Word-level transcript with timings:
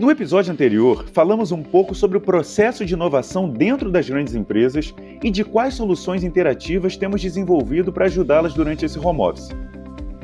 No 0.00 0.10
episódio 0.10 0.50
anterior, 0.50 1.04
falamos 1.12 1.52
um 1.52 1.62
pouco 1.62 1.94
sobre 1.94 2.16
o 2.16 2.22
processo 2.22 2.86
de 2.86 2.94
inovação 2.94 3.46
dentro 3.46 3.90
das 3.90 4.08
grandes 4.08 4.34
empresas 4.34 4.94
e 5.22 5.30
de 5.30 5.44
quais 5.44 5.74
soluções 5.74 6.24
interativas 6.24 6.96
temos 6.96 7.20
desenvolvido 7.20 7.92
para 7.92 8.06
ajudá-las 8.06 8.54
durante 8.54 8.82
esse 8.82 8.98
home 8.98 9.20
office. 9.20 9.50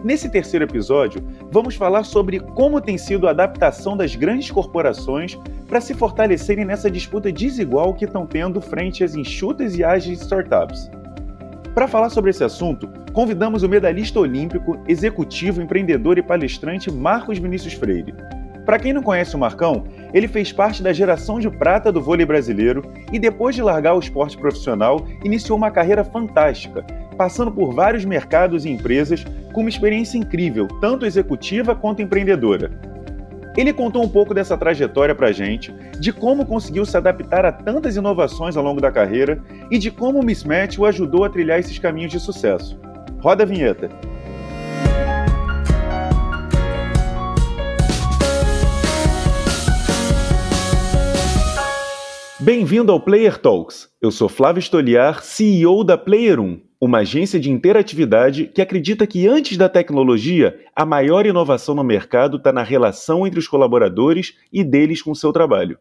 Nesse 0.03 0.31
terceiro 0.31 0.65
episódio, 0.65 1.23
vamos 1.53 1.75
falar 1.75 2.05
sobre 2.05 2.41
como 2.41 2.81
tem 2.81 2.97
sido 2.97 3.29
a 3.29 3.33
adaptação 3.33 3.99
das 3.99 4.17
grandes 4.17 4.51
corporações 4.51 5.39
para 5.69 5.83
se 5.83 5.93
fortalecerem 5.93 6.65
nessa 6.65 6.91
disputa 6.91 7.31
desigual 7.31 7.93
que 7.93 8.07
estão 8.07 8.27
tendo 8.27 8.63
frente 8.63 9.05
às 9.05 9.15
enxutas 9.15 9.77
e 9.77 9.85
ágeis 9.85 10.23
startups. 10.23 10.91
Para 11.75 11.87
falar 11.87 12.09
sobre 12.09 12.31
esse 12.31 12.43
assunto, 12.43 12.89
convidamos 13.13 13.63
o 13.63 13.69
medalhista 13.69 14.19
olímpico, 14.21 14.83
executivo, 14.89 15.61
empreendedor 15.61 16.17
e 16.17 16.23
palestrante 16.23 16.91
Marcos 16.91 17.37
Vinícius 17.37 17.75
Freire. 17.75 18.15
Para 18.67 18.81
quem 18.81 18.93
não 18.93 19.01
conhece 19.01 19.37
o 19.37 19.39
Marcão, 19.39 19.85
ele 20.13 20.27
fez 20.27 20.51
parte 20.51 20.83
da 20.83 20.93
geração 20.93 21.39
de 21.39 21.49
prata 21.49 21.93
do 21.93 22.03
vôlei 22.03 22.27
brasileiro 22.27 22.83
e 23.13 23.19
depois 23.19 23.55
de 23.55 23.63
largar 23.63 23.95
o 23.95 24.01
esporte 24.01 24.37
profissional, 24.37 25.07
iniciou 25.23 25.57
uma 25.57 25.71
carreira 25.71 26.03
fantástica, 26.03 26.85
passando 27.17 27.53
por 27.53 27.73
vários 27.73 28.05
mercados 28.05 28.65
e 28.65 28.71
empresas 28.71 29.25
com 29.53 29.61
uma 29.61 29.71
experiência 29.71 30.19
incrível, 30.19 30.67
tanto 30.81 31.07
executiva 31.07 31.77
quanto 31.77 32.03
empreendedora. 32.03 32.73
Ele 33.57 33.73
contou 33.73 34.03
um 34.03 34.09
pouco 34.09 34.35
dessa 34.35 34.59
trajetória 34.59 35.15
para 35.15 35.29
a 35.29 35.33
gente, 35.33 35.73
de 36.01 36.13
como 36.13 36.45
conseguiu 36.45 36.85
se 36.85 36.97
adaptar 36.97 37.47
a 37.47 37.53
tantas 37.53 37.95
inovações 37.95 38.57
ao 38.57 38.65
longo 38.65 38.81
da 38.81 38.91
carreira 38.91 39.41
e 39.71 39.79
de 39.79 39.93
como 39.93 40.19
o 40.19 40.25
Mismatch 40.25 40.77
o 40.77 40.85
ajudou 40.85 41.25
a 41.25 41.31
trilhar 41.31 41.61
esses 41.61 41.79
caminhos 41.79 42.11
de 42.11 42.19
sucesso. 42.19 42.79
Roda 43.21 43.45
a 43.45 43.47
vinheta. 43.47 43.89
Bem-vindo 52.47 52.93
ao 52.93 53.01
Player 53.01 53.37
Talks. 53.37 53.89
Eu 54.01 54.13
sou 54.13 54.29
Flávio 54.29 54.63
Stoliar, 54.63 55.21
CEO 55.21 55.83
da 55.83 55.99
Player 55.99 56.39
1, 56.39 56.61
uma 56.81 56.99
agência 56.99 57.41
de 57.41 57.51
interatividade 57.51 58.47
que 58.47 58.63
acredita 58.63 59.05
que 59.05 59.27
antes 59.27 59.57
da 59.57 59.69
tecnologia, 59.69 60.57
a 60.73 60.87
maior 60.87 61.27
inovação 61.27 61.75
no 61.75 61.83
mercado 61.83 62.37
está 62.37 62.53
na 62.53 62.63
relação 62.63 63.27
entre 63.27 63.41
os 63.41 63.49
colaboradores 63.49 64.37
e 64.53 64.63
deles 64.63 65.03
com 65.03 65.11
o 65.11 65.17
seu 65.17 65.33
trabalho. 65.33 65.77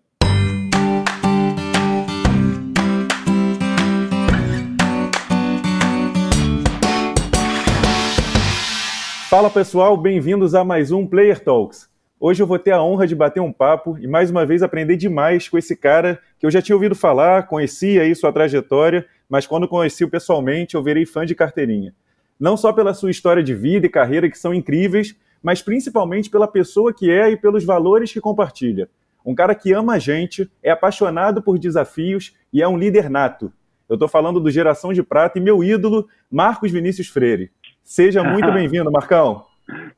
Fala 9.30 9.52
pessoal, 9.52 9.96
bem-vindos 9.96 10.56
a 10.56 10.64
mais 10.64 10.92
um 10.92 11.06
Player 11.06 11.40
Talks. 11.44 11.94
Hoje 12.28 12.42
eu 12.42 12.48
vou 12.48 12.58
ter 12.58 12.72
a 12.72 12.82
honra 12.82 13.06
de 13.06 13.14
bater 13.14 13.40
um 13.40 13.54
papo 13.54 14.00
e 14.00 14.08
mais 14.08 14.32
uma 14.32 14.48
vez 14.48 14.64
aprender 14.64 14.98
demais 14.98 15.48
com 15.48 15.60
esse 15.60 15.78
cara 15.78 16.20
que 16.40 16.46
eu 16.48 16.50
já 16.50 16.60
tinha 16.60 16.76
ouvido 16.76 16.96
falar, 16.96 17.46
conhecia 17.46 18.02
aí 18.02 18.16
sua 18.16 18.34
trajetória, 18.34 19.06
mas 19.30 19.46
quando 19.46 19.68
conheci-o 19.68 20.10
pessoalmente 20.10 20.74
eu 20.74 20.82
virei 20.82 21.06
fã 21.06 21.24
de 21.24 21.36
carteirinha. 21.36 21.94
Não 22.40 22.58
só 22.58 22.74
pela 22.74 22.96
sua 22.96 23.12
história 23.12 23.44
de 23.44 23.54
vida 23.54 23.86
e 23.86 23.90
carreira 23.90 24.28
que 24.28 24.40
são 24.40 24.56
incríveis, 24.56 25.16
mas 25.40 25.62
principalmente 25.62 26.28
pela 26.28 26.48
pessoa 26.48 26.92
que 26.92 27.12
é 27.12 27.30
e 27.30 27.38
pelos 27.38 27.64
valores 27.64 28.12
que 28.12 28.20
compartilha. 28.20 28.90
Um 29.24 29.36
cara 29.36 29.54
que 29.54 29.72
ama 29.72 29.94
a 29.94 30.00
gente, 30.00 30.50
é 30.64 30.72
apaixonado 30.72 31.44
por 31.44 31.60
desafios 31.60 32.36
e 32.52 32.60
é 32.60 32.68
um 32.68 32.76
líder 32.76 33.08
nato. 33.08 33.54
Eu 33.88 33.94
estou 33.94 34.08
falando 34.08 34.40
do 34.40 34.50
Geração 34.50 34.92
de 34.92 35.04
Prata 35.04 35.38
e 35.38 35.42
meu 35.44 35.64
ídolo, 35.64 36.08
Marcos 36.32 36.72
Vinícius 36.72 37.08
Freire. 37.08 37.52
Seja 37.84 38.24
muito 38.24 38.50
bem-vindo, 38.52 38.92
Marcão. 38.92 39.44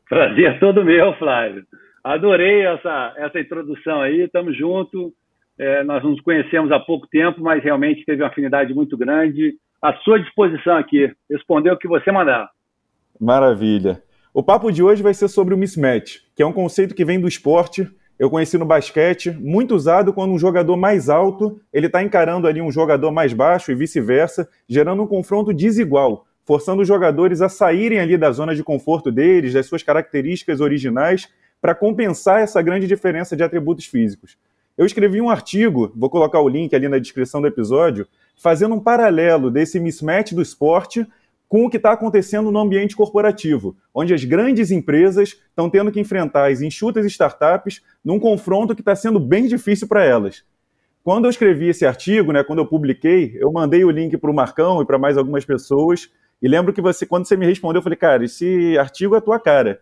Prazer 0.09 0.59
todo 0.59 0.84
meu, 0.84 1.14
Flávio. 1.14 1.66
Adorei 2.08 2.66
essa, 2.66 3.13
essa 3.17 3.38
introdução 3.38 4.00
aí, 4.00 4.22
estamos 4.22 4.58
juntos. 4.58 5.11
É, 5.59 5.83
nós 5.83 6.02
nos 6.02 6.22
conhecemos 6.22 6.72
há 6.72 6.80
pouco 6.80 7.05
tempo, 7.08 7.41
mas 7.41 7.61
realmente 7.61 8.05
teve 8.05 8.23
uma 8.23 8.30
afinidade 8.30 8.73
muito 8.73 8.95
grande. 8.95 9.58
À 9.81 9.94
sua 9.97 10.17
disposição 10.17 10.78
aqui, 10.78 11.12
responder 11.29 11.69
o 11.69 11.78
que 11.78 11.85
você 11.85 12.09
mandar. 12.09 12.50
Maravilha. 13.19 14.01
O 14.34 14.41
papo 14.41 14.72
de 14.72 14.81
hoje 14.81 15.03
vai 15.03 15.13
ser 15.13 15.28
sobre 15.28 15.53
o 15.53 15.57
mismatch, 15.57 16.19
que 16.34 16.41
é 16.41 16.46
um 16.46 16.53
conceito 16.53 16.96
que 16.96 17.03
vem 17.03 17.19
do 17.19 17.28
esporte. 17.28 17.85
Eu 18.17 18.29
conheci 18.29 18.57
no 18.57 18.66
basquete, 18.66 19.29
muito 19.31 19.75
usado 19.75 20.13
quando 20.13 20.31
um 20.31 20.40
jogador 20.40 20.78
mais 20.78 21.09
alto 21.09 21.59
ele 21.73 21.88
está 21.88 22.01
encarando 22.01 22.47
ali 22.47 22.62
um 22.62 22.72
jogador 22.72 23.12
mais 23.12 23.34
baixo 23.34 23.69
e 23.69 23.75
vice-versa, 23.75 24.47
gerando 24.66 25.03
um 25.03 25.07
confronto 25.07 25.53
desigual, 25.53 26.25
forçando 26.46 26.84
os 26.84 26.88
jogadores 26.88 27.41
a 27.41 27.50
saírem 27.50 28.00
ali 28.00 28.16
da 28.16 28.31
zona 28.31 28.56
de 28.56 28.63
conforto 28.63 29.12
deles, 29.12 29.53
das 29.53 29.66
suas 29.66 29.84
características 29.84 30.62
originais 30.62 31.28
para 31.62 31.75
compensar 31.75 32.41
essa 32.41 32.62
grande 32.62 32.88
diferença 32.88 33.35
de 33.35 33.44
atributos 33.44 33.85
físicos. 33.85 34.38
Eu 34.78 34.85
escrevi 34.85 35.19
um 35.19 35.29
artigo, 35.29 35.91
vou 35.95 36.09
colocar 36.09 36.40
o 36.40 36.47
link 36.47 36.75
ali 36.75 36.88
na 36.88 37.00
descrição 37.00 37.41
do 37.41 37.47
episódio, 37.47 38.07
fazendo 38.38 38.75
um 38.75 38.79
paralelo 38.79 39.50
desse 39.50 39.79
mismatch 39.79 40.34
do 40.34 40.41
esporte 40.41 41.06
com 41.47 41.66
o 41.66 41.69
que 41.69 41.78
está 41.78 41.94
acontecendo 41.94 42.51
no 42.51 42.59
ambiente 42.59 42.96
corporativo, 42.96 43.75
onde 43.94 44.13
as 44.13 44.23
grandes 44.23 44.69
empresas 44.69 45.29
estão 45.50 45.69
tendo 45.69 45.91
que 45.91 46.00
enfrentar 46.00 46.51
as 46.51 46.62
enxutas 46.62 47.06
startups 47.06 47.81
num 48.03 48.19
confronto 48.19 48.75
que 48.75 48.81
está 48.81 48.96
sendo 48.96 49.19
bem 49.19 49.47
difícil 49.47 49.88
para 49.88 50.03
elas. 50.03 50.44
Quando 51.03 51.25
eu 51.25 51.29
escrevi 51.29 51.69
esse 51.69 51.85
artigo, 51.85 52.34
né, 52.34 52.44
quando 52.44 52.59
eu 52.59 52.67
publiquei, 52.67 53.38
eu 53.40 53.51
mandei 53.51 53.84
o 53.84 53.90
link 53.90 54.17
para 54.17 54.29
o 54.29 54.35
Marcão 54.35 54.81
e 54.81 54.85
para 54.85 55.00
mais 55.00 55.17
algumas 55.17 55.46
pessoas, 55.46 56.12
e 56.41 56.47
lembro 56.47 56.73
que 56.73 56.81
você, 56.81 57.06
quando 57.06 57.25
você 57.25 57.38
me 57.38 57.46
respondeu, 57.46 57.79
eu 57.79 57.84
falei, 57.84 57.97
cara, 57.97 58.25
esse 58.25 58.78
artigo 58.78 59.16
é 59.16 59.17
a 59.17 59.22
tua 59.22 59.40
cara 59.40 59.79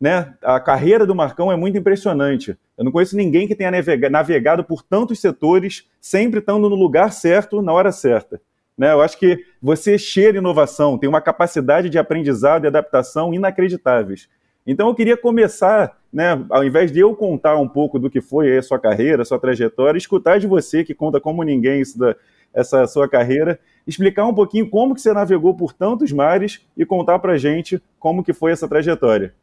né? 0.00 0.32
A 0.42 0.58
carreira 0.58 1.04
do 1.06 1.14
Marcão 1.14 1.52
é 1.52 1.56
muito 1.56 1.76
impressionante. 1.76 2.56
Eu 2.78 2.84
não 2.84 2.90
conheço 2.90 3.16
ninguém 3.16 3.46
que 3.46 3.54
tenha 3.54 3.70
navegado 4.10 4.64
por 4.64 4.82
tantos 4.82 5.20
setores, 5.20 5.86
sempre 6.00 6.40
estando 6.40 6.70
no 6.70 6.74
lugar 6.74 7.12
certo, 7.12 7.60
na 7.60 7.72
hora 7.72 7.92
certa. 7.92 8.40
Né? 8.78 8.90
Eu 8.92 9.02
acho 9.02 9.18
que 9.18 9.44
você 9.60 9.98
cheira 9.98 10.38
inovação, 10.38 10.96
tem 10.96 11.08
uma 11.08 11.20
capacidade 11.20 11.90
de 11.90 11.98
aprendizado 11.98 12.64
e 12.64 12.68
adaptação 12.68 13.34
inacreditáveis. 13.34 14.26
Então 14.66 14.88
eu 14.88 14.94
queria 14.94 15.16
começar, 15.16 15.98
né, 16.12 16.42
ao 16.48 16.64
invés 16.64 16.90
de 16.90 17.00
eu 17.00 17.14
contar 17.14 17.56
um 17.56 17.68
pouco 17.68 17.98
do 17.98 18.08
que 18.08 18.20
foi 18.20 18.56
a 18.56 18.62
sua 18.62 18.78
carreira, 18.78 19.22
a 19.22 19.24
sua 19.24 19.38
trajetória, 19.38 19.98
escutar 19.98 20.38
de 20.38 20.46
você, 20.46 20.82
que 20.82 20.94
conta 20.94 21.20
como 21.20 21.42
ninguém 21.42 21.82
da, 21.96 22.16
essa 22.54 22.86
sua 22.86 23.08
carreira, 23.08 23.58
explicar 23.86 24.26
um 24.26 24.34
pouquinho 24.34 24.68
como 24.68 24.94
que 24.94 25.00
você 25.00 25.12
navegou 25.12 25.54
por 25.54 25.72
tantos 25.72 26.12
mares 26.12 26.66
e 26.76 26.86
contar 26.86 27.18
para 27.18 27.36
gente 27.36 27.82
como 27.98 28.22
que 28.22 28.32
foi 28.32 28.52
essa 28.52 28.68
trajetória. 28.68 29.34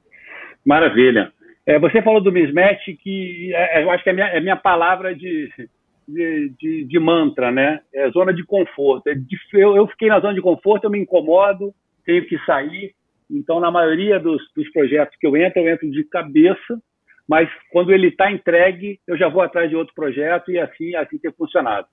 Maravilha. 0.67 1.31
É, 1.65 1.79
você 1.79 2.01
falou 2.01 2.19
do 2.19 2.29
mismatch, 2.29 2.85
que 3.01 3.53
é, 3.55 3.79
é, 3.79 3.83
eu 3.83 3.89
acho 3.89 4.03
que 4.03 4.09
é 4.09 4.13
minha, 4.13 4.27
é 4.27 4.41
minha 4.41 4.57
palavra 4.57 5.15
de, 5.15 5.49
de, 6.05 6.49
de, 6.59 6.83
de, 6.83 6.99
mantra, 6.99 7.49
né? 7.49 7.79
É 7.93 8.09
zona 8.09 8.33
de 8.33 8.43
conforto. 8.43 9.07
É 9.07 9.15
eu, 9.53 9.77
eu 9.77 9.87
fiquei 9.87 10.09
na 10.09 10.19
zona 10.19 10.33
de 10.33 10.41
conforto, 10.41 10.83
eu 10.83 10.89
me 10.89 10.99
incomodo, 10.99 11.73
tenho 12.05 12.25
que 12.25 12.37
sair. 12.39 12.93
Então, 13.31 13.61
na 13.61 13.71
maioria 13.71 14.19
dos, 14.19 14.41
dos 14.53 14.69
projetos 14.73 15.17
que 15.17 15.25
eu 15.25 15.37
entro, 15.37 15.61
eu 15.61 15.69
entro 15.69 15.89
de 15.89 16.03
cabeça, 16.03 16.81
mas 17.29 17.49
quando 17.71 17.93
ele 17.93 18.09
está 18.09 18.29
entregue, 18.29 18.99
eu 19.07 19.17
já 19.17 19.29
vou 19.29 19.41
atrás 19.41 19.69
de 19.69 19.75
outro 19.77 19.95
projeto 19.95 20.51
e 20.51 20.59
assim, 20.59 20.95
assim 20.95 21.17
tem 21.17 21.31
funcionado. 21.31 21.87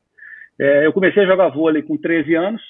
É, 0.60 0.84
eu 0.84 0.92
comecei 0.92 1.22
a 1.22 1.26
jogar 1.26 1.48
vôlei 1.48 1.82
com 1.82 1.96
13 1.96 2.34
anos, 2.34 2.62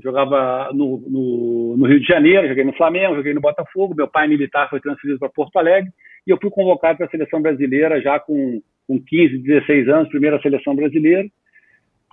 jogava 0.00 0.70
no, 0.72 1.02
no, 1.06 1.76
no, 1.76 1.86
Rio 1.86 2.00
de 2.00 2.06
Janeiro, 2.06 2.48
joguei 2.48 2.64
no 2.64 2.72
Flamengo, 2.74 3.16
joguei 3.16 3.34
no 3.34 3.40
Botafogo. 3.40 3.94
Meu 3.94 4.08
pai 4.08 4.26
militar 4.26 4.70
foi 4.70 4.80
transferido 4.80 5.18
para 5.18 5.28
Porto 5.28 5.58
Alegre 5.58 5.90
e 6.26 6.30
eu 6.30 6.38
fui 6.40 6.50
convocado 6.50 6.98
para 6.98 7.06
a 7.06 7.10
seleção 7.10 7.42
brasileira 7.42 8.00
já 8.00 8.18
com, 8.18 8.62
com 8.86 9.02
15, 9.02 9.38
16 9.38 9.88
anos, 9.88 10.08
primeira 10.08 10.40
seleção 10.40 10.74
brasileira. 10.74 11.28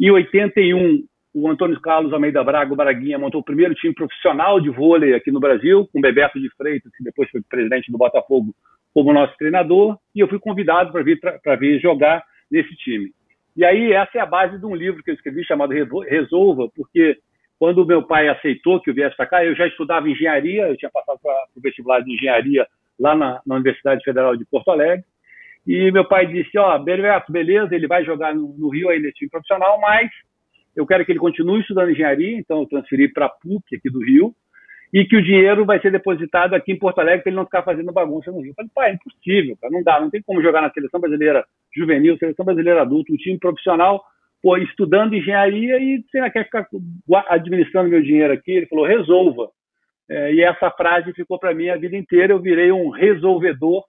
Em 0.01 0.11
81, 0.11 1.03
o 1.33 1.49
Antônio 1.49 1.79
Carlos 1.79 2.11
Almeida 2.11 2.43
Braga, 2.43 2.73
o 2.73 2.75
Braguinha, 2.75 3.19
montou 3.19 3.41
o 3.41 3.43
primeiro 3.43 3.75
time 3.75 3.93
profissional 3.93 4.59
de 4.59 4.69
vôlei 4.69 5.13
aqui 5.13 5.31
no 5.31 5.39
Brasil, 5.39 5.87
com 5.91 6.01
Bebeto 6.01 6.39
de 6.39 6.49
Freitas, 6.55 6.91
que 6.97 7.03
depois 7.03 7.29
foi 7.29 7.41
presidente 7.41 7.91
do 7.91 7.97
Botafogo, 7.97 8.53
como 8.93 9.13
nosso 9.13 9.37
treinador, 9.37 9.97
e 10.15 10.19
eu 10.19 10.27
fui 10.27 10.39
convidado 10.39 10.91
para 10.91 11.03
vir, 11.03 11.19
vir 11.59 11.79
jogar 11.79 12.23
nesse 12.49 12.75
time. 12.77 13.11
E 13.55 13.63
aí, 13.63 13.91
essa 13.93 14.17
é 14.17 14.21
a 14.21 14.25
base 14.25 14.57
de 14.57 14.65
um 14.65 14.75
livro 14.75 15.03
que 15.03 15.11
eu 15.11 15.15
escrevi 15.15 15.43
chamado 15.43 15.73
Resolva, 16.07 16.69
porque 16.75 17.17
quando 17.59 17.85
meu 17.85 18.01
pai 18.01 18.29
aceitou 18.29 18.81
que 18.81 18.89
eu 18.89 18.93
viesse 18.93 19.17
para 19.17 19.27
cá, 19.27 19.45
eu 19.45 19.53
já 19.53 19.67
estudava 19.67 20.09
engenharia, 20.09 20.67
eu 20.67 20.77
tinha 20.77 20.89
passado 20.89 21.19
para 21.21 21.33
o 21.55 21.61
vestibular 21.61 21.99
de 21.99 22.13
engenharia 22.13 22.65
lá 22.97 23.13
na, 23.13 23.41
na, 23.45 23.55
Universidade 23.55 24.01
Federal 24.03 24.35
de 24.37 24.45
Porto 24.45 24.71
Alegre. 24.71 25.03
E 25.67 25.91
meu 25.91 26.05
pai 26.05 26.25
disse: 26.25 26.57
Ó, 26.57 26.75
oh, 26.75 26.79
beleza, 27.29 27.75
ele 27.75 27.85
vai 27.85 28.05
jogar 28.05 28.33
no, 28.33 28.55
no 28.57 28.69
Rio 28.69 28.87
ainda 28.87 29.11
time 29.11 29.29
profissional, 29.29 29.77
mas 29.79 30.09
eu 30.73 30.87
quero 30.87 31.05
que 31.05 31.11
ele 31.11 31.19
continue 31.19 31.59
estudando 31.59 31.91
engenharia, 31.91 32.37
então 32.37 32.61
eu 32.61 32.65
transferi 32.65 33.11
para 33.11 33.25
a 33.25 33.29
PUC 33.29 33.75
aqui 33.75 33.89
do 33.89 33.99
Rio, 33.99 34.33
e 34.93 35.03
que 35.03 35.17
o 35.17 35.21
dinheiro 35.21 35.65
vai 35.65 35.81
ser 35.81 35.91
depositado 35.91 36.53
aqui 36.53 36.71
em 36.71 36.79
Porto 36.79 36.99
Alegre 36.99 37.23
para 37.23 37.29
ele 37.29 37.35
não 37.35 37.45
ficar 37.45 37.63
fazendo 37.63 37.91
bagunça 37.91 38.31
no 38.31 38.39
Rio. 38.39 38.51
Eu 38.51 38.55
falei, 38.55 38.71
pai, 38.73 38.91
é 38.91 38.93
impossível, 38.93 39.57
cara, 39.59 39.73
não 39.73 39.83
dá, 39.83 39.99
não 39.99 40.09
tem 40.09 40.21
como 40.21 40.41
jogar 40.41 40.61
na 40.61 40.71
seleção 40.71 41.01
brasileira 41.01 41.45
juvenil, 41.75 42.17
seleção 42.17 42.45
brasileira 42.45 42.81
adulto, 42.81 43.11
um 43.11 43.17
time 43.17 43.37
profissional 43.37 44.01
pô, 44.41 44.57
estudando 44.57 45.15
engenharia 45.15 45.77
e 45.79 46.03
você 46.03 46.19
não 46.19 46.29
quer 46.29 46.45
ficar 46.45 46.67
administrando 47.27 47.89
meu 47.89 48.01
dinheiro 48.01 48.33
aqui? 48.33 48.51
Ele 48.51 48.67
falou, 48.67 48.85
resolva. 48.85 49.49
É, 50.09 50.33
e 50.33 50.41
essa 50.41 50.71
frase 50.71 51.13
ficou 51.13 51.37
para 51.37 51.53
mim 51.53 51.69
a 51.69 51.77
vida 51.77 51.95
inteira. 51.95 52.33
Eu 52.33 52.41
virei 52.41 52.71
um 52.71 52.89
resolvedor. 52.89 53.83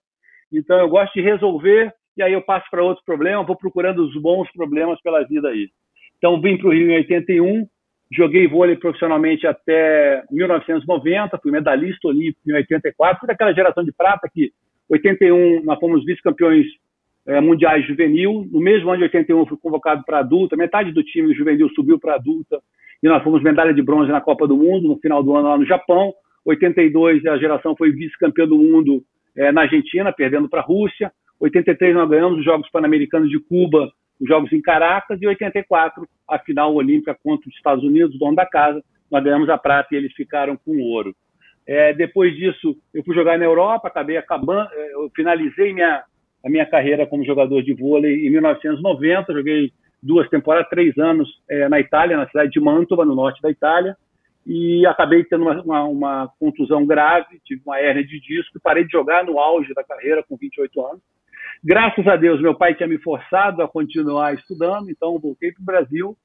Então, 0.52 0.78
eu 0.78 0.88
gosto 0.88 1.14
de 1.14 1.22
resolver 1.22 1.92
e 2.16 2.22
aí 2.22 2.32
eu 2.32 2.42
passo 2.42 2.66
para 2.70 2.84
outro 2.84 3.02
problema, 3.04 3.42
vou 3.42 3.56
procurando 3.56 4.04
os 4.04 4.14
bons 4.20 4.50
problemas 4.52 5.00
pela 5.00 5.24
vida 5.24 5.48
aí. 5.48 5.68
Então, 6.18 6.40
vim 6.40 6.58
para 6.58 6.68
o 6.68 6.72
Rio 6.72 6.90
em 6.90 6.96
81, 6.96 7.66
joguei 8.12 8.46
vôlei 8.46 8.76
profissionalmente 8.76 9.46
até 9.46 10.22
1990, 10.30 11.38
fui 11.38 11.50
medalhista 11.50 12.08
olímpico 12.08 12.50
em 12.50 12.54
84, 12.54 13.20
fui 13.20 13.26
daquela 13.26 13.54
geração 13.54 13.84
de 13.84 13.92
prata 13.92 14.28
que 14.32 14.52
81 14.90 15.64
nós 15.64 15.78
fomos 15.78 16.04
vice-campeões 16.04 16.66
é, 17.26 17.40
mundiais 17.40 17.86
juvenil, 17.86 18.48
no 18.50 18.60
mesmo 18.60 18.88
ano 18.88 18.98
de 18.98 19.04
81 19.04 19.46
fui 19.46 19.58
convocado 19.58 20.02
para 20.04 20.18
adulta, 20.18 20.56
metade 20.56 20.92
do 20.92 21.02
time 21.02 21.34
juvenil 21.34 21.68
subiu 21.70 21.98
para 21.98 22.14
adulta, 22.14 22.60
e 23.02 23.08
nós 23.08 23.22
fomos 23.22 23.42
medalha 23.42 23.72
de 23.72 23.82
bronze 23.82 24.10
na 24.10 24.20
Copa 24.20 24.46
do 24.46 24.56
Mundo, 24.56 24.88
no 24.88 24.98
final 24.98 25.22
do 25.22 25.34
ano 25.36 25.48
lá 25.48 25.58
no 25.58 25.66
Japão, 25.66 26.12
82 26.44 27.24
a 27.26 27.36
geração 27.36 27.76
foi 27.76 27.92
vice-campeã 27.92 28.46
do 28.46 28.56
mundo 28.56 29.02
é, 29.36 29.52
na 29.52 29.62
Argentina, 29.62 30.12
perdendo 30.12 30.48
para 30.48 30.60
a 30.60 30.64
Rússia, 30.64 31.12
83 31.38 31.94
nós 31.94 32.08
ganhamos 32.08 32.38
os 32.38 32.44
Jogos 32.44 32.70
Pan-Americanos 32.70 33.30
de 33.30 33.38
Cuba, 33.38 33.90
os 34.20 34.28
Jogos 34.28 34.52
em 34.52 34.60
Caracas, 34.60 35.20
e 35.20 35.26
84 35.26 36.06
a 36.28 36.38
final 36.38 36.74
olímpica 36.74 37.16
contra 37.22 37.48
os 37.48 37.54
Estados 37.56 37.82
Unidos, 37.82 38.18
dono 38.18 38.36
da 38.36 38.46
casa, 38.46 38.82
nós 39.10 39.24
ganhamos 39.24 39.48
a 39.48 39.58
prata 39.58 39.88
e 39.92 39.96
eles 39.96 40.12
ficaram 40.12 40.56
com 40.56 40.72
o 40.72 40.82
ouro. 40.82 41.14
É, 41.66 41.92
depois 41.92 42.34
disso, 42.36 42.76
eu 42.92 43.02
fui 43.02 43.14
jogar 43.14 43.38
na 43.38 43.44
Europa, 43.44 43.88
acabei 43.88 44.16
acabando, 44.16 44.68
é, 44.72 44.94
eu 44.94 45.10
finalizei 45.14 45.72
minha, 45.72 46.02
a 46.44 46.48
minha 46.48 46.66
carreira 46.66 47.06
como 47.06 47.24
jogador 47.24 47.62
de 47.62 47.74
vôlei 47.74 48.26
em 48.26 48.30
1990, 48.30 49.32
joguei 49.32 49.72
duas 50.02 50.28
temporadas, 50.28 50.68
três 50.70 50.96
anos 50.98 51.28
é, 51.48 51.68
na 51.68 51.78
Itália, 51.78 52.16
na 52.16 52.26
cidade 52.26 52.50
de 52.50 52.60
Mantova, 52.60 53.04
no 53.04 53.14
norte 53.14 53.42
da 53.42 53.50
Itália, 53.50 53.96
e 54.46 54.86
acabei 54.86 55.22
tendo 55.24 55.42
uma, 55.42 55.62
uma, 55.62 55.84
uma 55.84 56.32
contusão 56.38 56.86
grave, 56.86 57.40
tive 57.44 57.60
uma 57.64 57.78
hernia 57.80 58.04
de 58.04 58.18
disco 58.20 58.56
e 58.56 58.60
parei 58.60 58.84
de 58.84 58.92
jogar 58.92 59.24
no 59.24 59.38
auge 59.38 59.74
da 59.74 59.84
carreira 59.84 60.24
com 60.26 60.36
28 60.36 60.86
anos. 60.86 61.02
Graças 61.62 62.06
a 62.06 62.16
Deus, 62.16 62.40
meu 62.40 62.54
pai 62.54 62.74
tinha 62.74 62.88
me 62.88 62.98
forçado 62.98 63.62
a 63.62 63.68
continuar 63.68 64.34
estudando, 64.34 64.90
então 64.90 65.18
voltei 65.18 65.52
para 65.52 65.62
o 65.62 65.64
Brasil 65.64 66.16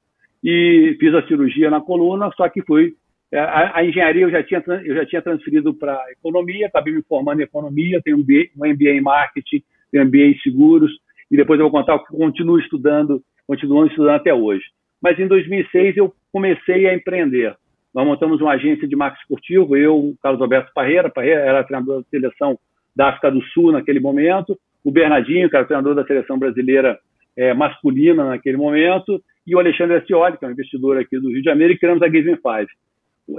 e 0.42 0.96
fiz 0.98 1.14
a 1.14 1.28
cirurgia 1.28 1.70
na 1.70 1.82
coluna, 1.82 2.32
só 2.38 2.48
que 2.48 2.62
fui. 2.62 2.94
É, 3.32 3.40
a, 3.40 3.80
a 3.80 3.86
engenharia 3.86 4.22
eu 4.22 4.32
já 4.32 4.42
tinha, 4.44 4.64
eu 4.86 4.96
já 4.96 5.06
tinha 5.06 5.22
transferido 5.22 5.74
para 5.74 6.00
economia, 6.12 6.68
acabei 6.68 6.94
me 6.94 7.02
formando 7.04 7.42
em 7.42 7.44
economia, 7.44 8.02
tenho 8.02 8.18
um 8.18 8.22
MBA 8.22 8.92
em 8.92 9.02
marketing, 9.02 9.62
em 10.02 10.38
seguros, 10.40 10.92
e 11.32 11.38
depois 11.38 11.60
eu 11.60 11.70
vou 11.70 11.80
contar 11.80 12.00
que 12.00 12.16
continuo 12.16 12.60
estudando, 12.60 13.22
continuando 13.48 13.88
estudando 13.88 14.16
até 14.16 14.34
hoje. 14.34 14.64
Mas 15.02 15.20
em 15.20 15.28
2006 15.28 15.98
eu 15.98 16.14
comecei 16.32 16.88
a 16.88 16.94
empreender. 16.94 17.56
Nós 17.94 18.06
montamos 18.06 18.42
uma 18.42 18.54
agência 18.54 18.88
de 18.88 18.96
marketing 18.96 19.22
esportivo, 19.22 19.78
eu, 19.78 19.96
o 19.96 20.16
Carlos 20.22 20.42
Alberto 20.42 20.72
Parreira, 20.74 21.10
Parreira 21.10 21.42
era 21.42 21.64
treinador 21.64 22.02
da 22.02 22.10
seleção 22.10 22.60
da 22.96 23.10
África 23.10 23.32
do 23.32 23.42
Sul 23.42 23.72
naquele 23.72 24.00
momento, 24.00 24.58
o 24.84 24.92
Bernardinho, 24.92 25.50
que 25.50 25.56
era 25.56 25.66
treinador 25.66 25.96
da 25.96 26.06
seleção 26.06 26.38
brasileira 26.38 27.00
é, 27.36 27.54
masculina 27.54 28.30
naquele 28.30 28.58
momento, 28.58 29.22
e 29.46 29.56
o 29.56 29.60
Alexandre 29.60 29.98
Ascioli, 29.98 30.38
que 30.38 30.46
é 30.46 30.48
um 30.48 30.52
investidor 30.52 30.98
aqui 30.98 31.20
do 31.20 31.30
Rio 31.30 31.40
de 31.40 31.50
Janeiro, 31.50 31.74
e 31.74 31.78
criamos 31.78 32.02
a 32.04 32.10
Giving 32.10 32.38
Five 32.38 32.68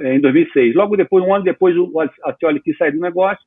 é, 0.00 0.14
em 0.16 0.20
2006. 0.20 0.74
Logo 0.74 0.96
depois, 0.96 1.24
um 1.24 1.34
ano 1.34 1.44
depois, 1.44 1.76
o 1.76 1.92
Ascioli 2.24 2.60
quis 2.60 2.76
sair 2.76 2.92
do 2.92 3.00
negócio, 3.00 3.44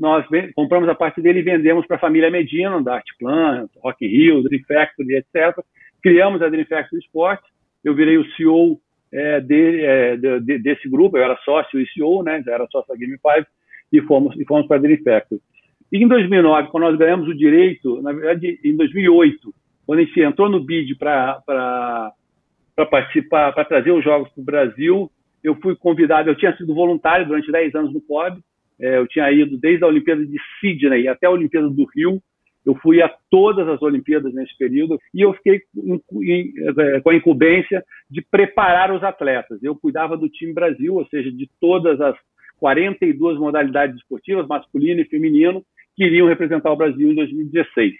nós 0.00 0.24
compramos 0.54 0.88
a 0.88 0.94
parte 0.94 1.20
dele 1.20 1.40
e 1.40 1.42
vendemos 1.42 1.86
para 1.86 1.96
a 1.96 2.00
família 2.00 2.30
Medina, 2.30 2.82
da 2.82 2.94
Artplan, 2.94 3.68
Rock 3.82 4.06
in 4.06 4.08
Rio, 4.08 4.42
Dream 4.42 4.62
Factory, 4.66 5.16
etc. 5.16 5.62
Criamos 6.02 6.40
a 6.40 6.48
Dream 6.48 6.64
Factory 6.64 7.02
eu 7.84 7.94
virei 7.94 8.16
o 8.16 8.24
CEO 8.32 8.80
é, 9.12 9.40
de, 9.40 9.84
é, 9.84 10.16
de, 10.16 10.58
desse 10.58 10.88
grupo, 10.88 11.18
eu 11.18 11.24
era 11.24 11.36
sócio 11.44 11.78
e 11.78 11.86
CEO, 11.88 12.22
né, 12.22 12.42
já 12.44 12.52
era 12.54 12.66
sócio 12.70 12.88
da 12.88 12.98
Game 12.98 13.12
5, 13.12 13.46
e 13.92 14.00
fomos, 14.02 14.34
e 14.38 14.44
fomos 14.46 14.66
para 14.66 14.76
a 14.76 14.80
Dream 14.80 15.02
Factory. 15.02 15.40
E 15.92 15.98
em 15.98 16.08
2009, 16.08 16.68
quando 16.68 16.84
nós 16.84 16.98
ganhamos 16.98 17.28
o 17.28 17.34
direito, 17.34 18.00
na 18.00 18.12
verdade, 18.12 18.58
em 18.64 18.76
2008, 18.76 19.54
quando 19.86 19.98
a 19.98 20.04
gente 20.04 20.20
entrou 20.20 20.48
no 20.48 20.64
BID 20.64 20.94
para 20.96 21.42
participar, 22.90 23.52
para 23.52 23.64
trazer 23.64 23.90
os 23.90 24.02
jogos 24.02 24.30
para 24.30 24.40
o 24.40 24.44
Brasil, 24.44 25.10
eu 25.42 25.56
fui 25.56 25.74
convidado, 25.76 26.30
eu 26.30 26.36
tinha 26.36 26.56
sido 26.56 26.74
voluntário 26.74 27.26
durante 27.26 27.50
10 27.50 27.74
anos 27.74 27.92
no 27.92 28.00
COB, 28.00 28.40
é, 28.80 28.98
eu 28.98 29.06
tinha 29.06 29.30
ido 29.30 29.58
desde 29.58 29.84
a 29.84 29.88
Olimpíada 29.88 30.24
de 30.24 30.36
Sydney 30.58 31.08
até 31.08 31.26
a 31.26 31.30
Olimpíada 31.30 31.68
do 31.68 31.84
Rio, 31.94 32.20
eu 32.64 32.74
fui 32.76 33.00
a 33.00 33.10
todas 33.30 33.66
as 33.68 33.80
Olimpíadas 33.80 34.34
nesse 34.34 34.56
período 34.56 34.98
e 35.14 35.22
eu 35.22 35.32
fiquei 35.34 35.62
é, 36.78 37.00
com 37.00 37.10
a 37.10 37.14
incumbência 37.14 37.82
de 38.10 38.20
preparar 38.22 38.92
os 38.92 39.02
atletas. 39.02 39.62
Eu 39.62 39.74
cuidava 39.74 40.16
do 40.16 40.28
time 40.28 40.52
Brasil, 40.52 40.94
ou 40.94 41.06
seja, 41.06 41.30
de 41.32 41.48
todas 41.60 42.00
as 42.00 42.14
42 42.58 43.38
modalidades 43.38 43.96
esportivas, 43.96 44.46
masculino 44.46 45.00
e 45.00 45.06
feminino, 45.06 45.64
que 45.96 46.04
iriam 46.04 46.28
representar 46.28 46.70
o 46.70 46.76
Brasil 46.76 47.10
em 47.10 47.14
2016. 47.14 47.94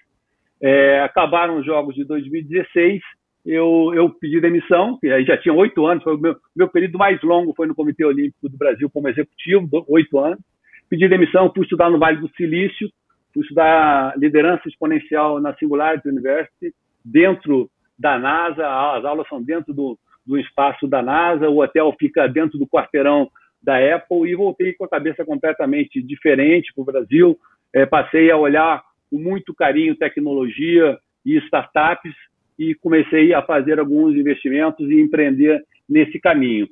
É, 0.63 1.01
acabaram 1.01 1.59
os 1.59 1.65
Jogos 1.65 1.95
de 1.95 2.05
2016, 2.05 3.01
eu, 3.47 3.93
eu 3.95 4.11
pedi 4.11 4.39
demissão, 4.41 4.99
que 5.01 5.11
aí 5.11 5.25
já 5.25 5.37
tinha 5.39 5.55
oito 5.55 5.87
anos, 5.87 6.05
foi 6.05 6.15
o 6.15 6.19
meu, 6.19 6.37
meu 6.55 6.69
período 6.69 6.99
mais 6.99 7.21
longo 7.23 7.55
foi 7.55 7.67
no 7.67 7.75
Comitê 7.75 8.05
Olímpico 8.05 8.49
do 8.49 8.59
Brasil 8.59 8.91
como 8.91 9.09
executivo, 9.09 9.85
oito 9.89 10.19
anos. 10.19 10.41
Pedi 10.91 11.09
demissão, 11.09 11.53
fui 11.55 11.63
estudar 11.63 11.89
no 11.89 12.01
Vale 12.01 12.19
do 12.19 12.29
Silício, 12.37 12.91
fui 13.33 13.43
estudar 13.43 14.13
liderança 14.19 14.69
exponencial 14.69 15.41
na 15.41 15.55
Singularity 15.55 16.09
University, 16.09 16.75
dentro 17.05 17.71
da 17.97 18.19
NASA, 18.19 18.67
as 18.67 19.05
aulas 19.05 19.29
são 19.29 19.41
dentro 19.41 19.73
do, 19.73 19.97
do 20.27 20.37
espaço 20.37 20.89
da 20.89 21.01
NASA, 21.01 21.49
o 21.49 21.63
hotel 21.63 21.95
fica 21.97 22.27
dentro 22.27 22.59
do 22.59 22.67
quarteirão 22.67 23.31
da 23.63 23.77
Apple 23.95 24.29
e 24.29 24.35
voltei 24.35 24.73
com 24.73 24.85
a 24.85 24.89
cabeça 24.89 25.25
completamente 25.25 26.03
diferente 26.03 26.73
para 26.75 26.83
o 26.83 26.85
Brasil, 26.85 27.39
é, 27.73 27.87
passei 27.87 28.29
a 28.29 28.37
olhar 28.37 28.83
com 29.09 29.17
muito 29.17 29.55
carinho 29.55 29.95
tecnologia 29.95 30.99
e 31.25 31.37
startups 31.37 32.15
e 32.59 32.75
comecei 32.75 33.33
a 33.33 33.43
fazer 33.43 33.79
alguns 33.79 34.17
investimentos 34.17 34.91
e 34.91 35.01
empreender 35.01 35.63
nesse 35.89 36.19
caminho. 36.19 36.69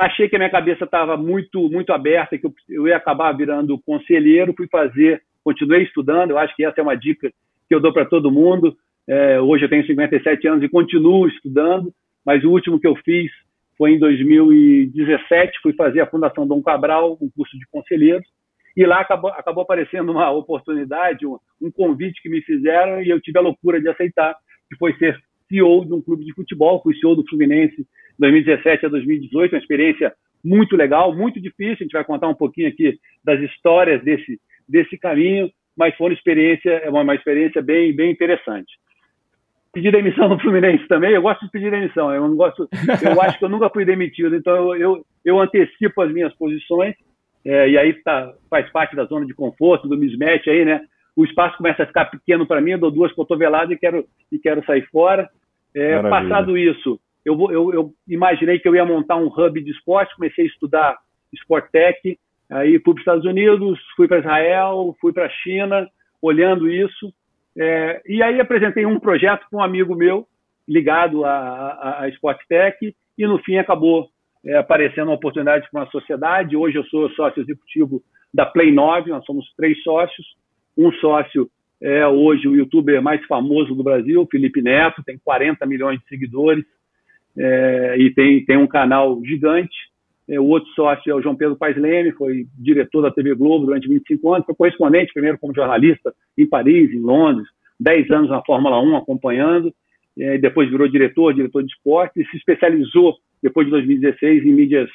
Achei 0.00 0.30
que 0.30 0.36
a 0.36 0.38
minha 0.38 0.50
cabeça 0.50 0.84
estava 0.84 1.14
muito 1.14 1.68
muito 1.68 1.92
aberta, 1.92 2.38
que 2.38 2.46
eu, 2.46 2.54
eu 2.70 2.88
ia 2.88 2.96
acabar 2.96 3.30
virando 3.32 3.78
conselheiro, 3.80 4.54
fui 4.56 4.66
fazer, 4.66 5.20
continuei 5.44 5.82
estudando, 5.82 6.30
eu 6.30 6.38
acho 6.38 6.56
que 6.56 6.64
essa 6.64 6.80
é 6.80 6.82
uma 6.82 6.96
dica 6.96 7.30
que 7.68 7.74
eu 7.74 7.80
dou 7.80 7.92
para 7.92 8.06
todo 8.06 8.30
mundo. 8.30 8.74
É, 9.06 9.38
hoje 9.38 9.66
eu 9.66 9.68
tenho 9.68 9.86
57 9.86 10.48
anos 10.48 10.64
e 10.64 10.70
continuo 10.70 11.28
estudando, 11.28 11.92
mas 12.24 12.42
o 12.42 12.50
último 12.50 12.80
que 12.80 12.86
eu 12.86 12.96
fiz 13.04 13.30
foi 13.76 13.92
em 13.92 13.98
2017, 13.98 15.60
fui 15.62 15.74
fazer 15.74 16.00
a 16.00 16.06
Fundação 16.06 16.46
Dom 16.46 16.62
Cabral, 16.62 17.18
um 17.20 17.28
curso 17.28 17.58
de 17.58 17.66
conselheiros, 17.70 18.26
e 18.74 18.86
lá 18.86 19.00
acabou, 19.00 19.30
acabou 19.32 19.64
aparecendo 19.64 20.12
uma 20.12 20.30
oportunidade, 20.30 21.26
um, 21.26 21.36
um, 21.60 21.70
convite 21.70 22.22
que 22.22 22.30
me 22.30 22.40
fizeram 22.40 23.02
e 23.02 23.10
eu 23.10 23.20
tive 23.20 23.38
a 23.38 23.42
loucura 23.42 23.78
de 23.78 23.88
aceitar, 23.90 24.34
que 24.66 24.78
foi 24.78 24.94
ser 24.94 25.20
CEO 25.46 25.84
de 25.84 25.92
um 25.92 26.00
clube 26.00 26.24
de 26.24 26.32
futebol, 26.32 26.80
fui 26.82 26.94
CEO 26.94 27.14
do 27.14 27.26
Fluminense 27.28 27.86
2017 28.20 28.86
a 28.86 28.88
2018, 28.88 29.52
uma 29.52 29.58
experiência 29.58 30.12
muito 30.44 30.76
legal, 30.76 31.14
muito 31.14 31.40
difícil, 31.40 31.78
a 31.80 31.82
gente 31.82 31.92
vai 31.92 32.04
contar 32.04 32.28
um 32.28 32.34
pouquinho 32.34 32.68
aqui 32.68 32.98
das 33.24 33.40
histórias 33.40 34.02
desse, 34.02 34.38
desse 34.68 34.96
caminho, 34.98 35.50
mas 35.76 35.94
foi 35.96 36.08
uma 36.08 36.14
experiência, 36.14 36.82
uma, 36.88 37.02
uma 37.02 37.14
experiência 37.14 37.62
bem, 37.62 37.94
bem 37.94 38.10
interessante. 38.10 38.72
Pedi 39.72 39.90
demissão 39.90 40.28
no 40.28 40.40
Fluminense 40.40 40.86
também, 40.88 41.12
eu 41.12 41.22
gosto 41.22 41.44
de 41.44 41.50
pedir 41.50 41.70
demissão, 41.70 42.12
eu 42.12 42.28
não 42.28 42.36
gosto, 42.36 42.68
eu 43.02 43.20
acho 43.22 43.38
que 43.38 43.44
eu 43.44 43.48
nunca 43.48 43.70
fui 43.70 43.84
demitido, 43.84 44.34
então 44.34 44.54
eu, 44.54 44.76
eu, 44.76 45.06
eu 45.24 45.40
antecipo 45.40 46.02
as 46.02 46.12
minhas 46.12 46.34
posições, 46.34 46.94
é, 47.44 47.70
e 47.70 47.78
aí 47.78 47.94
tá, 48.02 48.32
faz 48.50 48.70
parte 48.70 48.94
da 48.94 49.04
zona 49.04 49.24
de 49.24 49.34
conforto, 49.34 49.88
do 49.88 49.96
mismatch 49.96 50.48
aí, 50.48 50.64
né? 50.64 50.82
O 51.16 51.24
espaço 51.24 51.56
começa 51.56 51.82
a 51.82 51.86
ficar 51.86 52.06
pequeno 52.06 52.46
para 52.46 52.60
mim, 52.60 52.72
eu 52.72 52.78
dou 52.78 52.90
duas 52.90 53.12
cotoveladas 53.12 53.70
e 53.70 53.78
quero, 53.78 54.04
e 54.30 54.38
quero 54.38 54.64
sair 54.64 54.86
fora. 54.90 55.28
É, 55.74 56.02
passado 56.02 56.58
isso, 56.58 57.00
eu, 57.24 57.36
eu, 57.50 57.72
eu, 57.72 57.94
imaginei 58.08 58.58
que 58.58 58.68
eu 58.68 58.74
ia 58.74 58.84
montar 58.84 59.16
um 59.16 59.26
hub 59.26 59.62
de 59.62 59.70
esporte, 59.70 60.14
comecei 60.16 60.44
a 60.44 60.48
estudar 60.48 60.98
Sport 61.34 61.70
Tech, 61.70 62.18
aí 62.50 62.78
fui 62.80 62.80
para 62.80 62.92
os 62.92 62.98
Estados 63.00 63.24
Unidos, 63.24 63.78
fui 63.96 64.08
para 64.08 64.18
Israel, 64.18 64.96
fui 65.00 65.12
para 65.12 65.26
a 65.26 65.30
China, 65.30 65.88
olhando 66.20 66.68
isso. 66.68 67.12
É, 67.56 68.00
e 68.06 68.22
aí 68.22 68.40
apresentei 68.40 68.86
um 68.86 68.98
projeto 68.98 69.46
para 69.50 69.58
um 69.58 69.62
amigo 69.62 69.94
meu 69.94 70.26
ligado 70.66 71.24
a 71.24 72.06
Sport 72.10 72.38
Tech 72.48 72.94
e 73.18 73.26
no 73.26 73.38
fim 73.40 73.58
acabou 73.58 74.08
é, 74.44 74.56
aparecendo 74.56 75.08
uma 75.08 75.16
oportunidade 75.16 75.68
para 75.70 75.82
uma 75.82 75.90
sociedade. 75.90 76.56
Hoje 76.56 76.76
eu 76.76 76.84
sou 76.84 77.10
sócio 77.10 77.42
executivo 77.42 78.02
da 78.32 78.46
Play 78.46 78.72
9, 78.72 79.10
nós 79.10 79.24
somos 79.24 79.52
três 79.56 79.82
sócios. 79.82 80.26
Um 80.76 80.92
sócio 80.92 81.50
é 81.82 82.06
hoje 82.06 82.46
o 82.46 82.54
youtuber 82.54 83.02
mais 83.02 83.24
famoso 83.26 83.74
do 83.74 83.82
Brasil, 83.82 84.26
Felipe 84.30 84.62
Neto, 84.62 85.02
tem 85.02 85.18
40 85.18 85.66
milhões 85.66 85.98
de 86.00 86.06
seguidores 86.08 86.64
é, 87.36 87.96
e 87.98 88.12
tem, 88.12 88.44
tem 88.44 88.56
um 88.56 88.66
canal 88.66 89.20
gigante. 89.24 89.76
É, 90.28 90.38
o 90.38 90.44
outro 90.44 90.68
sócio 90.70 91.10
é 91.10 91.14
o 91.14 91.20
João 91.20 91.36
Pedro 91.36 91.56
Paes 91.56 91.76
Leme, 91.76 92.12
foi 92.12 92.46
diretor 92.58 93.02
da 93.02 93.10
TV 93.10 93.34
Globo 93.34 93.66
durante 93.66 93.88
25 93.88 94.34
anos, 94.34 94.46
foi 94.46 94.54
correspondente 94.54 95.12
primeiro 95.12 95.38
como 95.38 95.54
jornalista 95.54 96.14
em 96.38 96.46
Paris, 96.46 96.92
em 96.92 97.00
Londres, 97.00 97.48
10 97.80 98.10
anos 98.10 98.30
na 98.30 98.42
Fórmula 98.44 98.80
1 98.80 98.96
acompanhando, 98.96 99.74
é, 100.18 100.38
depois 100.38 100.70
virou 100.70 100.88
diretor, 100.88 101.34
diretor 101.34 101.62
de 101.62 101.72
esporte 101.72 102.20
e 102.20 102.26
se 102.26 102.36
especializou 102.36 103.16
depois 103.42 103.66
de 103.66 103.70
2016 103.72 104.44
em 104.44 104.52
mídias, 104.52 104.88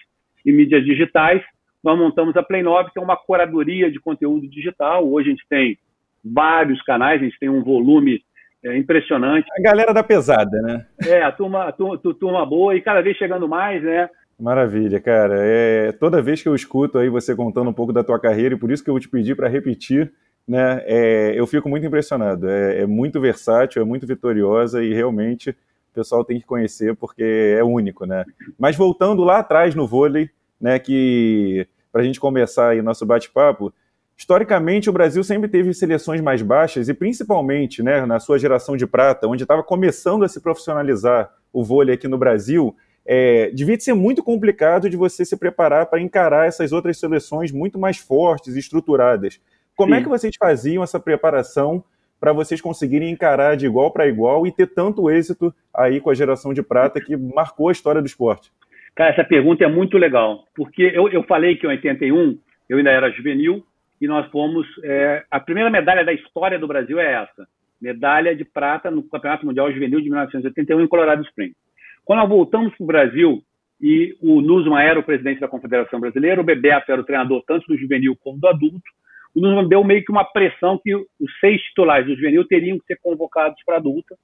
em 0.46 0.54
mídias 0.54 0.86
digitais. 0.86 1.42
Nós 1.84 1.98
montamos 1.98 2.36
a 2.38 2.44
Play 2.44 2.64
9, 2.64 2.92
que 2.92 3.00
é 3.00 3.02
uma 3.02 3.18
curadoria 3.18 3.92
de 3.92 4.00
conteúdo 4.00 4.48
digital. 4.48 5.08
Hoje 5.08 5.30
a 5.30 5.32
gente 5.32 5.46
tem 5.50 5.78
vários 6.24 6.82
canais, 6.84 7.22
a 7.22 7.26
gente 7.26 7.38
tem 7.40 7.50
um 7.50 7.64
volume 7.64 8.22
é, 8.66 8.78
impressionante. 8.78 9.48
A 9.58 9.62
galera 9.62 9.94
da 9.94 10.04
pesada, 10.04 10.62
né? 10.62 10.86
É, 11.06 11.22
a 11.22 11.32
turma, 11.32 11.66
a 11.66 11.72
turma, 11.72 11.96
a 11.96 12.14
turma 12.14 12.46
boa 12.46 12.76
e 12.76 12.82
cada 12.82 13.02
vez 13.02 13.16
chegando 13.16 13.48
mais, 13.48 13.84
né? 13.84 14.10
Maravilha, 14.40 15.00
cara. 15.00 15.36
É, 15.38 15.92
toda 15.94 16.22
vez 16.22 16.42
que 16.42 16.50
eu 16.50 16.56
escuto 16.56 16.98
aí 16.98 17.08
você 17.08 17.36
contando 17.36 17.70
um 17.70 17.74
pouco 17.74 17.94
da 17.94 18.04
tua 18.04 18.20
carreira, 18.20 18.56
e 18.56 18.58
por 18.58 18.72
isso 18.72 18.84
que 18.84 18.90
eu 18.90 18.94
vou 18.94 19.00
te 19.00 19.08
pedir 19.08 19.36
para 19.36 19.48
repetir, 19.48 20.12
né? 20.48 20.82
É, 20.86 21.34
eu 21.36 21.46
fico 21.46 21.70
muito 21.70 21.86
impressionado. 21.86 22.50
É, 22.50 22.82
é, 22.82 22.86
muito 22.86 23.22
versátil, 23.22 23.82
é 23.82 23.86
muito 23.86 24.08
vitoriosa 24.08 24.84
e 24.84 24.94
realmente 24.94 25.52
o 25.52 25.94
pessoal 25.94 26.26
tem 26.26 26.40
que 26.40 26.46
conhecer 26.46 26.96
porque 26.96 27.56
é 27.58 27.64
único, 27.64 28.06
né? 28.06 28.26
Mas 28.58 28.76
voltando 28.76 29.24
lá 29.24 29.40
atrás 29.40 29.76
no 29.76 29.88
vôlei, 29.88 30.30
né? 30.60 30.80
Que 30.80 31.68
para 31.92 32.02
a 32.02 32.06
gente 32.06 32.20
começar 32.20 32.70
aí 32.70 32.82
nosso 32.82 33.06
bate-papo, 33.06 33.72
historicamente 34.18 34.90
o 34.90 34.94
Brasil 34.94 35.24
sempre 35.24 35.50
teve 35.50 35.74
seleções 35.74 36.22
mais 36.22 36.42
baixas 36.42 36.90
e 36.90 36.94
principalmente, 36.94 37.84
né? 37.84 38.06
Na 38.06 38.20
sua 38.20 38.40
geração 38.40 38.78
de 38.78 38.88
prata, 38.88 39.28
onde 39.28 39.44
estava 39.44 39.64
começando 39.64 40.24
a 40.24 40.28
se 40.28 40.42
profissionalizar 40.42 41.32
o 41.52 41.64
vôlei 41.64 41.96
aqui 41.96 42.08
no 42.08 42.18
Brasil 42.18 42.76
é, 43.06 43.52
devia 43.52 43.80
ser 43.80 43.94
muito 43.94 44.24
complicado 44.24 44.90
de 44.90 44.98
você 44.98 45.24
se 45.24 45.38
preparar 45.38 45.86
para 45.86 46.02
encarar 46.02 46.48
essas 46.48 46.72
outras 46.72 46.98
seleções 46.98 47.52
muito 47.52 47.78
mais 47.78 47.98
fortes 47.98 48.56
e 48.56 48.60
estruturadas. 48.60 49.40
Como 49.76 49.94
é 49.94 49.98
Sim. 49.98 50.02
é 50.02 50.04
que 50.04 50.10
vocês 50.10 50.36
faziam 50.38 50.84
essa 50.84 51.00
preparação 51.00 51.84
para 52.20 52.34
vocês 52.34 52.60
conseguirem 52.60 53.12
encarar 53.12 53.56
de 53.56 53.66
igual 53.66 53.92
para 53.92 54.08
igual 54.08 54.48
e 54.48 54.52
ter 54.52 54.68
tanto 54.68 55.10
êxito 55.12 55.54
aí 55.74 56.00
com 56.00 56.10
a 56.10 56.16
geração 56.16 56.54
de 56.54 56.64
prata 56.64 57.00
que 57.00 57.16
marcou 57.16 57.70
a 57.70 57.72
história 57.72 58.02
do 58.02 58.08
esporte? 58.08 58.52
Cara, 58.96 59.12
essa 59.12 59.24
pergunta 59.24 59.64
é 59.64 59.68
muito 59.68 59.98
legal, 59.98 60.46
porque 60.56 60.92
eu, 60.96 61.10
eu 61.10 61.22
falei 61.24 61.58
que 61.58 61.68
em 61.68 61.70
81 61.70 62.40
eu 62.70 62.78
ainda 62.78 62.90
era 62.90 63.12
juvenil 63.12 63.64
e 64.00 64.08
nós 64.08 64.30
fomos. 64.30 64.68
É, 64.84 65.24
a 65.30 65.40
primeira 65.40 65.70
medalha 65.70 66.04
da 66.04 66.14
história 66.14 66.60
do 66.60 66.68
Brasil 66.68 67.00
é 67.00 67.14
essa: 67.14 67.48
medalha 67.82 68.36
de 68.36 68.44
prata 68.44 68.92
no 68.92 69.04
Campeonato 69.04 69.46
Mundial 69.46 69.72
Juvenil 69.72 70.02
de 70.02 70.10
1981 70.10 70.82
em 70.82 70.88
Colorado 70.88 71.24
Springs. 71.24 71.56
Quando 72.04 72.20
nós 72.20 72.30
voltamos 72.30 72.76
para 72.76 72.84
o 72.84 72.88
Brasil, 72.88 73.44
e 73.82 74.16
o 74.22 74.42
Nusman 74.42 74.82
era 74.82 75.00
o 75.00 75.04
presidente 75.04 75.40
da 75.40 75.48
Confederação 75.48 76.00
Brasileira, 76.00 76.40
o 76.40 76.46
Bebeto 76.46 76.92
era 76.92 77.02
o 77.02 77.06
treinador 77.06 77.44
tanto 77.46 77.68
do 77.68 77.78
juvenil 77.78 78.16
como 78.22 78.40
do 78.40 78.48
adulto, 78.48 78.92
o 79.36 79.42
Nusman 79.42 79.68
deu 79.68 79.84
meio 79.84 80.04
que 80.04 80.12
uma 80.12 80.24
pressão 80.24 80.80
que 80.82 80.96
os 80.96 81.40
seis 81.42 81.62
titulares 81.62 82.08
do 82.08 82.16
juvenil 82.16 82.48
teriam 82.48 82.80
que 82.80 82.86
ser 82.86 83.00
convocados 83.02 83.62
para 83.66 83.78
adulta 83.78 84.16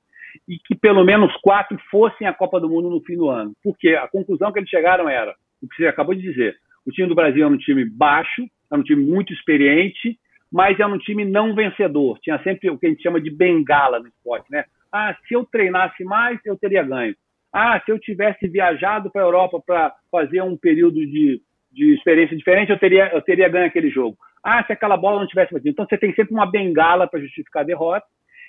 e 0.48 0.58
que 0.58 0.74
pelo 0.74 1.04
menos 1.04 1.36
quatro 1.42 1.78
fossem 1.90 2.26
à 2.26 2.34
Copa 2.34 2.60
do 2.62 2.70
Mundo 2.70 2.90
no 2.90 3.02
fim 3.02 3.18
do 3.18 3.30
ano. 3.30 3.54
Porque 3.62 3.90
a 3.90 4.08
conclusão 4.08 4.52
que 4.54 4.60
eles 4.60 4.70
chegaram 4.70 5.10
era, 5.10 5.36
o 5.62 5.68
que 5.68 5.76
você 5.76 5.88
acabou 5.88 6.16
de 6.16 6.22
dizer, 6.22 6.56
o 6.86 6.92
time 6.92 7.10
do 7.10 7.16
Brasil 7.16 7.44
era 7.44 7.54
um 7.54 7.58
time 7.58 7.84
baixo, 7.84 8.44
era 8.72 8.80
um 8.80 8.84
time 8.84 9.04
muito 9.04 9.34
experiente, 9.34 10.18
mas 10.52 10.80
era 10.80 10.88
um 10.88 10.98
time 10.98 11.26
não 11.26 11.54
vencedor. 11.54 12.18
Tinha 12.20 12.42
sempre 12.44 12.70
o 12.70 12.78
que 12.78 12.86
a 12.86 12.90
gente 12.90 13.04
chama 13.04 13.20
de 13.20 13.30
bengala 13.30 14.00
no 14.00 14.08
esporte, 14.08 14.52
né? 14.52 14.66
Ah, 14.92 15.16
se 15.28 15.34
eu 15.34 15.46
treinasse 15.46 16.04
mais, 16.04 16.40
eu 16.46 16.58
teria 16.58 16.84
ganho. 16.84 17.16
Ah, 17.54 17.82
se 17.84 17.92
eu 17.92 18.00
tivesse 18.00 18.48
viajado 18.48 19.12
para 19.12 19.22
a 19.22 19.26
Europa 19.26 19.62
para 19.66 19.94
fazer 20.10 20.42
um 20.42 20.58
período 20.58 20.96
de, 21.06 21.42
de 21.72 21.94
experiência 21.94 22.36
diferente, 22.36 22.72
eu 22.72 22.80
teria, 22.80 23.10
eu 23.14 23.22
teria 23.22 23.50
ganho 23.50 23.68
aquele 23.68 23.90
jogo. 23.90 24.18
Ah, 24.44 24.64
se 24.64 24.74
aquela 24.74 24.98
bola 24.98 25.20
não 25.20 25.28
tivesse 25.28 25.54
batido. 25.54 25.70
Então 25.70 25.86
você 25.88 25.98
tem 25.98 26.14
sempre 26.14 26.34
uma 26.34 26.50
bengala 26.50 27.08
para 27.08 27.20
justificar 27.20 27.64
a 27.64 27.66
derrota. 27.66 28.06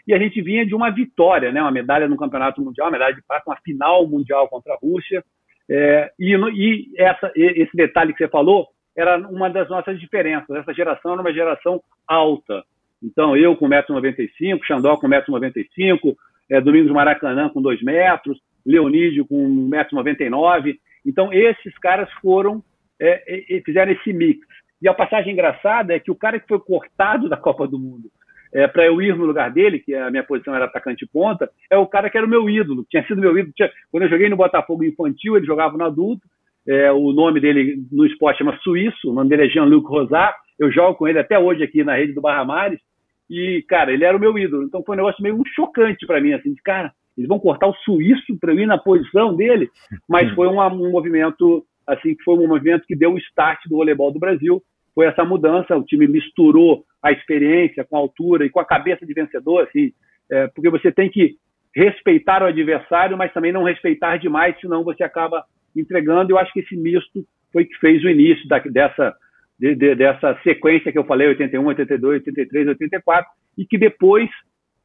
E 0.07 0.13
a 0.13 0.19
gente 0.19 0.41
vinha 0.43 0.67
de 0.67 0.75
uma 0.75 0.91
vitória, 0.91 1.53
né? 1.53 1.63
uma 1.63 1.71
medalha 1.71 2.09
no 2.09 2.17
Campeonato 2.17 2.61
Mundial, 2.61 2.89
uma 2.89 2.93
medalha 2.93 3.15
de 3.15 3.23
prata, 3.23 3.45
uma 3.47 3.61
final 3.63 4.07
mundial 4.09 4.49
contra 4.49 4.73
a 4.73 4.77
Rússia. 4.77 5.23
É, 5.71 6.11
e, 6.19 6.35
e 6.35 6.93
essa, 6.97 7.31
esse 7.37 7.77
detalhe 7.77 8.13
que 8.13 8.19
você 8.19 8.29
falou 8.29 8.67
era 8.97 9.17
uma 9.29 9.49
das 9.49 9.69
nossas 9.69 9.99
diferenças. 9.99 10.55
Essa 10.57 10.73
geração 10.73 11.13
era 11.13 11.21
uma 11.21 11.33
geração 11.33 11.83
alta. 12.07 12.63
Então, 13.03 13.37
eu 13.37 13.57
com 13.57 13.69
1,95m, 13.69 14.61
Xandó 14.65 14.97
com 14.97 15.09
1,95m, 15.09 16.17
é, 16.51 16.61
Domingos 16.61 16.93
Maracanã 16.93 17.49
com 17.49 17.61
2 17.61 17.83
metros, 17.83 18.39
Leonídio 18.65 19.27
com 19.27 19.69
1,99m. 19.71 20.77
Então, 21.05 21.33
esses 21.33 21.77
caras 21.79 22.09
foram, 22.21 22.63
é, 23.01 23.61
fizeram 23.65 23.93
esse 23.93 24.13
mix. 24.13 24.47
E 24.81 24.89
a 24.89 24.95
passagem 24.95 25.33
engraçada 25.33 25.95
é 25.95 26.01
que 26.01 26.11
o 26.11 26.17
cara 26.17 26.39
que 26.39 26.49
foi 26.49 26.61
cortado 26.61 27.29
da 27.29 27.37
Copa 27.37 27.67
do 27.67 27.79
Mundo 27.79 28.11
é, 28.53 28.69
para 28.69 28.85
eu 28.85 29.01
ir 29.01 29.17
no 29.17 29.25
lugar 29.25 29.51
dele, 29.51 29.79
que 29.79 29.95
a 29.95 30.11
minha 30.11 30.23
posição 30.23 30.55
era 30.55 30.67
atacante 30.67 31.07
ponta, 31.07 31.51
é 31.71 31.77
o 31.77 31.87
cara 31.87 32.11
que 32.11 32.19
era 32.19 32.27
o 32.27 32.31
meu 32.31 32.49
ídolo, 32.51 32.85
tinha 32.89 33.05
sido 33.07 33.21
meu 33.21 33.37
ídolo. 33.37 33.55
Tinha, 33.57 33.71
quando 33.91 34.05
eu 34.05 34.11
joguei 34.11 34.29
no 34.29 34.37
Botafogo 34.37 34.85
infantil, 34.85 35.37
ele 35.37 35.47
jogava 35.47 35.77
no 35.77 35.85
adulto. 35.85 36.23
É, 36.67 36.93
o 36.93 37.13
nome 37.13 37.41
dele 37.41 37.83
no 37.91 38.07
esporte 38.07 38.39
chama 38.39 38.59
Suíço, 38.63 39.11
o 39.11 39.13
nome 39.13 39.29
dele 39.31 39.47
é 39.47 39.49
Jean-Luc 39.49 39.87
Rosat. 39.89 40.35
Eu 40.59 40.71
jogo 40.71 40.97
com 40.97 41.09
ele 41.09 41.19
até 41.19 41.39
hoje 41.39 41.63
aqui 41.63 41.83
na 41.83 41.97
rede 41.97 42.13
do 42.13 42.21
Barra 42.21 42.45
Mares. 42.45 42.81
E, 43.29 43.65
cara, 43.69 43.93
ele 43.93 44.05
era 44.05 44.17
o 44.17 44.21
meu 44.21 44.37
ídolo. 44.39 44.65
Então 44.65 44.83
foi 44.85 44.95
um 44.95 44.99
negócio 44.99 45.23
meio 45.23 45.41
chocante 45.55 46.07
para 46.07 46.21
mim, 46.21 46.33
assim, 46.33 46.53
de 46.53 46.63
cara, 46.63 46.93
eles 47.17 47.29
vão 47.29 47.39
cortar 47.39 47.67
o 47.67 47.75
suíço 47.77 48.39
para 48.41 48.55
ir 48.55 48.67
na 48.67 48.79
posição 48.79 49.35
dele, 49.35 49.71
mas 50.09 50.33
foi 50.35 50.49
um, 50.49 50.61
um, 50.61 50.91
movimento 50.91 51.65
assim 51.87 52.15
que 52.15 52.23
foi 52.23 52.35
um 52.35 52.49
movimento 52.49 52.87
que 52.87 52.97
deu 52.97 53.13
o 53.13 53.19
start 53.19 53.61
do 53.67 53.77
voleibol 53.77 54.13
do 54.13 54.19
Brasil. 54.19 54.63
Foi 54.95 55.07
essa 55.07 55.25
mudança, 55.25 55.77
o 55.77 55.85
time 55.85 56.07
misturou 56.07 56.85
a 57.03 57.13
experiência 57.13 57.85
com 57.85 57.97
a 57.97 57.99
altura 57.99 58.47
e 58.47 58.51
com 58.51 58.61
a 58.61 58.65
cabeça 58.65 59.05
de 59.05 59.13
vencedor, 59.13 59.65
assim, 59.65 59.93
é, 60.31 60.47
porque 60.49 60.71
você 60.71 60.93
tem 60.93 61.11
que 61.11 61.37
respeitar 61.75 62.43
o 62.43 62.47
adversário, 62.47 63.17
mas 63.17 63.33
também 63.33 63.53
não 63.53 63.65
respeitar 63.65 64.19
demais, 64.19 64.59
senão 64.61 64.85
você 64.85 65.03
acaba 65.03 65.45
entregando. 65.77 66.33
Eu 66.33 66.39
acho 66.39 66.53
que 66.53 66.61
esse 66.61 66.77
misto 66.77 67.25
foi 67.53 67.65
que 67.65 67.77
fez 67.79 68.03
o 68.05 68.09
início 68.09 68.47
da, 68.49 68.59
dessa 68.59 69.15
de, 69.59 69.75
de, 69.75 69.95
dessa 69.95 70.39
sequência 70.43 70.91
que 70.91 70.99
eu 70.99 71.05
falei, 71.05 71.29
81, 71.29 71.65
82, 71.65 72.21
83, 72.27 72.69
84, 72.69 73.31
e 73.57 73.65
que 73.65 73.79
depois 73.79 74.29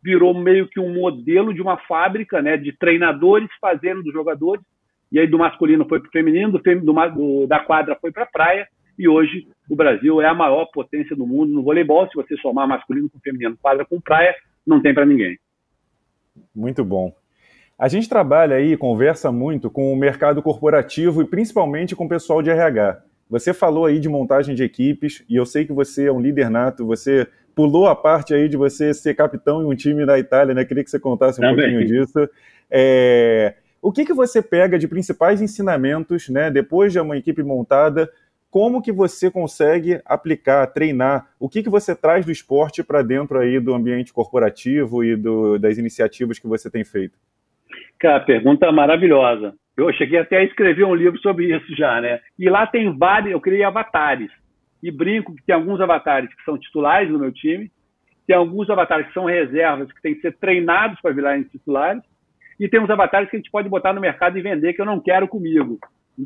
virou 0.03 0.33
meio 0.33 0.67
que 0.67 0.79
um 0.79 0.93
modelo 0.93 1.53
de 1.53 1.61
uma 1.61 1.77
fábrica 1.77 2.41
né, 2.41 2.57
de 2.57 2.71
treinadores 2.77 3.49
fazendo 3.59 4.03
dos 4.03 4.13
jogadores. 4.13 4.63
E 5.11 5.19
aí 5.19 5.25
do 5.25 5.39
masculino 5.39 5.87
foi 5.87 5.99
para 5.99 6.09
o 6.09 6.11
feminino, 6.11 6.51
do, 6.51 6.59
do, 6.59 7.47
da 7.47 7.59
quadra 7.59 7.97
foi 7.99 8.11
para 8.11 8.23
a 8.23 8.27
praia. 8.31 8.67
E 8.99 9.07
hoje 9.07 9.47
o 9.69 9.75
Brasil 9.75 10.21
é 10.21 10.27
a 10.27 10.33
maior 10.33 10.65
potência 10.71 11.15
do 11.15 11.25
mundo 11.25 11.51
no 11.51 11.63
voleibol. 11.63 12.07
Se 12.07 12.15
você 12.15 12.35
somar 12.37 12.67
masculino 12.67 13.09
com 13.09 13.19
feminino, 13.19 13.57
quadra 13.61 13.85
com 13.85 13.99
praia, 13.99 14.35
não 14.65 14.81
tem 14.81 14.93
para 14.93 15.05
ninguém. 15.05 15.37
Muito 16.55 16.83
bom. 16.85 17.13
A 17.77 17.87
gente 17.87 18.09
trabalha 18.09 18.55
aí, 18.55 18.75
conversa 18.75 19.31
muito 19.31 19.69
com 19.69 19.93
o 19.93 19.95
mercado 19.95 20.41
corporativo 20.41 21.21
e 21.21 21.25
principalmente 21.25 21.95
com 21.95 22.05
o 22.05 22.09
pessoal 22.09 22.41
de 22.41 22.49
RH. 22.49 23.03
Você 23.29 23.53
falou 23.53 23.85
aí 23.85 23.99
de 23.99 24.09
montagem 24.09 24.55
de 24.55 24.63
equipes 24.63 25.23
e 25.29 25.35
eu 25.35 25.45
sei 25.45 25.63
que 25.63 25.71
você 25.71 26.07
é 26.07 26.11
um 26.11 26.19
líder 26.19 26.49
nato, 26.49 26.87
você 26.87 27.27
pulou 27.53 27.87
a 27.87 27.95
parte 27.95 28.33
aí 28.33 28.49
de 28.49 28.57
você 28.57 28.95
ser 28.95 29.13
capitão 29.15 29.61
em 29.61 29.65
um 29.65 29.75
time 29.75 30.07
da 30.07 30.17
Itália, 30.17 30.55
né? 30.55 30.65
Queria 30.65 30.83
que 30.83 30.89
você 30.89 30.99
contasse 30.99 31.39
um 31.39 31.43
Também. 31.43 31.69
pouquinho 31.69 31.85
disso. 31.85 32.27
É... 32.71 33.53
O 33.79 33.91
que, 33.91 34.05
que 34.05 34.13
você 34.13 34.41
pega 34.41 34.79
de 34.79 34.87
principais 34.87 35.39
ensinamentos, 35.39 36.29
né? 36.29 36.49
Depois 36.49 36.91
de 36.91 36.99
uma 36.99 37.15
equipe 37.15 37.43
montada, 37.43 38.09
como 38.49 38.81
que 38.81 38.91
você 38.91 39.29
consegue 39.29 40.01
aplicar, 40.03 40.65
treinar? 40.65 41.27
O 41.39 41.47
que, 41.47 41.61
que 41.61 41.69
você 41.69 41.93
traz 41.93 42.25
do 42.25 42.31
esporte 42.31 42.83
para 42.83 43.03
dentro 43.03 43.37
aí 43.37 43.59
do 43.59 43.75
ambiente 43.75 44.11
corporativo 44.11 45.03
e 45.03 45.15
do, 45.15 45.59
das 45.59 45.77
iniciativas 45.77 46.39
que 46.39 46.47
você 46.47 46.71
tem 46.71 46.83
feito? 46.83 47.15
Cara, 47.99 48.19
pergunta 48.19 48.71
maravilhosa. 48.71 49.53
Eu 49.75 49.91
cheguei 49.93 50.19
até 50.19 50.37
a 50.37 50.43
escrever 50.43 50.85
um 50.85 50.95
livro 50.95 51.19
sobre 51.19 51.55
isso 51.55 51.75
já, 51.75 52.01
né? 52.01 52.19
E 52.37 52.49
lá 52.49 52.65
tem 52.65 52.95
vários, 52.97 53.31
eu 53.31 53.41
criei 53.41 53.63
avatares 53.63 54.31
e 54.81 54.91
brinco 54.91 55.35
que 55.35 55.43
tem 55.43 55.55
alguns 55.55 55.79
avatares 55.81 56.33
que 56.33 56.43
são 56.43 56.57
titulares 56.57 57.09
no 57.09 57.19
meu 57.19 57.31
time, 57.31 57.71
tem 58.25 58.35
alguns 58.35 58.69
avatares 58.69 59.07
que 59.07 59.13
são 59.13 59.25
reservas, 59.25 59.91
que 59.91 60.01
têm 60.01 60.15
que 60.15 60.21
ser 60.21 60.35
treinados 60.37 60.99
para 61.01 61.13
virarem 61.13 61.43
titulares, 61.43 62.01
e 62.59 62.67
tem 62.67 62.79
uns 62.79 62.89
avatares 62.89 63.29
que 63.29 63.35
a 63.35 63.39
gente 63.39 63.51
pode 63.51 63.69
botar 63.69 63.93
no 63.93 64.01
mercado 64.01 64.37
e 64.37 64.41
vender 64.41 64.73
que 64.73 64.81
eu 64.81 64.85
não 64.85 64.99
quero 64.99 65.27
comigo. 65.27 65.79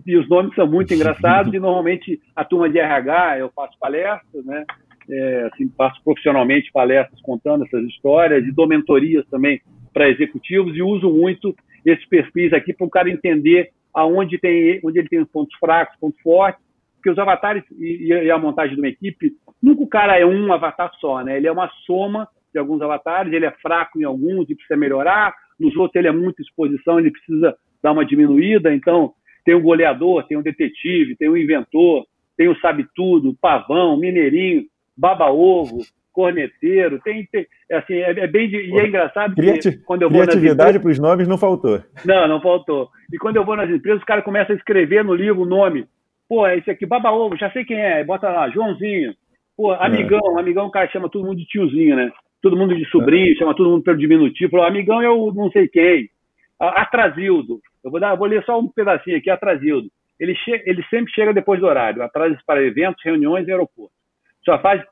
E 0.06 0.18
os 0.18 0.28
nomes 0.30 0.56
são 0.56 0.66
muito 0.66 0.94
engraçados, 0.94 1.54
e 1.54 1.60
normalmente 1.60 2.20
a 2.36 2.44
turma 2.44 2.70
de 2.70 2.80
RH, 2.80 3.40
eu 3.40 3.50
faço 3.50 3.78
palestras, 3.78 4.46
né? 4.46 4.66
É, 5.10 5.50
assim, 5.52 5.70
faço 5.78 6.02
profissionalmente 6.04 6.72
palestras 6.72 7.22
contando 7.22 7.66
essas 7.66 7.84
histórias, 7.86 8.46
e 8.46 8.52
dou 8.52 8.68
mentorias 8.68 9.26
também 9.28 9.62
para 9.94 10.10
executivos, 10.10 10.76
e 10.76 10.82
uso 10.82 11.10
muito 11.10 11.56
esses 11.86 12.06
perfis 12.08 12.54
aqui 12.54 12.74
para 12.74 12.86
o 12.86 12.90
cara 12.90 13.10
entender 13.10 13.70
aonde 13.94 14.38
tem, 14.38 14.80
onde 14.84 15.00
ele 15.00 15.10
tem 15.10 15.24
pontos 15.26 15.56
fracos, 15.60 15.98
pontos 16.00 16.20
fortes, 16.22 16.64
porque 16.96 17.10
os 17.10 17.18
avatares 17.18 17.64
e, 17.80 18.06
e, 18.08 18.32
a 18.32 18.38
montagem 18.38 18.76
de 18.76 18.82
uma 18.82 18.88
equipe, 18.88 19.32
nunca 19.62 19.82
o 19.82 19.88
cara 19.88 20.20
é 20.20 20.26
um 20.26 20.54
avatar 20.54 20.92
só, 21.00 21.24
né? 21.24 21.38
Ele 21.38 21.48
é 21.48 21.52
uma 21.52 21.70
soma 21.86 22.28
de 22.54 22.60
alguns 22.60 22.82
avatares, 22.82 23.34
ele 23.34 23.46
é 23.46 23.52
fraco 23.52 24.00
em 24.00 24.04
alguns 24.04 24.50
e 24.50 24.56
precisa 24.56 24.78
melhorar, 24.78 25.34
nos 25.60 25.76
outros 25.76 25.96
ele 25.96 26.08
é 26.08 26.12
muita 26.12 26.42
exposição, 26.42 27.00
ele 27.00 27.12
precisa 27.12 27.56
dar 27.82 27.92
uma 27.92 28.06
diminuída, 28.06 28.74
então 28.74 29.14
tem 29.44 29.56
o 29.56 29.62
goleador, 29.62 30.24
tem 30.28 30.38
o 30.38 30.44
detetive, 30.44 31.16
tem 31.16 31.28
o 31.28 31.38
inventor, 31.38 32.06
tem 32.38 32.48
o 32.48 32.60
sabe-tudo, 32.60 33.36
pavão, 33.42 33.98
mineirinho, 33.98 34.66
baba-ovo, 34.96 35.80
corneteiro, 36.12 37.00
tem, 37.02 37.26
tem 37.32 37.46
assim, 37.72 37.94
é, 37.94 38.12
é, 38.12 38.28
bem 38.28 38.50
de, 38.50 38.58
e 38.58 38.80
é 38.80 38.88
engraçado 38.88 39.36
que 39.36 39.78
quando 39.86 40.02
eu 40.02 40.10
vou 40.10 40.22
criatividade 40.22 40.80
para 40.80 40.92
os 40.92 41.00
nomes 41.00 41.28
não 41.28 41.38
faltou. 41.38 41.82
Não, 42.06 42.28
não 42.28 42.42
faltou. 42.42 42.90
E 43.12 43.18
quando 43.18 43.38
eu 43.38 43.46
vou 43.46 43.56
nas 43.56 43.70
empresas, 43.70 44.00
os 44.00 44.06
caras 44.06 44.24
começam 44.24 44.54
a 44.56 44.58
escrever 44.58 45.04
no 45.04 45.16
livro 45.16 45.42
o 45.42 45.46
nome 45.46 45.88
Pô, 46.28 46.48
é 46.48 46.58
esse 46.58 46.72
aqui, 46.72 46.86
Baba 46.86 47.12
Ovo, 47.12 47.36
já 47.36 47.52
sei 47.52 47.66
quem 47.66 47.78
é. 47.78 48.06
Bota 48.06 48.30
lá, 48.30 48.50
Joãozinho. 48.50 49.14
Pô, 49.58 49.74
amigão, 49.74 50.38
é. 50.38 50.40
amigão, 50.40 50.66
o 50.66 50.72
cara 50.72 50.88
chama 50.90 51.10
todo 51.10 51.26
mundo 51.26 51.36
de 51.36 51.46
tiozinho, 51.46 51.94
né? 51.94 52.10
todo 52.42 52.58
mundo 52.58 52.76
de 52.76 52.86
sobrinho, 52.90 53.38
chama 53.38 53.56
todo 53.56 53.70
mundo 53.70 53.84
pelo 53.84 53.98
diminutivo, 53.98 54.52
falou, 54.52 54.66
amigão 54.66 55.02
é 55.02 55.10
o 55.10 55.32
não 55.32 55.52
sei 55.52 55.68
quem. 55.68 56.10
Atrasildo. 56.60 57.60
Eu 57.84 57.92
vou, 57.92 58.00
dar, 58.00 58.16
vou 58.16 58.28
ler 58.28 58.44
só 58.44 58.60
um 58.60 58.68
pedacinho 58.68 59.18
aqui, 59.18 59.30
Atrasildo. 59.30 59.90
Ele, 60.20 60.36
che 60.36 60.64
ele 60.66 60.84
sempre 60.90 61.12
chega 61.14 61.34
depois 61.34 61.60
do 61.60 61.66
horário, 61.66 62.04
atrasa 62.04 62.38
para 62.46 62.64
eventos, 62.64 63.04
reuniões 63.04 63.48
e 63.48 63.52
aeroportos. 63.52 63.96
Sua 64.46 64.60
frase, 64.60 64.84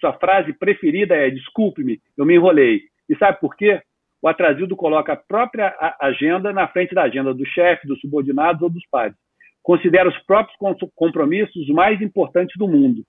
sua 0.00 0.12
frase 0.14 0.52
preferida 0.52 1.14
é 1.14 1.30
desculpe-me, 1.30 2.00
eu 2.16 2.24
me 2.24 2.34
enrolei. 2.34 2.82
E 3.08 3.16
sabe 3.16 3.38
por 3.40 3.56
quê? 3.56 3.80
O 4.22 4.28
Atrasildo 4.28 4.74
coloca 4.74 5.12
a 5.12 5.16
própria 5.16 5.74
agenda 6.00 6.52
na 6.52 6.66
frente 6.66 6.94
da 6.94 7.02
agenda 7.02 7.34
do 7.34 7.44
chefe, 7.44 7.86
dos 7.86 8.00
subordinados 8.00 8.62
ou 8.62 8.70
dos 8.70 8.84
pares. 8.90 9.16
Considera 9.62 10.08
os 10.08 10.18
próprios 10.24 10.56
compromissos 10.94 11.56
os 11.56 11.68
mais 11.68 12.00
importantes 12.00 12.54
do 12.56 12.66
mundo. 12.66 13.02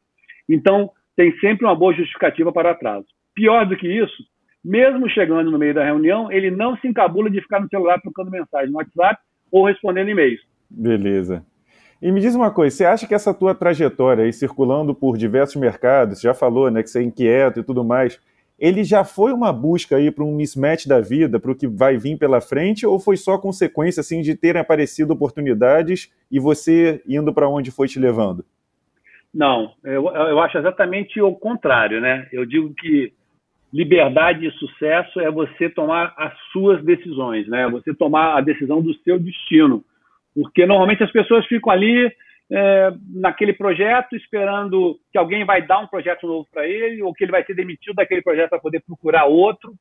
Então, 0.49 0.91
tem 1.15 1.37
sempre 1.39 1.65
uma 1.65 1.75
boa 1.75 1.93
justificativa 1.93 2.51
para 2.51 2.67
o 2.67 2.71
atraso. 2.71 3.05
Pior 3.33 3.65
do 3.65 3.77
que 3.77 3.87
isso, 3.87 4.23
mesmo 4.63 5.09
chegando 5.09 5.49
no 5.51 5.57
meio 5.57 5.73
da 5.73 5.85
reunião, 5.85 6.31
ele 6.31 6.51
não 6.51 6.75
se 6.77 6.87
encabula 6.87 7.29
de 7.29 7.41
ficar 7.41 7.61
no 7.61 7.69
celular 7.69 8.01
trocando 8.01 8.31
mensagem 8.31 8.71
no 8.71 8.77
WhatsApp 8.77 9.21
ou 9.51 9.65
respondendo 9.65 10.09
e-mails. 10.09 10.41
Beleza. 10.69 11.45
E 12.05 12.11
me 12.11 12.21
diz 12.21 12.35
uma 12.35 12.51
coisa, 12.51 12.75
você 12.75 12.85
acha 12.85 13.07
que 13.07 13.15
essa 13.15 13.33
tua 13.33 13.55
trajetória 13.55 14.25
aí, 14.25 14.31
circulando 14.31 14.93
por 14.93 15.17
diversos 15.17 15.55
mercados, 15.55 16.21
já 16.21 16.35
falou, 16.35 16.69
né, 16.69 16.83
que 16.83 16.89
você 16.91 16.99
é 16.99 17.01
inquieto 17.01 17.59
e 17.59 17.63
tudo 17.63 17.83
mais, 17.83 18.21
ele 18.59 18.83
já 18.83 19.03
foi 19.03 19.33
uma 19.33 19.51
busca 19.51 19.95
aí 19.95 20.11
para 20.11 20.23
um 20.23 20.35
mismatch 20.35 20.85
da 20.85 21.01
vida, 21.01 21.39
para 21.39 21.51
o 21.51 21.55
que 21.55 21.65
vai 21.65 21.97
vir 21.97 22.15
pela 22.15 22.39
frente, 22.39 22.85
ou 22.85 22.99
foi 22.99 23.17
só 23.17 23.39
consequência 23.39 24.01
assim 24.01 24.21
de 24.21 24.35
terem 24.35 24.61
aparecido 24.61 25.13
oportunidades 25.13 26.13
e 26.31 26.39
você 26.39 27.01
indo 27.07 27.33
para 27.33 27.49
onde 27.49 27.71
foi 27.71 27.87
te 27.87 27.97
levando? 27.97 28.45
Não, 29.33 29.71
eu, 29.83 30.05
eu 30.05 30.39
acho 30.41 30.59
exatamente 30.59 31.19
o 31.19 31.33
contrário, 31.33 31.99
né? 31.99 32.27
Eu 32.31 32.45
digo 32.45 32.71
que 32.75 33.13
liberdade 33.73 34.45
e 34.45 34.51
sucesso 34.51 35.19
é 35.19 35.31
você 35.31 35.69
tomar 35.69 36.13
as 36.15 36.37
suas 36.51 36.83
decisões, 36.83 37.47
né? 37.47 37.67
Você 37.71 37.95
tomar 37.95 38.37
a 38.37 38.41
decisão 38.41 38.79
do 38.79 38.93
seu 38.99 39.17
destino, 39.17 39.83
porque 40.35 40.65
normalmente 40.65 41.03
as 41.03 41.11
pessoas 41.11 41.45
ficam 41.47 41.71
ali 41.71 42.11
é, 42.51 42.93
naquele 43.13 43.53
projeto 43.53 44.15
esperando 44.15 44.99
que 45.11 45.17
alguém 45.17 45.45
vai 45.45 45.65
dar 45.65 45.79
um 45.79 45.87
projeto 45.87 46.27
novo 46.27 46.47
para 46.51 46.67
ele 46.67 47.01
ou 47.01 47.13
que 47.13 47.23
ele 47.23 47.31
vai 47.31 47.43
ser 47.43 47.55
demitido 47.55 47.95
daquele 47.95 48.21
projeto 48.21 48.49
para 48.49 48.59
poder 48.59 48.83
procurar 48.85 49.25
outro. 49.25 49.73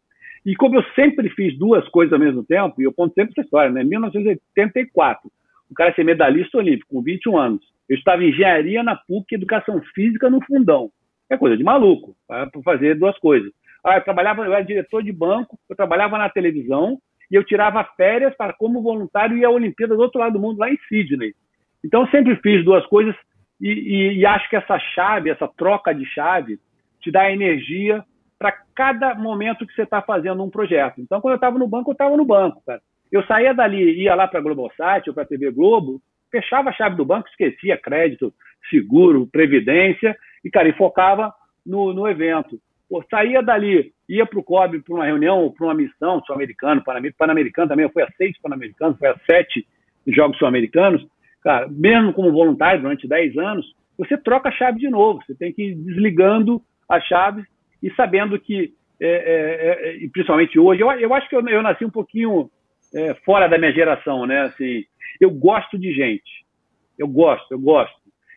E 0.46 0.54
como 0.54 0.76
eu 0.76 0.84
sempre 0.94 1.28
fiz 1.30 1.58
duas 1.58 1.86
coisas 1.88 2.12
ao 2.12 2.18
mesmo 2.18 2.44
tempo, 2.44 2.80
e 2.80 2.84
eu 2.84 2.92
conto 2.92 3.14
sempre 3.14 3.32
essa 3.32 3.42
história, 3.42 3.70
né? 3.70 3.82
Em 3.82 3.86
1984, 3.86 5.30
o 5.70 5.74
cara 5.74 5.94
ser 5.94 6.04
medalhista 6.04 6.58
olímpico 6.58 6.94
com 6.94 7.02
21 7.02 7.36
anos 7.36 7.74
eu 7.88 7.96
estava 7.96 8.24
em 8.24 8.30
engenharia 8.30 8.82
na 8.82 8.96
PUC, 8.96 9.34
educação 9.34 9.80
física 9.94 10.30
no 10.30 10.42
fundão. 10.44 10.90
É 11.28 11.36
coisa 11.36 11.56
de 11.56 11.64
maluco, 11.64 12.16
para 12.26 12.50
fazer 12.64 12.98
duas 12.98 13.18
coisas. 13.18 13.50
Ah, 13.84 13.96
eu 13.96 14.04
trabalhava, 14.04 14.44
eu 14.44 14.54
era 14.54 14.64
diretor 14.64 15.02
de 15.02 15.12
banco, 15.12 15.58
eu 15.68 15.76
trabalhava 15.76 16.16
na 16.16 16.28
televisão 16.28 16.98
e 17.30 17.34
eu 17.34 17.44
tirava 17.44 17.84
férias 17.96 18.34
para 18.36 18.52
como 18.52 18.82
voluntário 18.82 19.36
ir 19.36 19.44
à 19.44 19.50
Olimpíada 19.50 19.94
do 19.94 20.02
outro 20.02 20.20
lado 20.20 20.34
do 20.34 20.40
mundo, 20.40 20.58
lá 20.58 20.70
em 20.70 20.78
Sydney. 20.88 21.34
Então, 21.84 22.06
sempre 22.08 22.36
fiz 22.36 22.64
duas 22.64 22.84
coisas 22.86 23.14
e, 23.60 23.70
e, 23.70 24.18
e 24.18 24.26
acho 24.26 24.48
que 24.48 24.56
essa 24.56 24.78
chave, 24.78 25.30
essa 25.30 25.48
troca 25.48 25.94
de 25.94 26.04
chave, 26.06 26.58
te 27.00 27.10
dá 27.10 27.30
energia 27.30 28.04
para 28.38 28.52
cada 28.74 29.14
momento 29.14 29.66
que 29.66 29.74
você 29.74 29.82
está 29.82 30.02
fazendo 30.02 30.42
um 30.42 30.50
projeto. 30.50 31.00
Então, 31.00 31.20
quando 31.20 31.32
eu 31.32 31.36
estava 31.36 31.58
no 31.58 31.68
banco, 31.68 31.90
eu 31.90 31.92
estava 31.92 32.16
no 32.16 32.24
banco, 32.24 32.62
cara. 32.66 32.80
Eu 33.12 33.24
saía 33.26 33.54
dali, 33.54 34.02
ia 34.02 34.14
lá 34.14 34.26
para 34.26 34.40
a 34.40 34.42
Globosat 34.42 35.08
ou 35.08 35.14
para 35.14 35.22
a 35.22 35.26
TV 35.26 35.50
Globo, 35.50 36.00
fechava 36.30 36.70
a 36.70 36.72
chave 36.72 36.96
do 36.96 37.04
banco, 37.04 37.28
esquecia 37.28 37.78
crédito, 37.78 38.34
seguro, 38.68 39.26
previdência, 39.26 40.16
e, 40.44 40.50
cara, 40.50 40.68
e 40.68 40.72
focava 40.72 41.32
no, 41.64 41.92
no 41.92 42.08
evento. 42.08 42.58
Pô, 42.88 43.02
saía 43.10 43.42
dali, 43.42 43.92
ia 44.08 44.26
para 44.26 44.38
o 44.38 44.42
COB 44.42 44.80
para 44.80 44.94
uma 44.94 45.06
reunião, 45.06 45.52
para 45.56 45.66
uma 45.66 45.74
missão 45.74 46.22
sul-americano, 46.24 46.82
pan-americano 46.84 47.68
também, 47.68 47.84
eu 47.84 47.92
fui 47.92 48.02
a 48.02 48.10
seis 48.16 48.38
pan-americanos, 48.40 48.98
fui 48.98 49.08
a 49.08 49.16
sete 49.26 49.66
jogos 50.06 50.36
sul-americanos, 50.38 51.06
cara, 51.42 51.66
mesmo 51.68 52.12
como 52.12 52.32
voluntário 52.32 52.82
durante 52.82 53.08
dez 53.08 53.36
anos, 53.38 53.74
você 53.96 54.18
troca 54.18 54.48
a 54.48 54.52
chave 54.52 54.78
de 54.80 54.90
novo, 54.90 55.20
você 55.24 55.34
tem 55.34 55.52
que 55.52 55.70
ir 55.70 55.74
desligando 55.76 56.60
a 56.88 57.00
chave 57.00 57.44
e 57.82 57.90
sabendo 57.94 58.38
que, 58.38 58.74
é, 59.00 59.08
é, 59.08 60.04
é, 60.04 60.08
principalmente 60.12 60.58
hoje, 60.58 60.82
eu, 60.82 60.90
eu 60.92 61.14
acho 61.14 61.28
que 61.28 61.36
eu, 61.36 61.46
eu 61.48 61.62
nasci 61.62 61.84
um 61.84 61.90
pouquinho 61.90 62.50
é, 62.94 63.14
fora 63.24 63.48
da 63.48 63.58
minha 63.58 63.72
geração, 63.72 64.24
né? 64.26 64.42
Assim, 64.42 64.84
eu 65.20 65.30
gosto 65.30 65.78
de 65.78 65.92
gente. 65.92 66.44
Eu 66.98 67.08
gosto, 67.08 67.50
eu 67.52 67.58
gosto. 67.58 67.94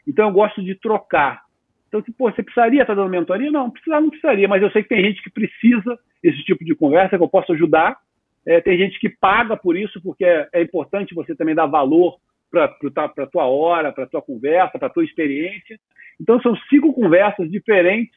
Então 0.08 0.28
eu 0.28 0.34
gosto 0.34 0.64
de 0.64 0.76
trocar. 0.76 1.42
Então, 1.88 2.02
tipo, 2.02 2.30
você 2.30 2.44
precisaria 2.44 2.82
estar 2.82 2.94
dando 2.94 3.10
mentoria? 3.10 3.52
Não, 3.52 3.70
precisar 3.70 4.02
não 4.02 4.10
precisaria, 4.10 4.48
mas 4.48 4.62
eu 4.62 4.70
sei 4.72 4.84
que 4.84 4.90
tem 4.90 5.04
gente 5.04 5.22
que 5.24 5.30
precisa 5.30 5.98
desse 6.22 6.44
tipo 6.44 6.64
de 6.66 6.76
conversa, 6.76 7.18
que 7.18 7.24
eu 7.24 7.30
posso 7.30 7.54
ajudar. 7.54 7.98
É, 8.46 8.62
tem 8.62 8.78
gente 8.78 9.00
que 9.00 9.10
paga 9.10 9.56
por 9.56 9.78
isso, 9.78 10.02
porque 10.02 10.26
é, 10.26 10.48
é 10.54 10.62
importante 10.62 11.16
você 11.16 11.36
também 11.36 11.56
dar 11.56 11.66
valor 11.66 12.18
para 12.50 12.66
a 12.66 13.28
tua 13.28 13.46
hora, 13.46 13.92
para 13.92 14.06
a 14.06 14.08
tua 14.08 14.22
conversa, 14.22 14.78
para 14.78 14.88
a 14.88 14.92
tua 14.92 15.04
experiência. 15.04 15.80
Então, 16.20 16.42
são 16.42 16.56
cinco 16.70 16.94
conversas 16.94 17.50
diferentes 17.50 18.16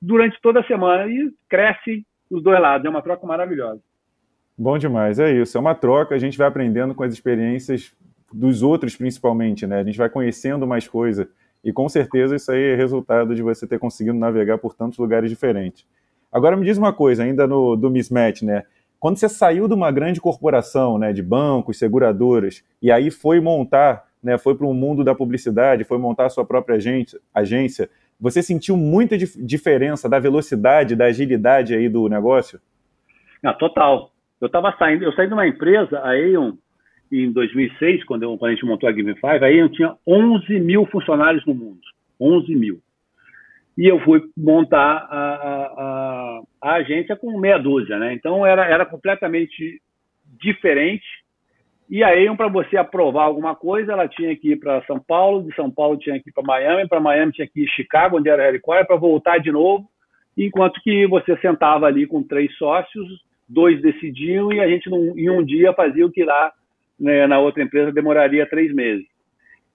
durante 0.00 0.40
toda 0.40 0.60
a 0.60 0.64
semana 0.64 1.10
e 1.10 1.30
cresce 1.48 2.06
os 2.30 2.42
dois 2.42 2.60
lados. 2.60 2.86
É 2.86 2.90
uma 2.90 3.02
troca 3.02 3.26
maravilhosa. 3.26 3.80
Bom 4.56 4.76
demais, 4.76 5.18
é 5.18 5.32
isso. 5.32 5.56
É 5.56 5.60
uma 5.60 5.74
troca, 5.74 6.14
a 6.14 6.18
gente 6.18 6.36
vai 6.36 6.48
aprendendo 6.48 6.94
com 6.94 7.04
as 7.04 7.12
experiências 7.12 7.94
dos 8.32 8.62
outros, 8.62 8.96
principalmente, 8.96 9.66
né? 9.66 9.80
A 9.80 9.84
gente 9.84 9.96
vai 9.96 10.10
conhecendo 10.10 10.66
mais 10.66 10.88
coisa. 10.88 11.30
E 11.64 11.72
com 11.72 11.88
certeza 11.88 12.36
isso 12.36 12.50
aí 12.52 12.72
é 12.72 12.74
resultado 12.74 13.34
de 13.34 13.42
você 13.42 13.66
ter 13.66 13.78
conseguido 13.78 14.16
navegar 14.16 14.58
por 14.58 14.74
tantos 14.74 14.98
lugares 14.98 15.28
diferentes. 15.30 15.86
Agora 16.30 16.56
me 16.56 16.64
diz 16.64 16.78
uma 16.78 16.92
coisa, 16.92 17.22
ainda 17.22 17.46
no, 17.46 17.74
do 17.74 17.90
mismatch, 17.90 18.42
né? 18.42 18.64
Quando 19.00 19.16
você 19.16 19.28
saiu 19.28 19.68
de 19.68 19.74
uma 19.74 19.90
grande 19.90 20.20
corporação, 20.20 20.98
né, 20.98 21.12
de 21.12 21.22
bancos, 21.22 21.78
seguradoras, 21.78 22.64
e 22.82 22.90
aí 22.90 23.10
foi 23.10 23.40
montar, 23.40 24.04
né, 24.20 24.36
foi 24.36 24.56
para 24.56 24.66
o 24.66 24.74
mundo 24.74 25.04
da 25.04 25.14
publicidade, 25.14 25.84
foi 25.84 25.98
montar 25.98 26.26
a 26.26 26.30
sua 26.30 26.44
própria 26.44 26.76
agência, 27.32 27.88
você 28.20 28.42
sentiu 28.42 28.76
muita 28.76 29.16
dif 29.16 29.40
diferença 29.40 30.08
da 30.08 30.18
velocidade, 30.18 30.96
da 30.96 31.04
agilidade 31.04 31.74
aí 31.74 31.88
do 31.88 32.08
negócio? 32.08 32.60
Ah, 33.44 33.54
total. 33.54 34.10
Eu 34.40 34.46
estava 34.46 34.74
saindo, 34.76 35.04
eu 35.04 35.12
saí 35.12 35.28
de 35.28 35.34
uma 35.34 35.46
empresa, 35.46 36.00
a 36.00 36.10
Aeon, 36.10 36.54
em 37.10 37.32
2006, 37.32 38.04
quando, 38.04 38.24
eu, 38.24 38.36
quando 38.36 38.50
a 38.50 38.54
gente 38.54 38.66
montou 38.66 38.88
a 38.88 38.92
Given 38.92 39.14
Five, 39.14 39.44
a 39.44 39.46
Aeon 39.46 39.68
tinha 39.68 39.94
11 40.06 40.60
mil 40.60 40.86
funcionários 40.86 41.44
no 41.46 41.54
mundo. 41.54 41.80
11 42.20 42.54
mil. 42.54 42.80
E 43.76 43.86
eu 43.86 44.00
fui 44.00 44.20
montar 44.36 45.06
a, 45.08 45.34
a, 45.36 46.42
a, 46.60 46.74
agência 46.74 47.16
com 47.16 47.38
meia 47.38 47.58
dúzia, 47.58 47.98
né? 47.98 48.12
Então 48.12 48.44
era, 48.44 48.66
era 48.66 48.84
completamente 48.84 49.80
diferente. 50.42 51.06
E 51.88 52.02
a 52.02 52.08
Aeon, 52.08 52.36
para 52.36 52.48
você 52.48 52.76
aprovar 52.76 53.24
alguma 53.24 53.54
coisa, 53.54 53.92
ela 53.92 54.08
tinha 54.08 54.34
que 54.36 54.52
ir 54.52 54.56
para 54.56 54.84
São 54.84 54.98
Paulo, 54.98 55.48
de 55.48 55.54
São 55.54 55.70
Paulo 55.70 55.96
tinha 55.96 56.20
que 56.20 56.28
ir 56.28 56.32
para 56.32 56.42
Miami, 56.42 56.88
para 56.88 57.00
Miami 57.00 57.32
tinha 57.32 57.46
que 57.46 57.62
ir 57.62 57.68
Chicago, 57.68 58.18
onde 58.18 58.28
era 58.28 58.42
a 58.42 58.46
headquarter, 58.46 58.86
para 58.86 58.96
voltar 58.96 59.38
de 59.38 59.50
novo, 59.50 59.88
enquanto 60.36 60.80
que 60.82 61.06
você 61.06 61.36
sentava 61.38 61.86
ali 61.86 62.06
com 62.06 62.22
três 62.22 62.54
sócios, 62.56 63.06
dois 63.48 63.80
decidiam 63.80 64.52
e 64.52 64.60
a 64.60 64.68
gente 64.68 64.88
em 64.90 65.30
um 65.30 65.42
dia 65.42 65.72
fazia 65.72 66.04
o 66.04 66.10
que 66.10 66.24
lá 66.24 66.52
né, 66.98 67.26
na 67.26 67.38
outra 67.38 67.62
empresa 67.62 67.92
demoraria 67.92 68.48
três 68.48 68.74
meses. 68.74 69.06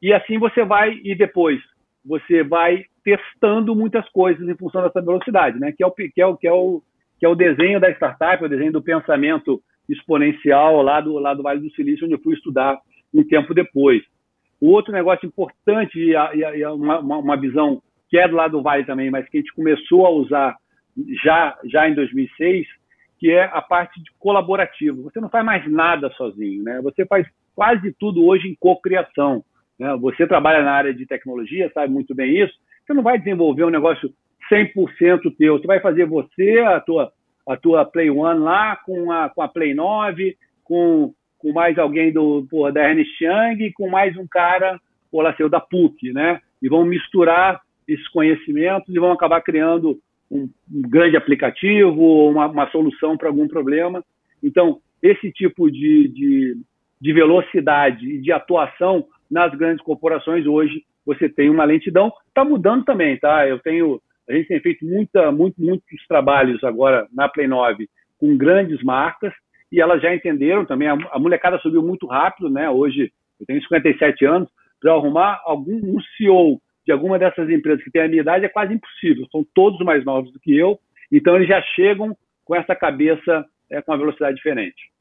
E 0.01 0.13
assim 0.13 0.37
você 0.37 0.65
vai 0.65 0.99
e 1.03 1.15
depois 1.15 1.61
você 2.05 2.43
vai 2.43 2.85
testando 3.03 3.75
muitas 3.75 4.07
coisas 4.09 4.47
em 4.47 4.55
função 4.55 4.83
dessa 4.83 5.01
velocidade, 5.01 5.59
né? 5.59 5.71
Que 5.71 5.83
é 5.83 5.87
o 5.87 5.91
que 5.91 6.21
é 6.21 6.25
o 6.25 6.35
que 6.35 6.47
é 6.47 6.51
o 6.51 6.81
que 7.19 7.25
é 7.25 7.29
o 7.29 7.35
desenho 7.35 7.79
da 7.79 7.89
startup, 7.91 8.43
o 8.43 8.49
desenho 8.49 8.73
do 8.73 8.81
pensamento 8.81 9.61
exponencial 9.87 10.81
lá 10.81 10.99
do 10.99 11.17
lá 11.19 11.33
do 11.33 11.43
Vale 11.43 11.61
do 11.61 11.73
Silício, 11.73 12.05
onde 12.05 12.15
eu 12.15 12.21
fui 12.21 12.33
estudar 12.33 12.77
um 13.13 13.23
tempo 13.23 13.53
depois. 13.53 14.03
O 14.59 14.71
outro 14.71 14.91
negócio 14.91 15.25
importante 15.25 15.99
e, 15.99 16.15
a, 16.15 16.33
e 16.33 16.63
a, 16.63 16.73
uma, 16.73 16.99
uma 16.99 17.37
visão 17.37 17.81
que 18.09 18.17
é 18.17 18.27
do 18.27 18.35
lado 18.35 18.57
do 18.57 18.63
Vale 18.63 18.85
também, 18.85 19.09
mas 19.09 19.27
que 19.29 19.37
a 19.37 19.41
gente 19.41 19.53
começou 19.53 20.05
a 20.05 20.09
usar 20.09 20.55
já 21.23 21.57
já 21.65 21.87
em 21.87 21.95
2006 21.95 22.67
que 23.19 23.31
é 23.31 23.43
a 23.43 23.61
parte 23.61 24.01
de 24.01 24.11
colaborativo. 24.19 25.03
Você 25.03 25.19
não 25.19 25.29
faz 25.29 25.45
mais 25.45 25.71
nada 25.71 26.09
sozinho, 26.11 26.63
né? 26.63 26.81
Você 26.81 27.05
faz 27.05 27.27
quase 27.55 27.93
tudo 27.99 28.25
hoje 28.25 28.47
em 28.47 28.55
cocriação. 28.55 29.43
Né? 29.79 29.95
Você 30.01 30.27
trabalha 30.27 30.63
na 30.63 30.71
área 30.71 30.93
de 30.93 31.05
tecnologia, 31.05 31.71
sabe 31.73 31.91
muito 31.91 32.13
bem 32.13 32.41
isso. 32.41 32.53
Você 32.85 32.93
não 32.93 33.03
vai 33.03 33.17
desenvolver 33.17 33.63
um 33.63 33.69
negócio 33.69 34.13
100% 34.51 35.35
teu. 35.37 35.57
Você 35.57 35.67
vai 35.67 35.79
fazer 35.79 36.05
você, 36.05 36.59
a 36.59 36.79
tua, 36.79 37.11
a 37.47 37.55
tua 37.55 37.85
Play 37.85 38.09
One 38.09 38.39
lá, 38.39 38.75
com 38.77 39.11
a, 39.11 39.29
com 39.29 39.41
a 39.41 39.47
Play 39.47 39.73
9, 39.73 40.35
com, 40.63 41.13
com 41.37 41.53
mais 41.53 41.77
alguém 41.77 42.11
do, 42.11 42.45
da 42.73 42.89
Ernest 42.89 43.23
Young, 43.23 43.71
com 43.73 43.89
mais 43.89 44.17
um 44.17 44.27
cara, 44.27 44.79
pô, 45.11 45.21
lá, 45.21 45.33
seu, 45.35 45.49
da 45.49 45.59
PUC, 45.59 46.11
né? 46.11 46.39
E 46.61 46.69
vão 46.69 46.85
misturar 46.85 47.61
esses 47.87 48.07
conhecimentos 48.09 48.93
e 48.93 48.99
vão 48.99 49.11
acabar 49.11 49.41
criando 49.41 49.99
um, 50.33 50.49
grande 50.89 51.15
aplicativo 51.15 52.29
uma, 52.29 52.47
uma 52.47 52.69
solução 52.71 53.15
para 53.15 53.29
algum 53.29 53.47
problema. 53.47 54.03
Então, 54.41 54.79
esse 55.01 55.31
tipo 55.31 55.69
de, 55.69 56.07
de, 56.07 56.57
de 56.99 57.13
velocidade 57.13 58.09
e 58.09 58.17
de 58.19 58.31
atuação 58.31 59.05
nas 59.29 59.53
grandes 59.55 59.83
corporações 59.83 60.45
hoje 60.45 60.83
você 61.05 61.27
tem 61.27 61.49
uma 61.49 61.65
lentidão. 61.65 62.11
Está 62.27 62.45
mudando 62.45 62.85
também, 62.85 63.17
tá? 63.17 63.47
Eu 63.47 63.59
tenho 63.59 64.01
A 64.27 64.33
gente 64.33 64.47
tem 64.47 64.59
feito 64.61 64.85
muita, 64.85 65.31
muito, 65.31 65.61
muitos 65.61 66.07
trabalhos 66.07 66.63
agora 66.63 67.07
na 67.13 67.27
Play 67.27 67.47
9 67.47 67.87
com 68.17 68.37
grandes 68.37 68.81
marcas 68.81 69.33
e 69.71 69.81
elas 69.81 70.01
já 70.01 70.15
entenderam 70.15 70.65
também. 70.65 70.87
A, 70.87 70.97
a 71.11 71.19
molecada 71.19 71.59
subiu 71.59 71.83
muito 71.83 72.07
rápido, 72.07 72.49
né? 72.49 72.69
Hoje 72.69 73.11
eu 73.39 73.45
tenho 73.45 73.61
57 73.61 74.25
anos, 74.25 74.49
para 74.79 74.93
arrumar 74.93 75.41
algum 75.45 75.77
um 75.77 75.99
CEO 76.17 76.61
de 76.85 76.91
alguma 76.91 77.17
dessas 77.17 77.49
empresas 77.49 77.83
que 77.83 77.91
tem 77.91 78.01
a 78.01 78.07
minha 78.07 78.21
idade 78.21 78.45
é 78.45 78.49
quase 78.49 78.73
impossível. 78.73 79.25
São 79.31 79.45
todos 79.53 79.79
mais 79.85 80.03
novos 80.03 80.31
do 80.31 80.39
que 80.39 80.55
eu, 80.55 80.79
então 81.11 81.35
eles 81.35 81.47
já 81.47 81.61
chegam 81.61 82.15
com 82.43 82.55
essa 82.55 82.75
cabeça 82.75 83.45
é, 83.69 83.81
com 83.81 83.91
uma 83.91 83.97
velocidade 83.97 84.35
diferente. 84.35 84.91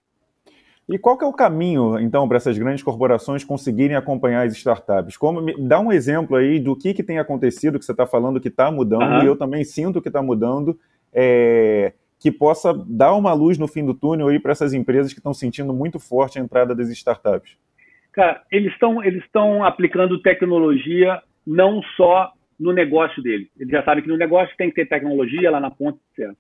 E 0.89 0.99
qual 0.99 1.17
que 1.17 1.25
é 1.25 1.27
o 1.27 1.33
caminho, 1.33 1.99
então, 1.99 2.27
para 2.27 2.37
essas 2.37 2.59
grandes 2.59 2.83
corporações 2.83 3.45
conseguirem 3.45 3.97
acompanhar 3.97 4.47
as 4.47 4.53
startups? 4.55 5.17
Como 5.17 5.41
dá 5.67 5.79
um 5.79 5.93
exemplo 5.93 6.37
aí 6.37 6.59
do 6.59 6.77
que, 6.77 6.93
que 6.93 7.05
tem 7.05 7.19
acontecido, 7.19 7.79
que 7.79 7.85
você 7.85 7.93
está 7.93 8.07
falando 8.07 8.41
que 8.41 8.49
está 8.49 8.71
mudando, 8.71 9.03
uhum. 9.03 9.23
e 9.23 9.27
eu 9.27 9.37
também 9.37 9.65
sinto 9.65 10.03
que 10.03 10.09
está 10.09 10.21
mudando, 10.21 10.79
é, 11.13 11.93
que 12.19 12.31
possa 12.33 12.75
dar 12.87 13.15
uma 13.15 13.33
luz 13.33 13.59
no 13.59 13.69
fim 13.69 13.85
do 13.85 13.95
túnel 13.95 14.29
aí 14.29 14.41
para 14.41 14.53
essas 14.53 14.75
empresas 14.75 15.13
que 15.13 15.21
estão 15.21 15.33
sentindo 15.33 15.73
muito 15.73 16.01
forte 16.01 16.39
a 16.39 16.43
entrada 16.43 16.75
das 16.75 16.89
startups. 16.91 17.57
Cara, 18.13 18.43
eles 18.51 18.73
estão 18.73 19.03
eles 19.03 19.25
estão 19.25 19.65
aplicando 19.65 20.21
tecnologia 20.21 21.23
não 21.47 21.83
só 21.97 22.33
no 22.59 22.73
negócio 22.73 23.23
deles. 23.23 23.49
Eles 23.59 23.73
já 23.73 23.83
sabem 23.83 24.03
que 24.03 24.09
no 24.09 24.17
negócio 24.17 24.57
tem 24.57 24.69
que 24.69 24.77
ter 24.77 24.87
tecnologia 24.87 25.51
lá 25.51 25.61
na 25.61 25.71
ponta 25.71 25.99
certo. 26.15 26.37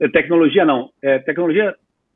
É, 0.00 0.08
tecnologia 0.08 0.64
não, 0.64 0.90
é, 1.02 1.18
tecnologia 1.18 1.74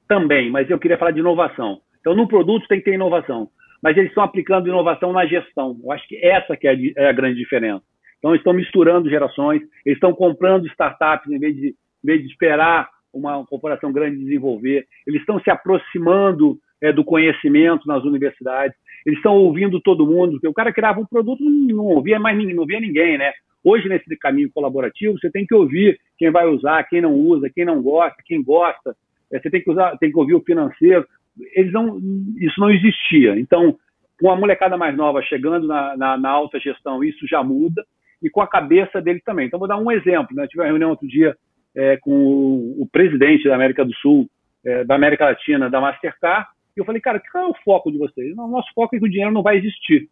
também, 0.09 0.51
mas 0.51 0.71
eu 0.71 0.79
queria 0.79 0.97
falar 0.97 1.11
de 1.11 1.21
inovação. 1.21 1.81
Então, 2.01 2.15
no 2.15 2.27
produto 2.27 2.67
tem 2.67 2.79
que 2.79 2.85
ter 2.85 2.95
inovação, 2.95 3.49
mas 3.83 3.97
eles 3.97 4.11
estão 4.11 4.25
aplicando 4.25 4.69
inovação 4.69 5.13
na 5.13 5.27
gestão. 5.27 5.79
Eu 5.83 5.93
acho 5.93 6.07
que 6.09 6.17
essa 6.17 6.57
que 6.57 6.67
é 6.67 6.75
é 6.97 7.09
a 7.09 7.13
grande 7.13 7.39
diferença. 7.39 7.83
Então, 8.19 8.31
eles 8.31 8.41
estão 8.41 8.55
misturando 8.55 9.11
gerações, 9.11 9.61
eles 9.85 9.97
estão 9.97 10.15
comprando 10.15 10.67
startups 10.69 11.31
em 11.31 11.39
vez 11.39 11.55
de, 11.55 11.69
em 11.69 12.07
vez 12.07 12.23
de 12.23 12.29
esperar 12.29 12.89
uma 13.13 13.45
corporação 13.47 13.93
grande 13.93 14.19
desenvolver, 14.19 14.87
eles 15.07 15.21
estão 15.21 15.39
se 15.41 15.51
aproximando 15.51 16.59
é, 16.83 16.93
do 16.93 17.05
conhecimento 17.05 17.87
nas 17.87 18.03
universidades, 18.05 18.77
eles 19.05 19.19
estão 19.19 19.35
ouvindo 19.37 19.81
todo 19.81 20.07
mundo, 20.07 20.39
o 20.45 20.55
cara 20.55 20.73
criava 20.73 21.01
um 21.01 21.07
produto 21.07 21.43
não, 21.45 21.85
ouvia 21.85 22.19
mais 22.19 22.37
ninguém, 22.37 22.55
não 22.55 22.63
ouvia 22.63 22.81
ninguém, 22.81 23.19
né? 23.19 23.33
Hoje, 23.63 23.89
nesse 23.89 24.17
caminho 24.19 24.51
colaborativo, 24.53 25.19
você 25.19 25.31
tem 25.31 25.47
que 25.47 25.55
ouvir 25.55 25.99
quem 26.19 26.31
vai 26.31 26.47
usar, 26.47 26.85
quem 26.85 27.01
não 27.01 27.15
usa, 27.15 27.51
quem 27.55 27.65
não 27.65 27.83
gosta, 27.83 28.23
quem 28.27 28.43
gosta, 28.43 28.95
é, 29.33 29.41
você 29.41 29.51
tem 29.51 29.63
que 29.63 29.71
usar, 29.71 29.97
tem 29.97 30.11
que 30.11 30.19
ouvir 30.19 30.35
o 30.35 30.43
financeiro. 30.43 31.07
Eles 31.55 31.73
não, 31.73 31.99
isso 32.39 32.61
não 32.61 32.71
existia. 32.71 33.39
Então, 33.39 33.77
com 34.21 34.31
a 34.31 34.37
molecada 34.37 34.77
mais 34.77 34.95
nova 34.95 35.23
chegando 35.23 35.67
na, 35.67 35.97
na, 35.97 36.17
na 36.19 36.31
alta 36.31 36.61
gestão, 36.61 37.03
isso 37.03 37.27
já 37.27 37.43
muda 37.43 37.83
e 38.23 38.31
com 38.31 38.41
a 38.41 38.47
cabeça 38.47 39.01
dele 39.01 39.21
também. 39.25 39.47
Então, 39.47 39.59
vou 39.59 39.69
dar 39.69 39.79
um 39.79 39.91
exemplo. 39.91 40.35
Né? 40.35 40.45
Eu 40.45 40.49
tive 40.49 40.63
uma 40.63 40.69
reunião 40.69 40.91
outro 40.91 41.09
dia 41.09 41.35
é, 41.75 41.97
com 41.97 42.11
o, 42.11 42.83
o, 42.83 42.89
presidente 42.91 43.49
da 43.49 43.55
América 43.55 43.85
do 43.85 43.95
Sul, 43.97 44.29
é, 44.65 44.85
da 44.85 44.95
América 44.95 45.27
Latina, 45.27 45.69
da 45.69 45.81
Mastercard, 45.81 46.47
e 46.77 46.81
eu 46.81 46.85
falei, 46.85 47.01
cara, 47.01 47.21
qual 47.31 47.45
é 47.45 47.49
o 47.49 47.57
foco 47.65 47.91
de 47.91 47.99
vocês? 47.99 48.35
Não, 48.35 48.49
nosso 48.49 48.73
foco 48.75 48.97
é 48.97 48.99
que 48.99 49.05
o 49.05 49.11
dinheiro 49.11 49.33
não 49.33 49.43
vai 49.43 49.57
existir. 49.57 50.09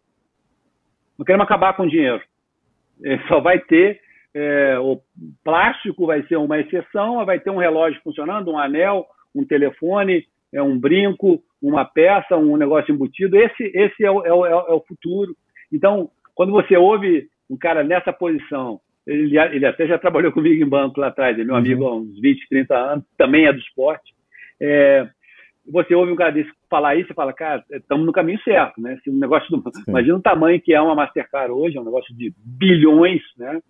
Não 1.17 1.25
queremos 1.25 1.45
acabar 1.45 1.73
com 1.73 1.83
o 1.83 1.89
dinheiro. 1.89 2.21
É, 3.03 3.19
só 3.27 3.39
vai 3.39 3.59
ter 3.59 4.01
é, 4.33 4.79
o 4.79 4.99
plástico 5.43 6.07
vai 6.07 6.23
ser 6.23 6.37
uma 6.37 6.59
exceção, 6.59 7.23
vai 7.25 7.39
ter 7.39 7.51
um 7.51 7.57
relógio 7.57 8.01
funcionando, 8.03 8.51
um 8.51 8.57
anel, 8.57 9.05
um 9.33 9.45
telefone, 9.45 10.25
é 10.51 10.61
um 10.61 10.77
brinco, 10.77 11.41
uma 11.61 11.85
peça, 11.85 12.35
um 12.35 12.57
negócio 12.57 12.93
embutido. 12.93 13.37
Esse, 13.37 13.71
esse 13.75 14.03
é, 14.03 14.09
o, 14.09 14.25
é, 14.25 14.33
o, 14.33 14.45
é 14.45 14.73
o 14.73 14.83
futuro. 14.87 15.35
Então, 15.71 16.09
quando 16.33 16.51
você 16.51 16.75
ouve 16.75 17.27
um 17.49 17.57
cara 17.57 17.83
nessa 17.83 18.11
posição, 18.11 18.79
ele, 19.05 19.37
ele 19.37 19.65
até 19.65 19.85
já 19.85 19.97
trabalhou 19.99 20.31
comigo 20.31 20.63
em 20.63 20.67
banco 20.67 20.99
lá 20.99 21.07
atrás, 21.07 21.37
é 21.37 21.43
meu 21.43 21.55
amigo 21.55 21.83
uhum. 21.83 21.89
há 21.89 21.95
uns 21.97 22.19
20, 22.19 22.49
30 22.49 22.75
anos, 22.75 23.05
também 23.17 23.45
é 23.45 23.53
do 23.53 23.59
esporte. 23.59 24.13
É, 24.59 25.07
você 25.69 25.95
ouve 25.95 26.11
um 26.11 26.15
cara 26.15 26.31
desse 26.31 26.51
falar 26.69 26.95
isso 26.95 27.11
e 27.11 27.15
fala, 27.15 27.33
cara, 27.33 27.63
estamos 27.71 28.05
no 28.05 28.11
caminho 28.11 28.39
certo, 28.43 28.81
né? 28.81 28.97
Se 29.03 29.09
um 29.09 29.17
negócio 29.17 29.49
do, 29.49 29.63
imagina 29.87 30.17
o 30.17 30.21
tamanho 30.21 30.61
que 30.61 30.73
é 30.73 30.81
uma 30.81 30.95
Mastercard 30.95 31.51
hoje, 31.51 31.77
é 31.77 31.81
um 31.81 31.85
negócio 31.85 32.15
de 32.15 32.33
bilhões, 32.37 33.21
né? 33.37 33.61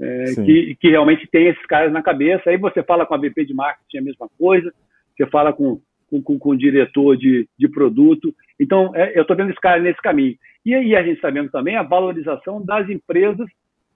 é, 0.00 0.24
que, 0.44 0.76
que, 0.80 0.90
realmente 0.90 1.26
tem 1.28 1.48
esses 1.48 1.64
caras 1.66 1.92
na 1.92 2.02
cabeça. 2.02 2.50
Aí 2.50 2.56
você 2.56 2.82
fala 2.82 3.06
com 3.06 3.14
a 3.14 3.18
VP 3.18 3.44
de 3.46 3.54
marketing, 3.54 3.96
é 3.96 4.00
a 4.00 4.04
mesma 4.04 4.28
coisa, 4.38 4.72
você 5.16 5.26
fala 5.26 5.52
com, 5.52 5.80
com, 6.10 6.22
com, 6.22 6.38
com 6.38 6.50
o 6.50 6.56
diretor 6.56 7.16
de, 7.16 7.48
de 7.58 7.68
produto. 7.68 8.34
Então, 8.58 8.92
é, 8.94 9.16
eu 9.16 9.22
estou 9.22 9.36
vendo 9.36 9.50
esse 9.50 9.60
cara 9.60 9.80
nesse 9.80 10.00
caminho. 10.02 10.36
E 10.64 10.74
aí 10.74 10.96
a 10.96 11.02
gente 11.02 11.16
está 11.16 11.30
vendo 11.30 11.50
também 11.50 11.76
a 11.76 11.82
valorização 11.82 12.64
das 12.64 12.88
empresas 12.88 13.46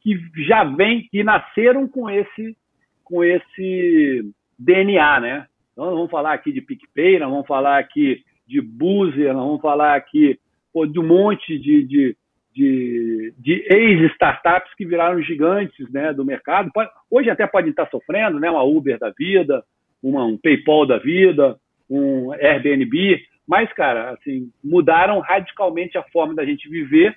que 0.00 0.16
já 0.46 0.64
vêm, 0.64 1.08
que 1.10 1.24
nasceram 1.24 1.88
com 1.88 2.08
esse, 2.08 2.56
com 3.02 3.24
esse 3.24 4.30
DNA, 4.58 5.20
né? 5.20 5.46
Então, 5.78 5.86
nós 5.86 5.94
vamos 5.94 6.10
falar 6.10 6.32
aqui 6.32 6.50
de 6.50 6.60
PicPay, 6.60 7.20
nós 7.20 7.30
vamos 7.30 7.46
falar 7.46 7.78
aqui 7.78 8.24
de 8.48 8.60
Boozer, 8.60 9.32
nós 9.32 9.46
vamos 9.46 9.60
falar 9.60 9.94
aqui 9.94 10.36
pô, 10.72 10.84
de 10.84 10.98
um 10.98 11.06
monte 11.06 11.56
de, 11.56 11.84
de 11.84 12.16
de, 12.52 13.32
de 13.38 13.64
ex-startups 13.72 14.74
que 14.74 14.84
viraram 14.84 15.22
gigantes 15.22 15.88
né, 15.92 16.12
do 16.12 16.24
mercado. 16.24 16.72
Hoje 17.08 17.30
até 17.30 17.46
podem 17.46 17.70
estar 17.70 17.88
sofrendo, 17.88 18.40
né, 18.40 18.50
uma 18.50 18.64
Uber 18.64 18.98
da 18.98 19.10
vida, 19.10 19.62
uma, 20.02 20.24
um 20.24 20.36
PayPal 20.36 20.84
da 20.84 20.98
vida, 20.98 21.56
um 21.88 22.32
Airbnb, 22.32 23.22
mas, 23.46 23.72
cara, 23.74 24.10
assim, 24.10 24.50
mudaram 24.64 25.20
radicalmente 25.20 25.96
a 25.96 26.02
forma 26.02 26.34
da 26.34 26.44
gente 26.44 26.68
viver, 26.68 27.16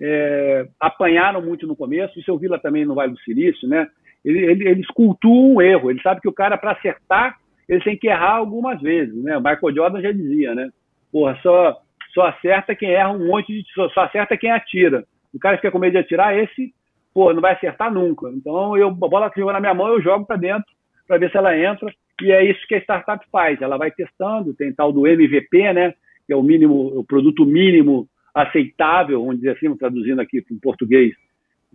é, 0.00 0.66
apanharam 0.80 1.40
muito 1.40 1.64
no 1.64 1.76
começo, 1.76 2.18
isso 2.18 2.28
eu 2.28 2.36
vi 2.38 2.48
lá 2.48 2.58
também 2.58 2.84
no 2.84 2.96
Vale 2.96 3.12
do 3.12 3.20
Silício, 3.20 3.68
né? 3.68 3.86
Eles 4.24 4.88
cultuam 4.88 5.54
o 5.54 5.62
erro, 5.62 5.92
eles 5.92 6.02
sabem 6.02 6.20
que 6.20 6.28
o 6.28 6.32
cara, 6.32 6.58
para 6.58 6.72
acertar, 6.72 7.38
ele 7.68 7.82
tem 7.82 7.96
que 7.96 8.08
errar 8.08 8.36
algumas 8.36 8.80
vezes, 8.80 9.14
né? 9.22 9.36
O 9.36 9.40
Michael 9.40 9.74
Jordan 9.74 10.00
já 10.00 10.12
dizia, 10.12 10.54
né? 10.54 10.70
Porra, 11.10 11.38
só 11.42 11.80
só 12.16 12.28
acerta 12.28 12.74
quem 12.74 12.90
erra 12.90 13.12
um 13.12 13.26
monte 13.26 13.52
de. 13.52 13.62
Só, 13.74 13.90
só 13.90 14.00
acerta 14.00 14.38
quem 14.38 14.50
atira. 14.50 15.04
O 15.34 15.38
cara 15.38 15.56
que 15.56 15.60
fica 15.60 15.70
com 15.70 15.78
medo 15.78 15.92
de 15.92 15.98
atirar, 15.98 16.34
esse, 16.34 16.72
pô, 17.12 17.30
não 17.34 17.42
vai 17.42 17.52
acertar 17.52 17.92
nunca. 17.92 18.30
Então, 18.30 18.74
eu, 18.74 18.88
a 18.88 18.92
bola 18.92 19.30
que 19.30 19.44
na 19.44 19.60
minha 19.60 19.74
mão, 19.74 19.88
eu 19.88 20.00
jogo 20.00 20.24
para 20.24 20.36
dentro 20.36 20.64
para 21.06 21.18
ver 21.18 21.30
se 21.30 21.36
ela 21.36 21.56
entra. 21.56 21.92
E 22.22 22.32
é 22.32 22.42
isso 22.50 22.66
que 22.66 22.74
a 22.74 22.80
startup 22.80 23.22
faz. 23.30 23.60
Ela 23.60 23.76
vai 23.76 23.90
testando, 23.90 24.54
tem 24.54 24.72
tal 24.72 24.90
do 24.90 25.06
MVP, 25.06 25.74
né? 25.74 25.92
Que 26.26 26.32
é 26.32 26.36
o 26.36 26.42
mínimo, 26.42 26.98
o 26.98 27.04
produto 27.04 27.44
mínimo 27.44 28.08
aceitável, 28.34 29.20
vamos 29.20 29.36
dizer 29.36 29.50
assim, 29.50 29.74
traduzindo 29.76 30.20
aqui 30.20 30.42
o 30.50 30.60
português, 30.60 31.14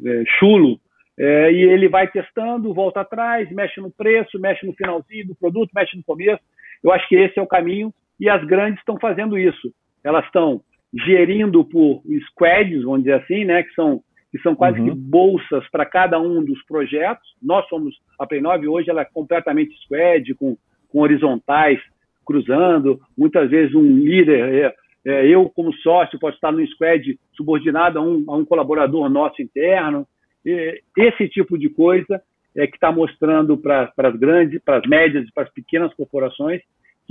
é, 0.03 0.23
chulo. 0.39 0.79
É, 1.23 1.51
e 1.51 1.61
ele 1.63 1.87
vai 1.87 2.07
testando, 2.09 2.73
volta 2.73 3.01
atrás, 3.01 3.51
mexe 3.51 3.79
no 3.79 3.91
preço, 3.91 4.39
mexe 4.39 4.65
no 4.65 4.73
finalzinho 4.73 5.27
do 5.27 5.35
produto, 5.35 5.69
mexe 5.75 5.95
no 5.95 6.03
começo. 6.03 6.41
Eu 6.83 6.91
acho 6.91 7.07
que 7.07 7.15
esse 7.15 7.37
é 7.37 7.41
o 7.41 7.47
caminho 7.47 7.93
e 8.19 8.27
as 8.27 8.43
grandes 8.43 8.79
estão 8.79 8.97
fazendo 8.99 9.37
isso 9.37 9.71
elas 10.03 10.25
estão 10.25 10.61
gerindo 10.93 11.63
por 11.63 12.01
squads, 12.29 12.83
vamos 12.83 13.03
dizer 13.03 13.13
assim, 13.13 13.45
né, 13.45 13.63
que 13.63 13.73
são 13.73 14.01
que 14.31 14.39
são 14.39 14.55
quase 14.55 14.79
uhum. 14.79 14.85
que 14.85 14.95
bolsas 14.95 15.69
para 15.69 15.85
cada 15.85 16.17
um 16.17 16.41
dos 16.41 16.63
projetos. 16.63 17.27
Nós 17.43 17.67
somos 17.67 17.93
a 18.17 18.25
Play 18.25 18.39
9 18.39 18.65
hoje 18.65 18.89
ela 18.89 19.01
é 19.01 19.05
completamente 19.05 19.75
squad 19.83 20.33
com, 20.35 20.55
com 20.87 21.01
horizontais 21.01 21.81
cruzando, 22.25 22.97
muitas 23.17 23.49
vezes 23.49 23.75
um 23.75 23.81
líder, 23.81 24.53
é, 24.53 24.75
é, 25.05 25.27
eu 25.27 25.49
como 25.49 25.73
sócio 25.73 26.17
posso 26.17 26.35
estar 26.35 26.49
no 26.49 26.65
squad 26.65 27.19
subordinado 27.33 27.99
a 27.99 28.01
um, 28.01 28.23
a 28.25 28.37
um 28.37 28.45
colaborador 28.45 29.09
nosso 29.09 29.41
interno. 29.41 30.07
Esse 30.45 31.27
tipo 31.29 31.57
de 31.57 31.69
coisa 31.69 32.21
é 32.55 32.67
que 32.67 32.75
está 32.75 32.91
mostrando 32.91 33.57
para 33.57 33.91
as 33.97 34.15
grandes, 34.15 34.61
para 34.63 34.77
as 34.77 34.87
médias 34.87 35.27
e 35.27 35.31
para 35.31 35.43
as 35.43 35.49
pequenas 35.49 35.93
corporações 35.93 36.61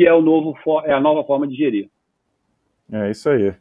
que 0.01 0.07
é 0.07 0.15
o 0.15 0.23
novo 0.23 0.57
é 0.85 0.93
a 0.93 1.01
nova 1.01 1.23
forma 1.25 1.47
de 1.47 1.55
gerir. 1.55 1.91
É 2.91 3.11
isso 3.11 3.29
aí. 3.29 3.55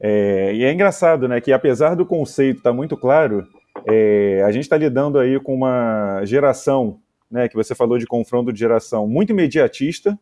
É, 0.00 0.54
e 0.54 0.64
é 0.64 0.72
engraçado, 0.72 1.28
né, 1.28 1.38
que 1.38 1.52
apesar 1.52 1.94
do 1.94 2.06
conceito 2.06 2.56
estar 2.58 2.70
tá 2.70 2.76
muito 2.76 2.96
claro, 2.96 3.46
é, 3.86 4.42
a 4.42 4.50
gente 4.50 4.64
está 4.64 4.76
lidando 4.76 5.18
aí 5.18 5.38
com 5.38 5.54
uma 5.54 6.24
geração, 6.24 6.98
né, 7.30 7.46
que 7.46 7.54
você 7.54 7.74
falou 7.74 7.98
de 7.98 8.06
confronto 8.06 8.52
de 8.52 8.58
geração 8.58 9.06
muito 9.06 9.30
imediatista, 9.30 10.18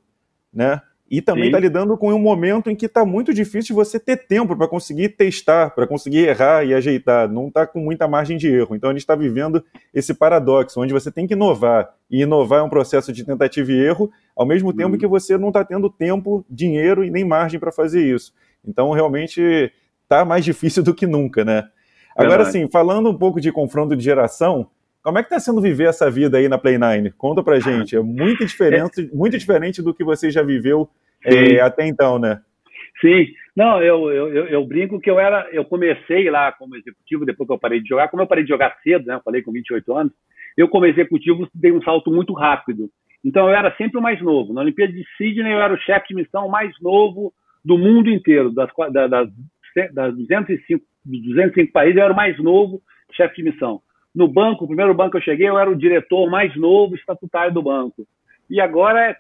né, 0.53 0.83
e 1.11 1.21
também 1.21 1.47
está 1.47 1.59
lidando 1.59 1.99
com 1.99 2.15
um 2.15 2.19
momento 2.21 2.71
em 2.71 2.77
que 2.77 2.87
está 2.87 3.05
muito 3.05 3.35
difícil 3.35 3.75
você 3.75 3.99
ter 3.99 4.17
tempo 4.29 4.57
para 4.57 4.69
conseguir 4.69 5.09
testar, 5.09 5.71
para 5.71 5.85
conseguir 5.85 6.29
errar 6.29 6.65
e 6.65 6.73
ajeitar. 6.73 7.29
Não 7.29 7.49
está 7.49 7.67
com 7.67 7.81
muita 7.81 8.07
margem 8.07 8.37
de 8.37 8.47
erro. 8.47 8.77
Então 8.77 8.91
a 8.91 8.93
gente 8.93 9.03
está 9.03 9.17
vivendo 9.17 9.65
esse 9.93 10.15
paradoxo, 10.15 10.81
onde 10.81 10.93
você 10.93 11.11
tem 11.11 11.27
que 11.27 11.35
inovar. 11.35 11.93
E 12.09 12.23
inovar 12.23 12.61
é 12.61 12.63
um 12.63 12.69
processo 12.69 13.13
de 13.13 13.25
tentativa 13.25 13.73
e 13.73 13.85
erro, 13.85 14.09
ao 14.37 14.47
mesmo 14.47 14.73
tempo 14.73 14.93
uhum. 14.93 14.99
que 14.99 15.07
você 15.07 15.37
não 15.37 15.49
está 15.49 15.65
tendo 15.65 15.91
tempo, 15.91 16.45
dinheiro 16.49 17.05
e 17.05 17.11
nem 17.11 17.25
margem 17.25 17.59
para 17.59 17.73
fazer 17.73 18.03
isso. 18.03 18.33
Então, 18.65 18.93
realmente, 18.93 19.73
está 20.05 20.25
mais 20.25 20.45
difícil 20.45 20.81
do 20.81 20.95
que 20.95 21.09
nunca, 21.09 21.45
né? 21.45 21.69
Agora, 22.17 22.45
sim, 22.45 22.69
falando 22.69 23.11
um 23.11 23.19
pouco 23.19 23.41
de 23.41 23.51
confronto 23.51 23.97
de 23.97 24.05
geração, 24.05 24.69
como 25.03 25.19
é 25.19 25.23
que 25.23 25.29
está 25.29 25.41
sendo 25.41 25.61
viver 25.61 25.89
essa 25.89 26.11
vida 26.11 26.39
aí 26.39 26.49
na 26.49 26.59
Play 26.59 26.79
9? 26.79 27.13
Conta 27.13 27.43
pra 27.43 27.59
gente. 27.59 27.97
É 27.97 28.01
muito 28.01 28.45
diferente, 28.45 29.09
muito 29.15 29.39
diferente 29.39 29.83
do 29.83 29.95
que 29.95 30.05
você 30.05 30.31
já 30.31 30.43
viveu 30.43 30.89
é, 31.25 31.61
até 31.61 31.87
então, 31.87 32.19
né? 32.19 32.41
Sim. 33.01 33.27
Não, 33.57 33.83
eu, 33.83 34.11
eu, 34.11 34.47
eu, 34.47 34.67
brinco 34.67 35.01
que 35.01 35.11
eu 35.11 35.19
era, 35.19 35.49
eu 35.53 35.65
comecei 35.65 36.31
lá 36.31 36.53
como 36.53 36.77
executivo 36.77 37.25
depois 37.25 37.47
que 37.47 37.53
eu 37.53 37.59
parei 37.59 37.81
de 37.81 37.89
jogar. 37.89 38.09
Como 38.09 38.23
eu 38.23 38.27
parei 38.27 38.45
de 38.45 38.51
jogar 38.51 38.77
cedo, 38.83 39.07
né? 39.07 39.15
Eu 39.15 39.23
falei 39.23 39.43
com 39.43 39.53
28 39.53 39.93
anos, 39.97 40.13
eu 40.57 40.69
como 40.69 40.87
executivo 40.87 41.49
dei 41.55 41.73
um 41.73 41.83
salto 41.83 42.11
muito 42.11 42.33
rápido. 42.33 42.89
Então 43.25 43.49
eu 43.49 43.55
era 43.55 43.75
sempre 43.77 43.99
o 43.99 44.03
mais 44.03 44.21
novo. 44.23 44.53
Na 44.53 44.63
Olimpíada 44.63 44.93
de 44.93 45.05
Sydney 45.17 45.53
eu 45.53 45.61
era 45.61 45.75
o 45.75 45.79
chefe 45.79 46.09
de 46.09 46.15
missão 46.15 46.49
mais 46.49 46.73
novo 46.81 47.33
do 47.65 47.77
mundo 47.77 48.11
inteiro, 48.11 48.51
das, 48.51 48.71
das, 48.93 49.29
das 49.93 50.17
205, 50.17 50.85
205 51.05 51.73
países 51.73 51.97
eu 51.97 52.05
era 52.05 52.13
o 52.13 52.17
mais 52.17 52.39
novo 52.39 52.81
chefe 53.13 53.37
de 53.37 53.51
missão. 53.51 53.83
No 54.15 54.27
banco, 54.27 54.65
o 54.65 54.67
primeiro 54.67 54.95
banco 54.95 55.13
que 55.13 55.17
eu 55.19 55.23
cheguei, 55.23 55.49
eu 55.49 55.59
era 55.59 55.71
o 55.71 55.77
diretor 55.77 56.29
mais 56.29 56.55
novo 56.57 56.95
estatutário 56.95 57.53
do 57.53 57.63
banco. 57.63 58.07
E 58.49 58.61
agora 58.61 59.17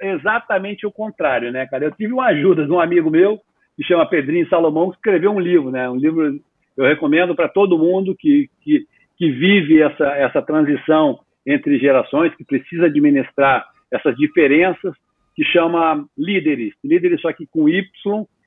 é 0.00 0.12
exatamente 0.12 0.86
o 0.86 0.92
contrário, 0.92 1.50
né, 1.50 1.66
cara? 1.66 1.84
Eu 1.84 1.92
tive 1.92 2.12
uma 2.12 2.26
ajuda 2.26 2.64
de 2.64 2.72
um 2.72 2.80
amigo 2.80 3.10
meu, 3.10 3.40
que 3.76 3.84
chama 3.84 4.08
Pedrinho 4.08 4.48
Salomão, 4.48 4.90
que 4.90 4.96
escreveu 4.96 5.30
um 5.30 5.40
livro, 5.40 5.70
né? 5.70 5.88
Um 5.88 5.96
livro 5.96 6.40
eu 6.76 6.84
recomendo 6.84 7.34
para 7.34 7.48
todo 7.48 7.78
mundo 7.78 8.14
que, 8.14 8.48
que, 8.62 8.86
que 9.16 9.30
vive 9.30 9.82
essa, 9.82 10.06
essa 10.16 10.42
transição 10.42 11.20
entre 11.46 11.78
gerações, 11.78 12.34
que 12.34 12.44
precisa 12.44 12.86
administrar 12.86 13.66
essas 13.90 14.16
diferenças, 14.16 14.94
que 15.34 15.44
chama 15.44 16.04
Líderes. 16.16 16.74
Líderes 16.84 17.20
só 17.20 17.32
que 17.32 17.46
com 17.46 17.68
Y 17.68 17.84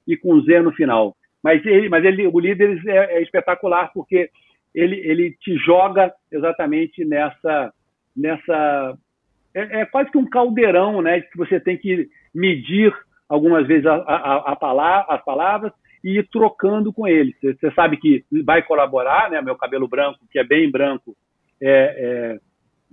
e 0.08 0.18
com 0.18 0.42
Z 0.42 0.62
no 0.62 0.72
final. 0.72 1.16
Mas, 1.44 1.64
ele, 1.66 1.90
mas 1.90 2.04
ele, 2.04 2.26
o 2.28 2.40
Líderes 2.40 2.84
é, 2.86 3.18
é 3.18 3.22
espetacular 3.22 3.92
porque 3.94 4.30
ele, 4.76 4.98
ele 4.98 5.32
te 5.40 5.56
joga 5.58 6.14
exatamente 6.32 7.06
nessa. 7.06 7.74
nessa 8.16 8.98
é, 9.54 9.82
é, 9.82 9.86
quase 9.86 10.12
que 10.12 10.18
um 10.18 10.30
caldeirão, 10.30 11.02
né? 11.02 11.22
Que 11.22 11.38
você 11.38 11.60
tem 11.60 11.78
que 11.78 12.10
medir 12.34 12.94
algumas 13.28 13.66
vezes 13.66 13.86
a, 13.86 13.96
a, 13.96 14.52
a 14.52 14.56
palavra, 14.56 15.16
as 15.16 15.24
palavras 15.24 15.72
e 16.04 16.20
ir 16.20 16.28
trocando 16.30 16.94
com 16.94 17.08
ele. 17.08 17.34
Você, 17.42 17.72
sabe 17.72 17.98
que 17.98 18.24
vai 18.44 18.62
colaborar, 18.62 19.32
né? 19.32 19.42
Meu 19.42 19.56
cabelo 19.56 19.88
branco, 19.88 20.20
que 20.30 20.38
é 20.38 20.44
bem 20.44 20.70
branco, 20.70 21.16
é, 21.62 22.38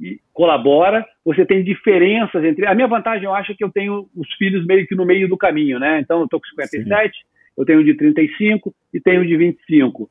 é, 0.00 0.16
colabora. 0.32 1.04
Você 1.24 1.44
tem 1.44 1.64
diferenças 1.64 2.44
entre. 2.44 2.64
A 2.66 2.74
minha 2.76 2.86
vantagem, 2.86 3.24
eu 3.24 3.34
acho, 3.34 3.52
é 3.52 3.54
que 3.56 3.64
eu 3.64 3.70
tenho 3.70 4.08
os 4.16 4.32
filhos 4.34 4.64
meio 4.64 4.86
que 4.86 4.94
no 4.94 5.04
meio 5.04 5.28
do 5.28 5.36
caminho, 5.36 5.80
né? 5.80 5.98
Então, 5.98 6.20
eu 6.20 6.24
estou 6.24 6.40
com 6.40 6.46
57, 6.46 7.12
Sim. 7.12 7.24
eu 7.58 7.64
tenho 7.64 7.84
de 7.84 7.94
35 7.94 8.72
e 8.94 9.00
tenho 9.00 9.26
de 9.26 9.36
25. 9.36 10.08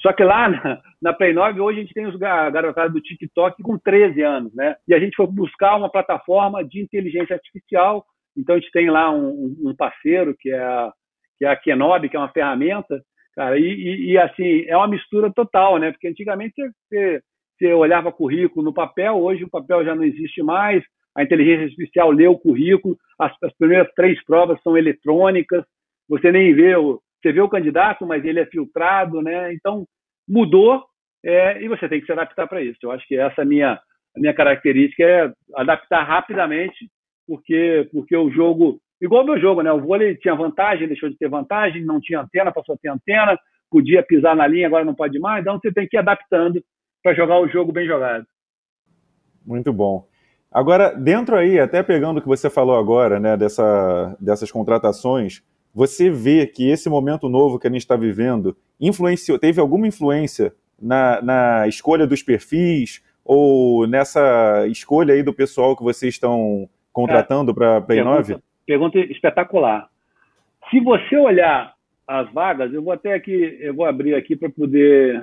Só 0.00 0.12
que 0.12 0.24
lá 0.24 0.48
na, 0.48 0.80
na 1.02 1.12
Play 1.12 1.34
9, 1.34 1.60
hoje 1.60 1.78
a 1.78 1.82
gente 1.82 1.94
tem 1.94 2.06
os 2.06 2.16
garotados 2.16 2.92
do 2.94 3.00
TikTok 3.00 3.62
com 3.62 3.78
13 3.78 4.22
anos, 4.22 4.54
né? 4.54 4.76
E 4.88 4.94
a 4.94 4.98
gente 4.98 5.14
foi 5.14 5.26
buscar 5.26 5.76
uma 5.76 5.90
plataforma 5.90 6.64
de 6.64 6.80
inteligência 6.80 7.34
artificial. 7.34 8.04
Então 8.36 8.54
a 8.54 8.58
gente 8.58 8.72
tem 8.72 8.88
lá 8.88 9.10
um, 9.10 9.54
um 9.62 9.76
parceiro 9.76 10.34
que 10.38 10.50
é, 10.50 10.58
a, 10.58 10.92
que 11.38 11.44
é 11.44 11.48
a 11.48 11.56
Kenobi, 11.56 12.08
que 12.08 12.16
é 12.16 12.18
uma 12.20 12.32
ferramenta, 12.32 13.02
cara, 13.34 13.58
e, 13.58 13.64
e, 13.64 14.12
e, 14.12 14.18
assim, 14.18 14.64
é 14.66 14.76
uma 14.76 14.88
mistura 14.88 15.30
total, 15.30 15.78
né? 15.78 15.92
Porque 15.92 16.08
antigamente 16.08 16.54
você, 16.88 17.22
você 17.58 17.72
olhava 17.74 18.12
currículo 18.12 18.64
no 18.64 18.72
papel, 18.72 19.16
hoje 19.18 19.44
o 19.44 19.50
papel 19.50 19.84
já 19.84 19.94
não 19.94 20.04
existe 20.04 20.42
mais, 20.42 20.82
a 21.14 21.22
inteligência 21.22 21.64
artificial 21.64 22.10
lê 22.10 22.26
o 22.26 22.38
currículo, 22.38 22.96
as, 23.18 23.32
as 23.42 23.52
primeiras 23.58 23.92
três 23.94 24.22
provas 24.24 24.60
são 24.62 24.76
eletrônicas, 24.76 25.64
você 26.08 26.32
nem 26.32 26.54
vê 26.54 26.74
o, 26.76 27.00
você 27.22 27.32
vê 27.32 27.40
o 27.40 27.48
candidato, 27.48 28.06
mas 28.06 28.24
ele 28.24 28.40
é 28.40 28.46
filtrado, 28.46 29.22
né? 29.22 29.52
Então 29.54 29.86
mudou 30.28 30.84
é, 31.24 31.62
e 31.62 31.68
você 31.68 31.88
tem 31.88 32.00
que 32.00 32.06
se 32.06 32.12
adaptar 32.12 32.46
para 32.46 32.62
isso. 32.62 32.78
Eu 32.82 32.90
acho 32.90 33.06
que 33.06 33.16
essa 33.16 33.42
é 33.42 33.44
a 33.44 33.46
minha 33.46 33.80
a 34.14 34.20
minha 34.20 34.34
característica 34.34 35.02
é 35.02 35.32
adaptar 35.54 36.02
rapidamente, 36.02 36.90
porque 37.26 37.88
porque 37.92 38.16
o 38.16 38.30
jogo 38.30 38.80
igual 39.00 39.22
o 39.22 39.26
meu 39.26 39.40
jogo, 39.40 39.62
né? 39.62 39.72
O 39.72 39.80
vôlei 39.80 40.16
tinha 40.16 40.34
vantagem, 40.34 40.88
deixou 40.88 41.08
de 41.08 41.16
ter 41.16 41.28
vantagem, 41.28 41.84
não 41.84 42.00
tinha 42.00 42.20
antena, 42.20 42.52
passou 42.52 42.74
a 42.74 42.78
ter 42.78 42.88
antena, 42.88 43.38
podia 43.70 44.02
pisar 44.02 44.36
na 44.36 44.46
linha, 44.46 44.66
agora 44.66 44.84
não 44.84 44.94
pode 44.94 45.18
mais. 45.18 45.42
Então 45.42 45.58
você 45.58 45.72
tem 45.72 45.88
que 45.88 45.96
ir 45.96 46.00
adaptando 46.00 46.62
para 47.02 47.14
jogar 47.14 47.40
o 47.40 47.48
jogo 47.48 47.72
bem 47.72 47.86
jogado. 47.86 48.26
Muito 49.44 49.72
bom. 49.72 50.06
Agora, 50.52 50.94
dentro 50.94 51.34
aí, 51.34 51.58
até 51.58 51.82
pegando 51.82 52.18
o 52.18 52.20
que 52.20 52.28
você 52.28 52.50
falou 52.50 52.76
agora, 52.76 53.18
né, 53.18 53.36
dessa, 53.36 54.14
dessas 54.20 54.52
contratações, 54.52 55.42
você 55.74 56.10
vê 56.10 56.46
que 56.46 56.68
esse 56.68 56.88
momento 56.88 57.28
novo 57.28 57.58
que 57.58 57.66
a 57.66 57.70
gente 57.70 57.80
está 57.80 57.96
vivendo 57.96 58.56
influenciou, 58.80 59.38
teve 59.38 59.60
alguma 59.60 59.86
influência 59.86 60.52
na, 60.80 61.22
na 61.22 61.68
escolha 61.68 62.06
dos 62.06 62.22
perfis 62.22 63.02
ou 63.24 63.86
nessa 63.86 64.66
escolha 64.66 65.14
aí 65.14 65.22
do 65.22 65.32
pessoal 65.32 65.76
que 65.76 65.82
vocês 65.82 66.14
estão 66.14 66.68
contratando 66.92 67.54
para 67.54 67.80
Play 67.80 67.98
pergunta, 67.98 68.32
9? 68.32 68.42
Pergunta 68.66 68.98
espetacular. 68.98 69.88
Se 70.70 70.80
você 70.80 71.16
olhar 71.16 71.72
as 72.06 72.30
vagas, 72.32 72.72
eu 72.72 72.82
vou 72.82 72.92
até 72.92 73.14
aqui, 73.14 73.58
eu 73.60 73.74
vou 73.74 73.86
abrir 73.86 74.14
aqui 74.14 74.36
para 74.36 74.50
poder 74.50 75.22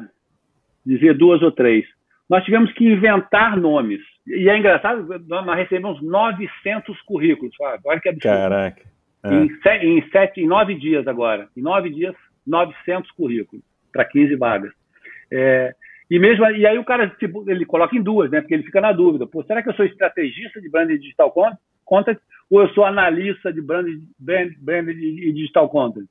dizer 0.86 1.16
duas 1.18 1.42
ou 1.42 1.52
três. 1.52 1.86
Nós 2.30 2.44
tivemos 2.44 2.72
que 2.74 2.86
inventar 2.86 3.58
nomes. 3.58 4.02
E 4.26 4.50
é 4.50 4.58
engraçado, 4.58 5.08
nós 5.28 5.58
recebemos 5.58 6.02
900 6.02 7.02
currículos. 7.02 7.56
Olha 7.84 8.00
que 8.00 8.10
absurdo. 8.10 8.34
Caraca. 8.34 8.84
É. 9.24 9.34
Em, 9.34 9.62
sete, 9.62 9.86
em, 9.86 10.10
sete, 10.10 10.42
em 10.42 10.48
nove 10.48 10.76
dias 10.76 11.08
agora. 11.08 11.50
Em 11.56 11.62
nove 11.62 11.90
dias, 11.90 12.16
900 12.46 13.12
currículos 13.12 13.64
para 13.92 14.06
15 14.06 14.36
vagas. 14.36 14.72
É, 15.32 15.76
e 16.10 16.18
mesmo 16.18 16.44
e 16.46 16.66
aí 16.66 16.78
o 16.78 16.84
cara 16.84 17.08
tipo, 17.20 17.50
ele 17.50 17.66
coloca 17.66 17.96
em 17.96 18.02
duas, 18.02 18.32
né? 18.32 18.42
Porque 18.42 18.54
ele 18.54 18.64
fica 18.64 18.82
na 18.82 18.92
dúvida. 18.92 19.28
Pô, 19.28 19.44
será 19.44 19.62
que 19.62 19.70
eu 19.70 19.74
sou 19.74 19.86
estrategista 19.86 20.60
de 20.60 20.70
branding 20.70 20.98
digital 20.98 21.32
content 21.86 22.18
ou 22.50 22.62
eu 22.62 22.70
sou 22.70 22.84
analista 22.84 23.54
de 23.54 23.62
branding, 23.62 24.08
brand, 24.18 24.52
brand 24.60 24.88
e 24.90 25.32
digital 25.34 25.70
content? 25.70 26.08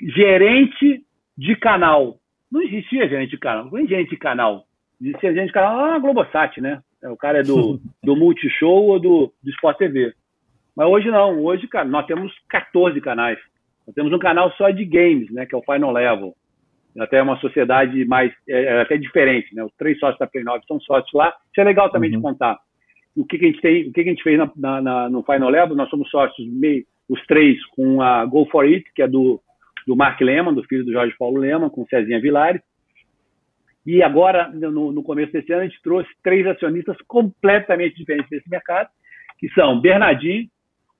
Gerente 0.00 1.04
de 1.36 1.56
canal. 1.56 2.18
Não 2.50 2.62
existia 2.62 3.06
gerente 3.06 3.30
de 3.30 3.38
canal. 3.38 3.66
Não 3.66 3.78
existia 3.78 3.96
gerente 3.96 4.10
de 4.10 4.16
canal. 4.16 4.66
Existia 5.00 5.32
gerente 5.32 5.48
de 5.48 5.54
canal 5.54 5.76
lá 5.76 5.90
na 5.92 5.98
Globosat, 5.98 6.60
né? 6.60 6.82
O 7.02 7.16
cara 7.16 7.40
é 7.40 7.42
do, 7.42 7.80
do 8.02 8.16
Multishow 8.16 8.88
ou 8.88 8.98
do, 8.98 9.32
do 9.42 9.50
Sport 9.50 9.76
TV. 9.76 10.14
Mas 10.80 10.88
hoje 10.88 11.10
não. 11.10 11.38
Hoje, 11.44 11.68
cara, 11.68 11.86
nós 11.86 12.06
temos 12.06 12.32
14 12.48 12.98
canais. 13.02 13.38
Nós 13.86 13.94
temos 13.94 14.10
um 14.14 14.18
canal 14.18 14.50
só 14.52 14.70
de 14.70 14.82
games, 14.86 15.30
né? 15.30 15.44
Que 15.44 15.54
é 15.54 15.58
o 15.58 15.62
Final 15.62 15.92
Level. 15.92 16.34
Até 16.98 17.18
é 17.18 17.22
uma 17.22 17.36
sociedade 17.36 18.02
mais. 18.06 18.32
É, 18.48 18.62
é 18.62 18.80
até 18.80 18.96
diferente, 18.96 19.54
né? 19.54 19.62
Os 19.62 19.74
três 19.74 19.98
sócios 19.98 20.18
da 20.18 20.26
Play 20.26 20.42
9 20.42 20.64
são 20.66 20.80
sócios 20.80 21.12
lá. 21.12 21.34
Isso 21.50 21.60
é 21.60 21.64
legal 21.64 21.90
também 21.90 22.08
uhum. 22.10 22.16
de 22.16 22.22
contar. 22.22 22.58
O 23.14 23.26
que, 23.26 23.36
que, 23.36 23.44
a 23.44 23.48
gente 23.48 23.60
tem, 23.60 23.88
o 23.88 23.92
que, 23.92 24.02
que 24.02 24.08
a 24.08 24.12
gente 24.12 24.22
fez 24.22 24.38
na, 24.38 24.50
na, 24.56 24.80
na, 24.80 25.10
no 25.10 25.22
Final 25.22 25.50
Level? 25.50 25.76
Nós 25.76 25.90
somos 25.90 26.08
sócios, 26.08 26.48
meio, 26.50 26.82
os 27.10 27.20
três, 27.26 27.62
com 27.76 28.00
a 28.00 28.24
Go 28.24 28.46
for 28.46 28.64
It, 28.64 28.90
que 28.94 29.02
é 29.02 29.06
do, 29.06 29.38
do 29.86 29.94
Mark 29.94 30.18
Lehman, 30.18 30.54
do 30.54 30.64
filho 30.64 30.86
do 30.86 30.92
Jorge 30.92 31.14
Paulo 31.18 31.40
Lehman, 31.40 31.68
com 31.68 31.84
Cezinha 31.88 32.22
Vilares. 32.22 32.62
E 33.84 34.02
agora, 34.02 34.48
no, 34.48 34.92
no, 34.92 35.02
começo 35.02 35.30
desse 35.30 35.52
ano, 35.52 35.60
a 35.60 35.66
gente 35.66 35.82
trouxe 35.82 36.08
três 36.22 36.46
acionistas 36.46 36.96
completamente 37.06 37.96
diferentes 37.96 38.30
desse 38.30 38.48
mercado, 38.48 38.88
que 39.38 39.50
são 39.50 39.78
Bernardinho, 39.78 40.48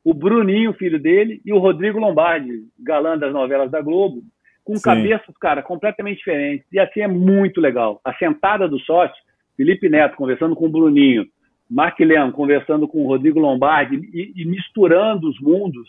o 0.04 0.14
Bruninho, 0.14 0.72
filho 0.72 0.98
dele, 0.98 1.40
e 1.44 1.52
o 1.52 1.58
Rodrigo 1.58 1.98
Lombardi, 1.98 2.64
galã 2.78 3.18
das 3.18 3.32
novelas 3.32 3.70
da 3.70 3.80
Globo, 3.80 4.22
com 4.64 4.76
Sim. 4.76 4.82
cabeças, 4.82 5.36
cara, 5.38 5.62
completamente 5.62 6.18
diferentes. 6.18 6.66
E 6.72 6.78
assim 6.78 7.00
é 7.00 7.08
muito 7.08 7.60
legal. 7.60 8.00
A 8.04 8.14
sentada 8.14 8.68
do 8.68 8.78
sócio, 8.80 9.16
Felipe 9.56 9.88
Neto 9.88 10.16
conversando 10.16 10.54
com 10.56 10.66
o 10.66 10.70
Bruninho, 10.70 11.26
Mark 11.68 11.98
Leão 12.00 12.32
conversando 12.32 12.88
com 12.88 13.04
o 13.04 13.06
Rodrigo 13.06 13.38
Lombardi 13.38 13.96
e, 14.12 14.32
e 14.34 14.44
misturando 14.44 15.28
os 15.28 15.38
mundos 15.40 15.88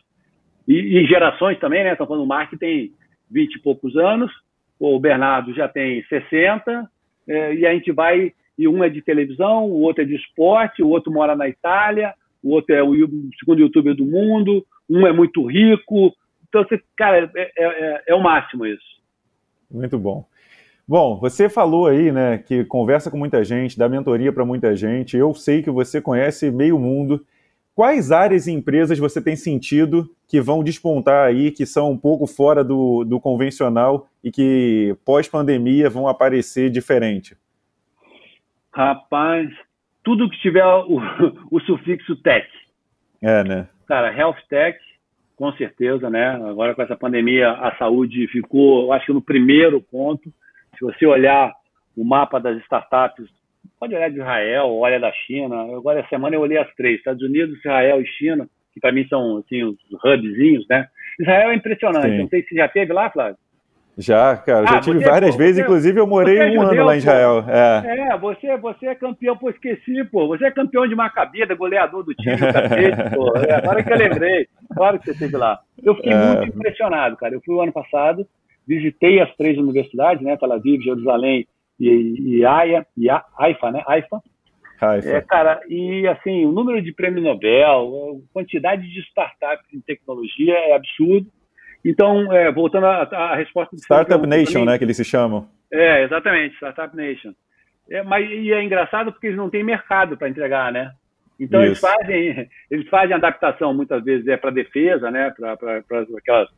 e, 0.67 0.99
e, 0.99 1.05
gerações 1.05 1.59
também, 1.59 1.83
né? 1.83 1.93
Estão 1.93 2.05
falando, 2.05 2.23
o 2.23 2.27
Mark 2.27 2.53
tem 2.59 2.91
20 3.29 3.55
e 3.55 3.59
poucos 3.59 3.95
anos, 3.97 4.31
o 4.79 4.99
Bernardo 4.99 5.53
já 5.53 5.67
tem 5.67 6.03
60, 6.03 6.89
é, 7.27 7.55
e 7.55 7.65
a 7.65 7.73
gente 7.73 7.91
vai, 7.91 8.31
e 8.57 8.67
um 8.67 8.83
é 8.83 8.89
de 8.89 9.01
televisão, 9.01 9.65
o 9.65 9.81
outro 9.81 10.03
é 10.03 10.05
de 10.05 10.15
esporte, 10.15 10.83
o 10.83 10.89
outro 10.89 11.11
mora 11.11 11.35
na 11.35 11.47
Itália, 11.49 12.13
o 12.43 12.51
outro 12.51 12.75
é 12.75 12.83
o 12.83 12.93
segundo 13.39 13.61
youtuber 13.61 13.95
do 13.95 14.05
mundo, 14.05 14.65
um 14.89 15.05
é 15.05 15.13
muito 15.13 15.45
rico. 15.45 16.13
Então, 16.47 16.63
você, 16.63 16.81
cara, 16.97 17.31
é, 17.35 17.41
é, 17.41 17.51
é, 17.57 18.03
é 18.09 18.15
o 18.15 18.21
máximo 18.21 18.65
isso. 18.65 19.01
Muito 19.69 19.97
bom. 19.97 20.25
Bom, 20.87 21.17
você 21.17 21.47
falou 21.47 21.87
aí, 21.87 22.11
né, 22.11 22.39
que 22.39 22.65
conversa 22.65 23.09
com 23.09 23.17
muita 23.17 23.43
gente, 23.43 23.77
dá 23.77 23.87
mentoria 23.87 24.33
para 24.33 24.43
muita 24.43 24.75
gente. 24.75 25.15
Eu 25.15 25.33
sei 25.33 25.61
que 25.63 25.71
você 25.71 26.01
conhece 26.01 26.51
meio 26.51 26.77
mundo. 26.77 27.25
Quais 27.73 28.11
áreas 28.11 28.47
e 28.47 28.51
empresas 28.51 28.99
você 28.99 29.21
tem 29.21 29.35
sentido 29.35 30.13
que 30.27 30.41
vão 30.41 30.63
despontar 30.63 31.25
aí, 31.25 31.51
que 31.51 31.65
são 31.65 31.91
um 31.91 31.97
pouco 31.97 32.27
fora 32.27 32.63
do, 32.63 33.05
do 33.05 33.19
convencional 33.19 34.09
e 34.21 34.29
que 34.29 34.95
pós-pandemia 35.05 35.89
vão 35.89 36.07
aparecer 36.07 36.69
diferente? 36.69 37.37
Rapaz, 38.73 39.49
tudo 40.03 40.29
que 40.29 40.39
tiver 40.39 40.65
o, 40.65 40.99
o 41.51 41.59
sufixo 41.61 42.15
tech. 42.17 42.47
É, 43.21 43.43
né? 43.43 43.67
Cara, 43.87 44.15
health 44.15 44.37
tech, 44.49 44.77
com 45.35 45.51
certeza, 45.53 46.09
né? 46.09 46.29
Agora 46.49 46.73
com 46.75 46.81
essa 46.81 46.95
pandemia, 46.95 47.51
a 47.51 47.75
saúde 47.77 48.27
ficou, 48.27 48.83
eu 48.83 48.93
acho 48.93 49.07
que 49.07 49.13
no 49.13 49.21
primeiro 49.21 49.81
ponto. 49.81 50.31
Se 50.77 50.85
você 50.85 51.05
olhar 51.05 51.51
o 51.95 52.03
mapa 52.03 52.39
das 52.39 52.57
startups, 52.63 53.27
pode 53.79 53.95
olhar 53.95 54.09
de 54.09 54.17
Israel, 54.17 54.71
olha 54.71 54.99
da 54.99 55.11
China. 55.11 55.61
Agora, 55.75 55.99
essa 55.99 56.09
semana 56.09 56.35
eu 56.35 56.41
olhei 56.41 56.57
as 56.57 56.73
três: 56.75 56.97
Estados 56.97 57.21
Unidos, 57.21 57.57
Israel 57.57 58.01
e 58.01 58.05
China, 58.05 58.47
que 58.73 58.79
para 58.79 58.91
mim 58.91 59.05
são 59.07 59.37
assim, 59.37 59.63
os 59.63 59.77
hubzinhos, 60.03 60.65
né? 60.69 60.87
Israel 61.19 61.51
é 61.51 61.55
impressionante. 61.55 62.09
Sim. 62.09 62.17
Não 62.19 62.29
sei 62.29 62.43
se 62.43 62.55
já 62.55 62.67
teve 62.67 62.93
lá, 62.93 63.09
Flávio. 63.09 63.37
Já, 63.97 64.37
cara, 64.37 64.65
já 64.65 64.77
ah, 64.77 64.79
tive 64.79 64.99
você, 64.99 65.05
várias 65.05 65.31
pô, 65.31 65.37
vezes, 65.37 65.55
você, 65.57 65.61
inclusive 65.61 65.99
eu 65.99 66.07
morei 66.07 66.37
é 66.37 66.45
um 66.45 66.53
judeu, 66.53 66.69
ano 66.69 66.85
lá 66.85 66.95
em 66.95 66.97
Israel. 66.99 67.45
É, 67.47 68.13
é 68.13 68.17
você, 68.17 68.57
você 68.57 68.87
é 68.87 68.95
campeão, 68.95 69.35
pô, 69.37 69.49
esqueci, 69.49 70.03
pô. 70.05 70.27
Você 70.27 70.45
é 70.45 70.51
campeão 70.51 70.87
de 70.87 70.95
Macabida, 70.95 71.53
goleador 71.55 72.03
do 72.03 72.13
time, 72.13 72.37
cacete, 72.37 73.15
pô. 73.15 73.37
É, 73.37 73.53
agora 73.55 73.83
que 73.83 73.91
eu 73.91 73.97
lembrei, 73.97 74.47
claro 74.73 74.97
que 74.97 75.05
você 75.05 75.11
esteve 75.11 75.35
lá. 75.35 75.59
Eu 75.83 75.95
fiquei 75.95 76.13
é. 76.13 76.35
muito 76.35 76.57
impressionado, 76.57 77.17
cara. 77.17 77.33
Eu 77.33 77.41
fui 77.45 77.53
o 77.53 77.61
ano 77.61 77.73
passado, 77.73 78.25
visitei 78.65 79.19
as 79.19 79.35
três 79.35 79.57
universidades, 79.57 80.23
né, 80.23 80.37
Tel 80.37 80.53
Aviv, 80.53 80.81
Jerusalém 80.81 81.45
e, 81.79 82.37
e 82.37 82.45
Haia, 82.45 82.85
e 82.97 83.09
Haifa, 83.09 83.71
né, 83.71 83.83
Haifa. 83.85 84.21
Haifa. 84.79 85.09
É, 85.09 85.21
cara, 85.21 85.61
e 85.67 86.07
assim, 86.07 86.45
o 86.45 86.51
número 86.51 86.81
de 86.81 86.91
prêmio 86.91 87.21
Nobel, 87.21 88.19
a 88.29 88.33
quantidade 88.33 88.81
de 88.81 88.99
startups 89.01 89.71
em 89.73 89.81
tecnologia 89.81 90.53
é 90.53 90.73
absurdo. 90.73 91.27
Então, 91.83 92.31
é, 92.31 92.51
voltando 92.51 92.85
à, 92.85 93.35
resposta... 93.35 93.75
Do 93.75 93.81
Startup 93.81 94.25
Nation, 94.27 94.59
mim, 94.59 94.65
né, 94.65 94.77
que 94.77 94.83
eles 94.83 94.97
se 94.97 95.03
chamam. 95.03 95.47
É, 95.71 96.03
exatamente, 96.03 96.55
Startup 96.55 96.95
Nation. 96.95 97.33
É, 97.89 98.03
mas 98.03 98.29
e 98.29 98.53
é 98.53 98.63
engraçado 98.63 99.11
porque 99.11 99.27
eles 99.27 99.37
não 99.37 99.49
têm 99.49 99.63
mercado 99.63 100.15
para 100.15 100.29
entregar, 100.29 100.71
né? 100.71 100.91
Então 101.39 101.63
eles 101.63 101.79
fazem, 101.79 102.47
eles 102.69 102.87
fazem 102.87 103.15
adaptação 103.15 103.73
muitas 103.73 104.03
vezes 104.03 104.27
é 104.27 104.37
para 104.37 104.51
defesa, 104.51 105.09
né? 105.09 105.31
Para 105.31 105.77
aquelas 105.77 106.49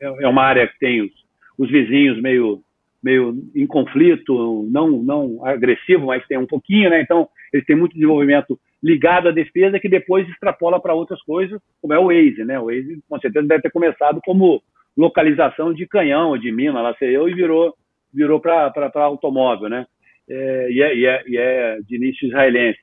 é, 0.00 0.06
é 0.06 0.28
uma 0.28 0.42
área 0.42 0.68
que 0.68 0.78
tem 0.78 1.00
os, 1.00 1.10
os 1.58 1.70
vizinhos 1.70 2.20
meio 2.20 2.62
meio 3.02 3.34
em 3.56 3.66
conflito, 3.66 4.68
não 4.70 4.90
não 4.90 5.44
agressivo, 5.44 6.06
mas 6.06 6.26
tem 6.26 6.36
um 6.36 6.46
pouquinho, 6.46 6.90
né? 6.90 7.00
Então 7.00 7.28
eles 7.52 7.64
têm 7.64 7.74
muito 7.74 7.94
desenvolvimento 7.94 8.60
ligado 8.82 9.28
à 9.28 9.32
defesa 9.32 9.78
que 9.78 9.88
depois 9.88 10.28
extrapola 10.28 10.80
para 10.80 10.94
outras 10.94 11.20
coisas, 11.22 11.60
como 11.80 11.92
é 11.92 11.98
o 11.98 12.06
Waze, 12.06 12.44
né? 12.44 12.58
O 12.58 12.66
Waze, 12.66 13.00
com 13.08 13.20
certeza, 13.20 13.46
deve 13.46 13.62
ter 13.62 13.70
começado 13.70 14.20
como 14.24 14.62
localização 14.96 15.72
de 15.72 15.86
canhão, 15.86 16.36
de 16.38 16.50
mina, 16.50 16.80
lá 16.80 16.94
sei 16.98 17.16
eu, 17.16 17.28
e 17.28 17.34
virou, 17.34 17.74
virou 18.12 18.40
para 18.40 18.72
automóvel, 18.94 19.68
né? 19.68 19.86
É, 20.28 20.68
e, 20.70 20.82
é, 20.82 20.96
e, 20.96 21.06
é, 21.06 21.22
e, 21.26 21.36
é, 21.36 21.78
de 21.86 21.96
início 21.96 22.26
israelense. 22.26 22.78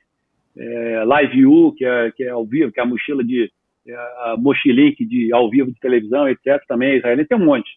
É, 0.58 1.04
LiveU, 1.04 1.74
que 1.74 1.86
é, 1.86 2.12
que 2.12 2.24
é 2.24 2.30
ao 2.30 2.46
vivo, 2.46 2.72
que 2.72 2.80
é 2.80 2.84
a 2.84 2.86
mochila 2.86 3.24
de 3.24 3.52
é 3.88 3.96
a 3.96 4.36
de 5.00 5.32
ao 5.32 5.50
vivo 5.50 5.72
de 5.72 5.80
televisão, 5.80 6.28
etc., 6.28 6.62
também 6.68 6.90
é 6.90 6.98
israelense, 6.98 7.30
tem 7.30 7.38
um 7.38 7.46
monte. 7.46 7.70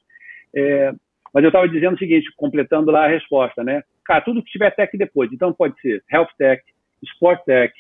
É, 0.55 0.93
mas 1.33 1.45
eu 1.45 1.49
estava 1.49 1.69
dizendo 1.69 1.95
o 1.95 1.99
seguinte, 1.99 2.29
completando 2.37 2.91
lá 2.91 3.05
a 3.05 3.09
resposta, 3.09 3.63
né? 3.63 3.83
Cara, 4.05 4.23
tudo 4.23 4.43
que 4.43 4.51
tiver 4.51 4.71
tech 4.75 4.97
depois, 4.99 5.33
então 5.33 5.53
pode 5.53 5.81
ser 5.81 6.03
health 6.11 6.31
tech, 6.37 6.61
sport 7.05 7.45
tech, 7.45 7.73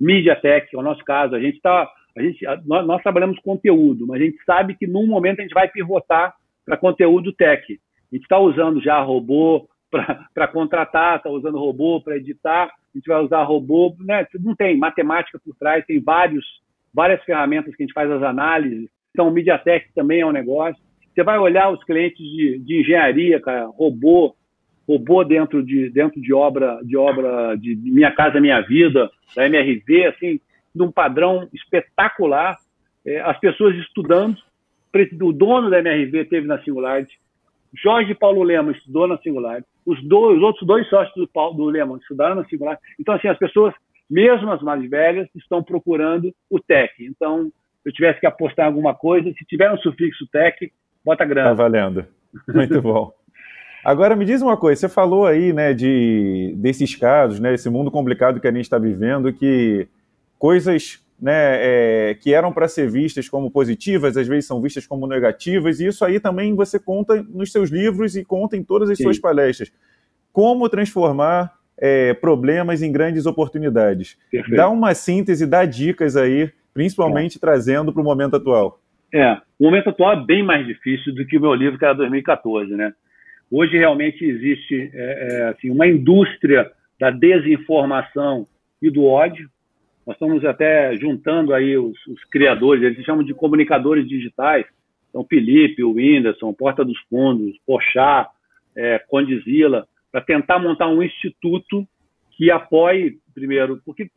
MediaTek, 0.00 0.74
é 0.74 0.78
o 0.78 0.82
nosso 0.82 1.04
caso, 1.04 1.34
a 1.34 1.40
gente 1.40 1.56
está, 1.56 1.88
a 2.16 2.22
gente, 2.22 2.44
nós, 2.64 2.86
nós, 2.86 3.02
trabalhamos 3.02 3.38
conteúdo, 3.40 4.06
mas 4.06 4.20
a 4.20 4.24
gente 4.24 4.36
sabe 4.44 4.74
que 4.74 4.86
num 4.86 5.06
momento 5.06 5.40
a 5.40 5.42
gente 5.42 5.54
vai 5.54 5.68
pivotar 5.68 6.34
para 6.64 6.76
conteúdo 6.76 7.32
tech. 7.32 7.80
A 8.12 8.14
gente 8.14 8.22
está 8.22 8.38
usando 8.38 8.82
já 8.82 9.00
robô 9.00 9.68
para 10.34 10.48
contratar, 10.48 11.16
está 11.16 11.30
usando 11.30 11.58
robô 11.58 12.00
para 12.00 12.16
editar, 12.16 12.64
a 12.64 12.98
gente 12.98 13.06
vai 13.06 13.22
usar 13.22 13.42
robô, 13.42 13.94
né? 14.00 14.26
Não 14.40 14.54
tem 14.54 14.76
matemática 14.76 15.38
por 15.44 15.54
trás, 15.56 15.84
tem 15.86 16.00
vários, 16.00 16.44
várias 16.92 17.22
ferramentas 17.24 17.74
que 17.74 17.82
a 17.82 17.86
gente 17.86 17.94
faz 17.94 18.10
as 18.10 18.22
análises. 18.22 18.88
Então, 19.10 19.28
o 19.28 19.30
MediaTek 19.30 19.92
também 19.94 20.20
é 20.20 20.26
um 20.26 20.32
negócio. 20.32 20.80
Você 21.14 21.22
vai 21.22 21.38
olhar 21.38 21.70
os 21.70 21.82
clientes 21.84 22.18
de, 22.18 22.58
de 22.58 22.80
engenharia, 22.80 23.40
cara, 23.40 23.66
robô, 23.66 24.34
robô 24.86 25.24
dentro 25.24 25.62
de, 25.64 25.90
dentro 25.90 26.20
de 26.20 26.32
obra, 26.32 26.80
de 26.82 26.96
obra 26.96 27.56
de 27.56 27.74
Minha 27.76 28.10
Casa 28.10 28.40
Minha 28.40 28.60
Vida, 28.60 29.10
da 29.34 29.46
MRV, 29.46 30.06
assim, 30.06 30.40
num 30.74 30.90
padrão 30.90 31.48
espetacular. 31.52 32.56
É, 33.04 33.20
as 33.20 33.38
pessoas 33.38 33.74
estudando, 33.76 34.36
o 35.22 35.32
dono 35.32 35.68
da 35.68 35.78
MRV 35.80 36.24
teve 36.26 36.46
na 36.46 36.62
Singularity, 36.62 37.18
Jorge 37.74 38.14
Paulo 38.14 38.42
Lemos 38.42 38.76
estudou 38.78 39.06
na 39.06 39.18
Singularity, 39.18 39.68
os, 39.84 40.02
dois, 40.02 40.38
os 40.38 40.42
outros 40.42 40.66
dois 40.66 40.88
sócios 40.88 41.14
do, 41.14 41.28
Paulo, 41.28 41.56
do 41.56 41.64
Lemos 41.66 42.00
estudaram 42.00 42.36
na 42.36 42.44
Singularity. 42.46 42.82
Então, 42.98 43.14
assim, 43.14 43.28
as 43.28 43.38
pessoas, 43.38 43.74
mesmo 44.08 44.50
as 44.50 44.62
mais 44.62 44.88
velhas, 44.88 45.28
estão 45.34 45.62
procurando 45.62 46.32
o 46.48 46.58
tech. 46.58 46.92
Então, 47.00 47.50
se 47.82 47.88
eu 47.88 47.92
tivesse 47.92 48.20
que 48.20 48.26
apostar 48.26 48.66
em 48.66 48.68
alguma 48.68 48.94
coisa, 48.94 49.30
se 49.32 49.44
tiver 49.44 49.70
um 49.70 49.78
sufixo 49.78 50.26
tech, 50.28 50.72
bota 51.04 51.24
grana. 51.24 51.50
Tá 51.50 51.54
valendo. 51.54 52.06
Muito 52.52 52.80
bom. 52.80 53.12
Agora 53.86 54.16
me 54.16 54.24
diz 54.24 54.42
uma 54.42 54.56
coisa, 54.56 54.80
você 54.80 54.88
falou 54.88 55.26
aí, 55.26 55.52
né, 55.52 55.72
de 55.72 56.52
desses 56.56 56.96
casos, 56.96 57.38
né, 57.38 57.54
esse 57.54 57.70
mundo 57.70 57.88
complicado 57.88 58.40
que 58.40 58.48
a 58.48 58.50
gente 58.50 58.64
está 58.64 58.78
vivendo, 58.78 59.32
que 59.32 59.86
coisas, 60.40 61.00
né, 61.22 61.30
é, 61.60 62.14
que 62.20 62.34
eram 62.34 62.52
para 62.52 62.66
ser 62.66 62.90
vistas 62.90 63.28
como 63.28 63.48
positivas, 63.48 64.16
às 64.16 64.26
vezes 64.26 64.44
são 64.44 64.60
vistas 64.60 64.88
como 64.88 65.06
negativas, 65.06 65.78
e 65.78 65.86
isso 65.86 66.04
aí 66.04 66.18
também 66.18 66.52
você 66.52 66.80
conta 66.80 67.24
nos 67.32 67.52
seus 67.52 67.70
livros 67.70 68.16
e 68.16 68.24
conta 68.24 68.56
em 68.56 68.64
todas 68.64 68.90
as 68.90 68.98
Sim. 68.98 69.04
suas 69.04 69.20
palestras. 69.20 69.70
Como 70.32 70.68
transformar 70.68 71.52
é, 71.78 72.12
problemas 72.12 72.82
em 72.82 72.90
grandes 72.90 73.24
oportunidades. 73.24 74.18
Perfeito. 74.32 74.56
Dá 74.56 74.68
uma 74.68 74.94
síntese, 74.94 75.46
dá 75.46 75.64
dicas 75.64 76.16
aí, 76.16 76.50
principalmente 76.74 77.36
é. 77.36 77.40
trazendo 77.40 77.92
para 77.92 78.02
o 78.02 78.04
momento 78.04 78.34
atual. 78.34 78.80
É, 79.14 79.34
o 79.60 79.66
momento 79.66 79.90
atual 79.90 80.14
é 80.14 80.24
bem 80.24 80.42
mais 80.42 80.66
difícil 80.66 81.14
do 81.14 81.24
que 81.24 81.38
o 81.38 81.40
meu 81.40 81.54
livro, 81.54 81.78
que 81.78 81.84
era 81.84 81.94
2014, 81.94 82.74
né? 82.74 82.92
Hoje 83.50 83.76
realmente 83.76 84.24
existe 84.24 84.90
é, 84.92 85.28
é, 85.28 85.48
assim, 85.48 85.70
uma 85.70 85.86
indústria 85.86 86.70
da 86.98 87.10
desinformação 87.10 88.46
e 88.82 88.90
do 88.90 89.04
ódio. 89.04 89.48
Nós 90.06 90.16
estamos 90.16 90.44
até 90.44 90.96
juntando 90.96 91.52
aí 91.52 91.76
os, 91.76 91.96
os 92.06 92.24
criadores, 92.24 92.82
eles 92.82 92.98
se 92.98 93.04
chamam 93.04 93.24
de 93.24 93.34
comunicadores 93.34 94.08
digitais. 94.08 94.66
Então, 95.08 95.24
Felipe, 95.24 95.82
o 95.82 95.92
Whindersson, 95.92 96.52
Porta 96.52 96.84
dos 96.84 96.98
Fundos, 97.08 97.56
Pochá, 97.66 98.28
é, 98.76 98.98
Condizila, 99.08 99.86
para 100.12 100.20
tentar 100.20 100.58
montar 100.58 100.88
um 100.88 101.02
instituto 101.02 101.86
que 102.32 102.50
apoie, 102.50 103.18
primeiro, 103.34 103.80
porque 103.84 104.10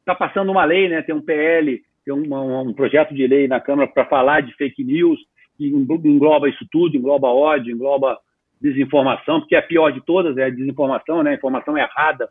está 0.00 0.14
passando 0.14 0.52
uma 0.52 0.64
lei, 0.64 0.88
né, 0.88 1.02
tem 1.02 1.14
um 1.14 1.20
PL, 1.20 1.82
tem 2.04 2.14
um, 2.14 2.60
um 2.60 2.72
projeto 2.72 3.14
de 3.14 3.26
lei 3.26 3.48
na 3.48 3.60
Câmara 3.60 3.88
para 3.88 4.04
falar 4.04 4.42
de 4.42 4.54
fake 4.54 4.84
news, 4.84 5.18
que 5.56 5.66
engloba 5.66 6.48
isso 6.48 6.66
tudo, 6.70 6.96
engloba 6.96 7.28
ódio, 7.28 7.74
engloba 7.74 8.18
desinformação, 8.60 9.40
porque 9.40 9.56
a 9.56 9.62
pior 9.62 9.90
de 9.90 10.00
todas 10.04 10.36
é 10.36 10.44
a 10.44 10.50
desinformação, 10.50 11.22
né? 11.22 11.34
Informação 11.34 11.76
errada, 11.76 12.28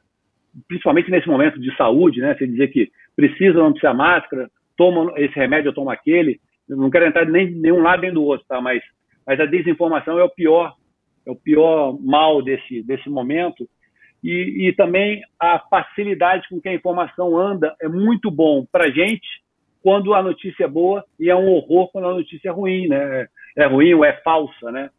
principalmente 0.67 1.11
nesse 1.11 1.27
momento 1.27 1.59
de 1.59 1.75
saúde, 1.75 2.19
né? 2.19 2.35
Você 2.35 2.47
dizer 2.47 2.69
que 2.69 2.91
precisa 3.15 3.59
não 3.59 3.71
precisar 3.71 3.93
máscara, 3.93 4.49
toma 4.77 5.13
esse 5.17 5.35
remédio 5.35 5.69
ou 5.69 5.75
toma 5.75 5.93
aquele. 5.93 6.39
Eu 6.67 6.77
não 6.77 6.89
quero 6.89 7.05
entrar 7.05 7.25
nem 7.25 7.49
nenhum 7.51 7.81
lado 7.81 8.01
nem 8.01 8.13
do 8.13 8.23
outro, 8.23 8.45
tá? 8.47 8.61
Mas, 8.61 8.81
mas 9.25 9.39
a 9.39 9.45
desinformação 9.45 10.17
é 10.17 10.23
o 10.23 10.29
pior, 10.29 10.73
é 11.25 11.31
o 11.31 11.35
pior 11.35 11.97
mal 12.01 12.41
desse, 12.41 12.81
desse 12.83 13.09
momento. 13.09 13.67
E, 14.23 14.67
e 14.67 14.73
também 14.73 15.21
a 15.37 15.59
facilidade 15.59 16.47
com 16.49 16.59
que 16.61 16.69
a 16.69 16.73
informação 16.73 17.37
anda 17.37 17.75
é 17.81 17.89
muito 17.89 18.31
bom 18.31 18.65
para 18.71 18.89
gente 18.89 19.43
quando 19.81 20.13
a 20.13 20.23
notícia 20.23 20.63
é 20.63 20.67
boa 20.67 21.03
e 21.19 21.29
é 21.29 21.35
um 21.35 21.49
horror 21.49 21.91
quando 21.91 22.07
a 22.07 22.13
notícia 22.13 22.47
é 22.47 22.51
ruim, 22.51 22.87
né? 22.87 23.27
É 23.55 23.65
ruim 23.65 23.93
ou 23.93 24.05
é 24.05 24.13
falsa, 24.23 24.71
né? 24.71 24.89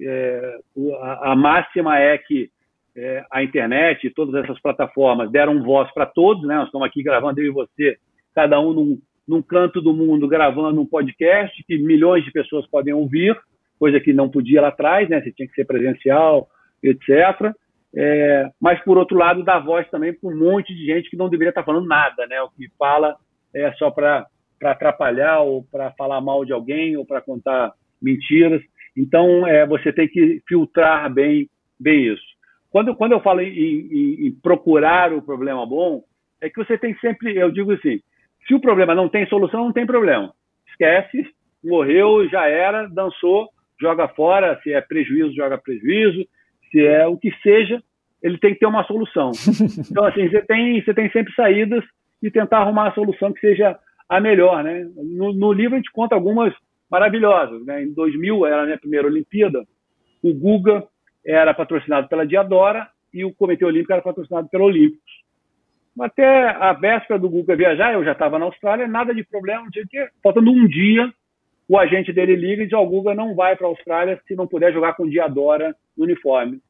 É, 0.00 0.58
a, 1.00 1.32
a, 1.32 1.36
máxima 1.36 1.98
é 1.98 2.16
que 2.18 2.50
é, 2.96 3.24
a 3.30 3.42
internet 3.42 4.06
e 4.06 4.14
todas 4.14 4.42
essas 4.42 4.60
plataformas 4.60 5.30
deram 5.30 5.62
voz 5.62 5.92
para 5.92 6.06
todos, 6.06 6.46
né? 6.46 6.56
Nós 6.56 6.66
estamos 6.66 6.86
aqui 6.86 7.02
gravando 7.02 7.40
eu 7.40 7.46
e 7.46 7.50
você, 7.50 7.96
cada 8.34 8.60
um 8.60 8.72
num, 8.72 8.98
num 9.26 9.42
canto 9.42 9.80
do 9.80 9.94
mundo 9.94 10.26
gravando 10.26 10.80
um 10.80 10.86
podcast 10.86 11.62
que 11.64 11.78
milhões 11.78 12.24
de 12.24 12.32
pessoas 12.32 12.66
podem 12.68 12.92
ouvir, 12.92 13.38
coisa 13.78 14.00
que 14.00 14.12
não 14.12 14.28
podia 14.28 14.60
lá 14.60 14.68
atrás, 14.68 15.08
né? 15.08 15.20
Você 15.20 15.32
tinha 15.32 15.48
que 15.48 15.54
ser 15.54 15.64
presencial, 15.64 16.48
etc. 16.82 17.54
É, 17.94 18.48
mas 18.60 18.82
por 18.84 18.96
outro 18.98 19.16
lado 19.16 19.42
dá 19.42 19.58
voz 19.58 19.88
também 19.90 20.12
para 20.12 20.30
um 20.30 20.36
monte 20.36 20.74
de 20.74 20.86
gente 20.86 21.10
que 21.10 21.16
não 21.16 21.28
deveria 21.28 21.50
estar 21.50 21.64
falando 21.64 21.86
nada, 21.86 22.26
né? 22.26 22.40
O 22.42 22.50
que 22.50 22.68
fala 22.78 23.16
é 23.54 23.72
só 23.72 23.90
para 23.90 24.26
atrapalhar 24.62 25.40
ou 25.40 25.64
para 25.64 25.90
falar 25.92 26.20
mal 26.20 26.44
de 26.44 26.52
alguém 26.52 26.96
ou 26.96 27.04
para 27.04 27.20
contar 27.20 27.72
mentiras. 28.00 28.62
Então, 29.00 29.46
é, 29.46 29.66
você 29.66 29.90
tem 29.92 30.06
que 30.06 30.42
filtrar 30.46 31.10
bem, 31.12 31.48
bem 31.78 32.12
isso. 32.12 32.22
Quando, 32.70 32.94
quando 32.94 33.12
eu 33.12 33.20
falo 33.20 33.40
em, 33.40 33.48
em, 33.48 34.26
em, 34.26 34.32
procurar 34.42 35.10
o 35.12 35.22
problema 35.22 35.66
bom, 35.66 36.02
é 36.40 36.50
que 36.50 36.62
você 36.62 36.76
tem 36.76 36.94
sempre, 36.98 37.34
eu 37.34 37.50
digo 37.50 37.72
assim, 37.72 38.00
se 38.46 38.54
o 38.54 38.60
problema 38.60 38.94
não 38.94 39.08
tem 39.08 39.26
solução, 39.26 39.64
não 39.64 39.72
tem 39.72 39.86
problema. 39.86 40.32
Esquece, 40.68 41.26
morreu, 41.64 42.28
já 42.28 42.46
era, 42.46 42.86
dançou, 42.88 43.48
joga 43.80 44.06
fora, 44.08 44.60
se 44.62 44.70
é 44.72 44.80
prejuízo, 44.82 45.34
joga 45.34 45.56
prejuízo, 45.56 46.26
se 46.70 46.84
é 46.84 47.06
o 47.06 47.16
que 47.16 47.32
seja, 47.42 47.82
ele 48.22 48.36
tem 48.36 48.52
que 48.52 48.60
ter 48.60 48.66
uma 48.66 48.84
solução. 48.84 49.32
Então, 49.90 50.04
assim, 50.04 50.28
você 50.28 50.42
tem, 50.42 50.84
você 50.84 50.92
tem 50.92 51.10
sempre 51.10 51.34
saídas 51.34 51.82
e 52.22 52.30
tentar 52.30 52.58
arrumar 52.58 52.88
a 52.88 52.92
solução 52.92 53.32
que 53.32 53.40
seja 53.40 53.78
a 54.08 54.20
melhor, 54.20 54.62
né? 54.62 54.86
No, 54.96 55.32
no 55.32 55.52
livro 55.52 55.74
a 55.74 55.78
gente 55.78 55.90
conta 55.90 56.14
algumas 56.14 56.52
maravilhosas. 56.90 57.64
Né? 57.64 57.84
Em 57.84 57.92
2000 57.92 58.46
era 58.46 58.62
a 58.62 58.64
minha 58.64 58.78
primeira 58.78 59.06
Olimpíada, 59.06 59.64
o 60.22 60.34
Guga 60.34 60.84
era 61.24 61.54
patrocinado 61.54 62.08
pela 62.08 62.26
Diadora 62.26 62.88
e 63.12 63.24
o 63.24 63.34
Comitê 63.34 63.64
Olímpico 63.64 63.92
era 63.92 64.02
patrocinado 64.02 64.48
pela 64.48 64.64
Olímpicos. 64.64 65.20
Até 65.98 66.48
a 66.48 66.72
véspera 66.72 67.18
do 67.18 67.28
Guga 67.28 67.56
viajar, 67.56 67.92
eu 67.92 68.04
já 68.04 68.12
estava 68.12 68.38
na 68.38 68.46
Austrália, 68.46 68.86
nada 68.86 69.14
de 69.14 69.24
problema, 69.24 69.64
não 69.64 69.70
quê. 69.70 70.08
Faltando 70.22 70.50
um 70.50 70.66
dia, 70.66 71.12
o 71.68 71.78
agente 71.78 72.12
dele 72.12 72.36
liga 72.36 72.62
e 72.62 72.66
diz: 72.66 72.72
oh, 72.72 72.82
o 72.82 72.86
Guga 72.86 73.14
não 73.14 73.34
vai 73.34 73.56
para 73.56 73.66
a 73.66 73.70
Austrália 73.70 74.20
se 74.26 74.34
não 74.34 74.46
puder 74.46 74.72
jogar 74.72 74.94
com 74.94 75.08
Diadora 75.08 75.74
no 75.96 76.04
uniforme. 76.04 76.60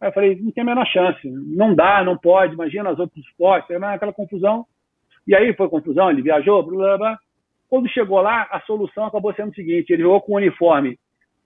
Aí 0.00 0.08
eu 0.08 0.12
falei: 0.12 0.38
não 0.40 0.50
tem 0.50 0.62
a 0.62 0.66
menor 0.66 0.86
chance, 0.86 1.28
não 1.28 1.74
dá, 1.74 2.02
não 2.02 2.16
pode, 2.16 2.54
imagina 2.54 2.90
as 2.90 2.98
outros 2.98 3.24
esportes, 3.26 3.70
aquela 3.70 4.12
confusão. 4.12 4.64
E 5.26 5.34
aí 5.34 5.52
foi 5.54 5.68
confusão, 5.68 6.10
ele 6.10 6.22
viajou, 6.22 6.62
blá, 6.62 6.76
blá, 6.76 6.98
blá. 6.98 7.18
Quando 7.70 7.88
chegou 7.88 8.20
lá, 8.20 8.48
a 8.50 8.60
solução 8.62 9.04
acabou 9.04 9.32
sendo 9.32 9.52
o 9.52 9.54
seguinte: 9.54 9.92
ele 9.92 10.02
jogou 10.02 10.20
com 10.20 10.32
o 10.32 10.36
uniforme 10.36 10.98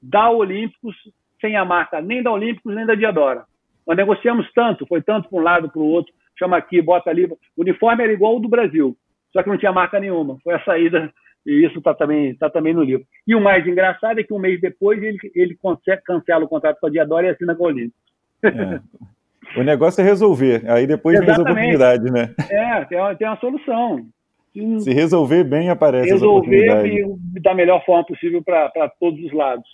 da 0.03 0.31
Olímpicos, 0.31 0.97
sem 1.41 1.55
a 1.55 1.64
marca 1.64 2.01
nem 2.01 2.22
da 2.22 2.33
Olímpicos 2.33 2.75
nem 2.75 2.87
da 2.87 2.95
Diadora. 2.95 3.45
Nós 3.87 3.97
negociamos 3.97 4.51
tanto, 4.55 4.87
foi 4.87 5.03
tanto 5.03 5.29
para 5.29 5.39
um 5.39 5.43
lado 5.43 5.70
para 5.70 5.81
o 5.81 5.87
outro, 5.87 6.12
chama 6.39 6.57
aqui, 6.57 6.81
bota 6.81 7.11
ali. 7.11 7.27
O 7.27 7.39
uniforme 7.59 8.03
era 8.03 8.12
igual 8.12 8.33
ao 8.33 8.41
do 8.41 8.49
Brasil, 8.49 8.97
só 9.31 9.43
que 9.43 9.51
não 9.51 9.59
tinha 9.59 9.72
marca 9.72 10.01
nenhuma. 10.01 10.39
Foi 10.43 10.55
a 10.55 10.64
saída, 10.64 11.12
e 11.45 11.66
isso 11.66 11.79
está 11.79 11.93
também, 11.93 12.35
tá 12.37 12.49
também 12.49 12.72
no 12.72 12.83
livro. 12.83 13.05
E 13.27 13.35
o 13.35 13.41
mais 13.41 13.66
engraçado 13.66 14.18
é 14.18 14.25
que 14.25 14.33
um 14.33 14.39
mês 14.39 14.59
depois 14.59 15.03
ele, 15.03 15.18
ele 15.35 15.59
cancela 16.07 16.45
o 16.45 16.49
contrato 16.49 16.81
com 16.81 16.87
a 16.87 16.91
Diadora 16.91 17.27
e 17.27 17.31
assina 17.31 17.55
com 17.55 17.64
a 17.64 17.68
Olímpicos. 17.68 18.01
É. 18.43 18.81
O 19.57 19.62
negócio 19.62 20.01
é 20.01 20.05
resolver, 20.05 20.62
aí 20.68 20.87
depois 20.87 21.20
vem 21.20 21.31
as 21.31 21.39
oportunidades, 21.39 22.11
né? 22.11 22.35
É, 22.51 22.85
tem 22.87 22.99
uma, 22.99 23.14
tem 23.14 23.29
uma 23.29 23.37
solução. 23.37 24.07
Se 24.78 24.92
resolver 24.92 25.42
bem, 25.42 25.68
aparece 25.68 26.11
Resolver 26.11 27.16
da 27.42 27.55
melhor 27.55 27.84
forma 27.84 28.05
possível 28.05 28.40
para 28.42 28.88
todos 29.00 29.18
os 29.24 29.32
lados. 29.32 29.68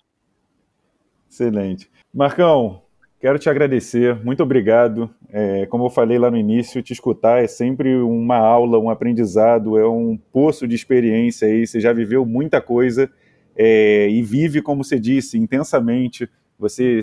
Excelente. 1.30 1.90
Marcão, 2.12 2.80
quero 3.20 3.38
te 3.38 3.50
agradecer, 3.50 4.16
muito 4.24 4.42
obrigado. 4.42 5.10
É, 5.30 5.66
como 5.66 5.84
eu 5.84 5.90
falei 5.90 6.18
lá 6.18 6.30
no 6.30 6.36
início, 6.36 6.82
te 6.82 6.94
escutar 6.94 7.44
é 7.44 7.46
sempre 7.46 7.94
uma 7.96 8.38
aula, 8.38 8.78
um 8.78 8.88
aprendizado, 8.88 9.78
é 9.78 9.86
um 9.86 10.18
poço 10.32 10.66
de 10.66 10.74
experiência 10.74 11.46
aí. 11.46 11.66
Você 11.66 11.78
já 11.78 11.92
viveu 11.92 12.24
muita 12.24 12.60
coisa 12.60 13.10
é, 13.54 14.08
e 14.08 14.22
vive, 14.22 14.62
como 14.62 14.82
você 14.82 14.98
disse, 14.98 15.38
intensamente. 15.38 16.28
Você 16.58 17.00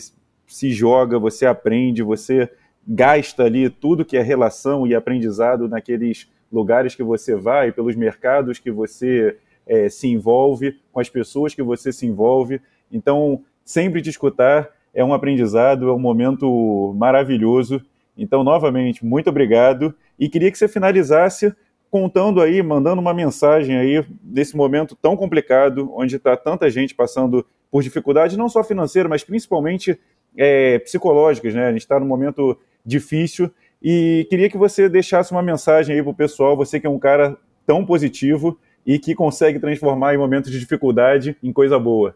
se 0.47 0.71
joga, 0.71 1.19
você 1.19 1.45
aprende, 1.45 2.01
você 2.01 2.49
gasta 2.88 3.43
ali 3.43 3.69
tudo 3.69 4.05
que 4.05 4.15
é 4.15 4.21
relação 4.21 4.88
e 4.88 4.95
aprendizado 4.95 5.67
naqueles 5.67 6.31
lugares 6.51 6.95
que 6.95 7.03
você 7.03 7.35
vai, 7.35 7.71
pelos 7.71 7.95
mercados 7.95 8.59
que 8.59 8.71
você 8.71 9.38
é, 9.65 9.89
se 9.89 10.07
envolve, 10.07 10.79
com 10.91 10.99
as 10.99 11.09
pessoas 11.09 11.53
que 11.53 11.61
você 11.61 11.91
se 11.91 12.05
envolve. 12.05 12.61
Então, 12.91 13.43
sempre 13.65 14.01
te 14.01 14.09
escutar 14.09 14.69
é 14.93 15.03
um 15.03 15.13
aprendizado, 15.13 15.89
é 15.89 15.93
um 15.93 15.99
momento 15.99 16.93
maravilhoso. 16.97 17.81
Então, 18.17 18.43
novamente, 18.43 19.05
muito 19.05 19.29
obrigado. 19.29 19.93
E 20.17 20.29
queria 20.29 20.49
que 20.49 20.57
você 20.57 20.67
finalizasse 20.67 21.53
contando 21.89 22.41
aí, 22.41 22.61
mandando 22.63 23.01
uma 23.01 23.13
mensagem 23.13 23.77
aí 23.77 24.05
desse 24.21 24.55
momento 24.55 24.95
tão 24.95 25.15
complicado, 25.15 25.91
onde 25.93 26.15
está 26.15 26.35
tanta 26.35 26.69
gente 26.69 26.95
passando 26.95 27.45
por 27.69 27.83
dificuldades, 27.83 28.38
não 28.38 28.49
só 28.49 28.63
financeiras, 28.63 29.09
mas 29.09 29.23
principalmente 29.23 29.99
é, 30.35 30.79
psicológicas, 30.79 31.53
né? 31.53 31.67
A 31.67 31.71
gente 31.71 31.81
está 31.81 31.99
num 31.99 32.05
momento 32.05 32.57
difícil 32.88 33.51
e 33.83 34.25
queria 34.29 34.49
que 34.49 34.57
você 34.57 34.89
deixasse 34.89 35.31
uma 35.31 35.43
mensagem 35.43 35.95
aí 35.95 36.01
para 36.01 36.11
o 36.11 36.15
pessoal, 36.15 36.57
você 36.57 36.79
que 36.79 36.88
é 36.88 36.89
um 36.89 36.97
cara 36.97 37.38
tão 37.65 37.85
positivo 37.85 38.59
e 38.85 38.97
que 38.97 39.13
consegue 39.13 39.59
transformar 39.59 40.15
em 40.15 40.17
momentos 40.17 40.51
de 40.51 40.59
dificuldade 40.59 41.35
em 41.43 41.51
coisa 41.51 41.77
boa. 41.77 42.15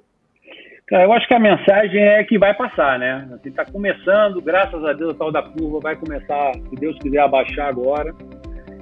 Eu 0.90 1.14
acho 1.14 1.26
que 1.28 1.34
a 1.34 1.40
mensagem 1.40 2.02
é 2.02 2.24
que 2.24 2.38
vai 2.38 2.54
passar, 2.54 3.00
né? 3.00 3.26
Está 3.46 3.62
assim, 3.62 3.72
começando, 3.72 4.42
graças 4.42 4.84
a 4.84 4.92
Deus, 4.92 5.16
a 5.16 5.18
tal 5.18 5.32
da 5.32 5.42
curva 5.42 5.80
vai 5.80 5.96
começar, 5.96 6.52
se 6.54 6.76
Deus 6.76 6.98
quiser, 7.00 7.20
a 7.20 7.30
baixar 7.30 7.70
agora. 7.70 8.14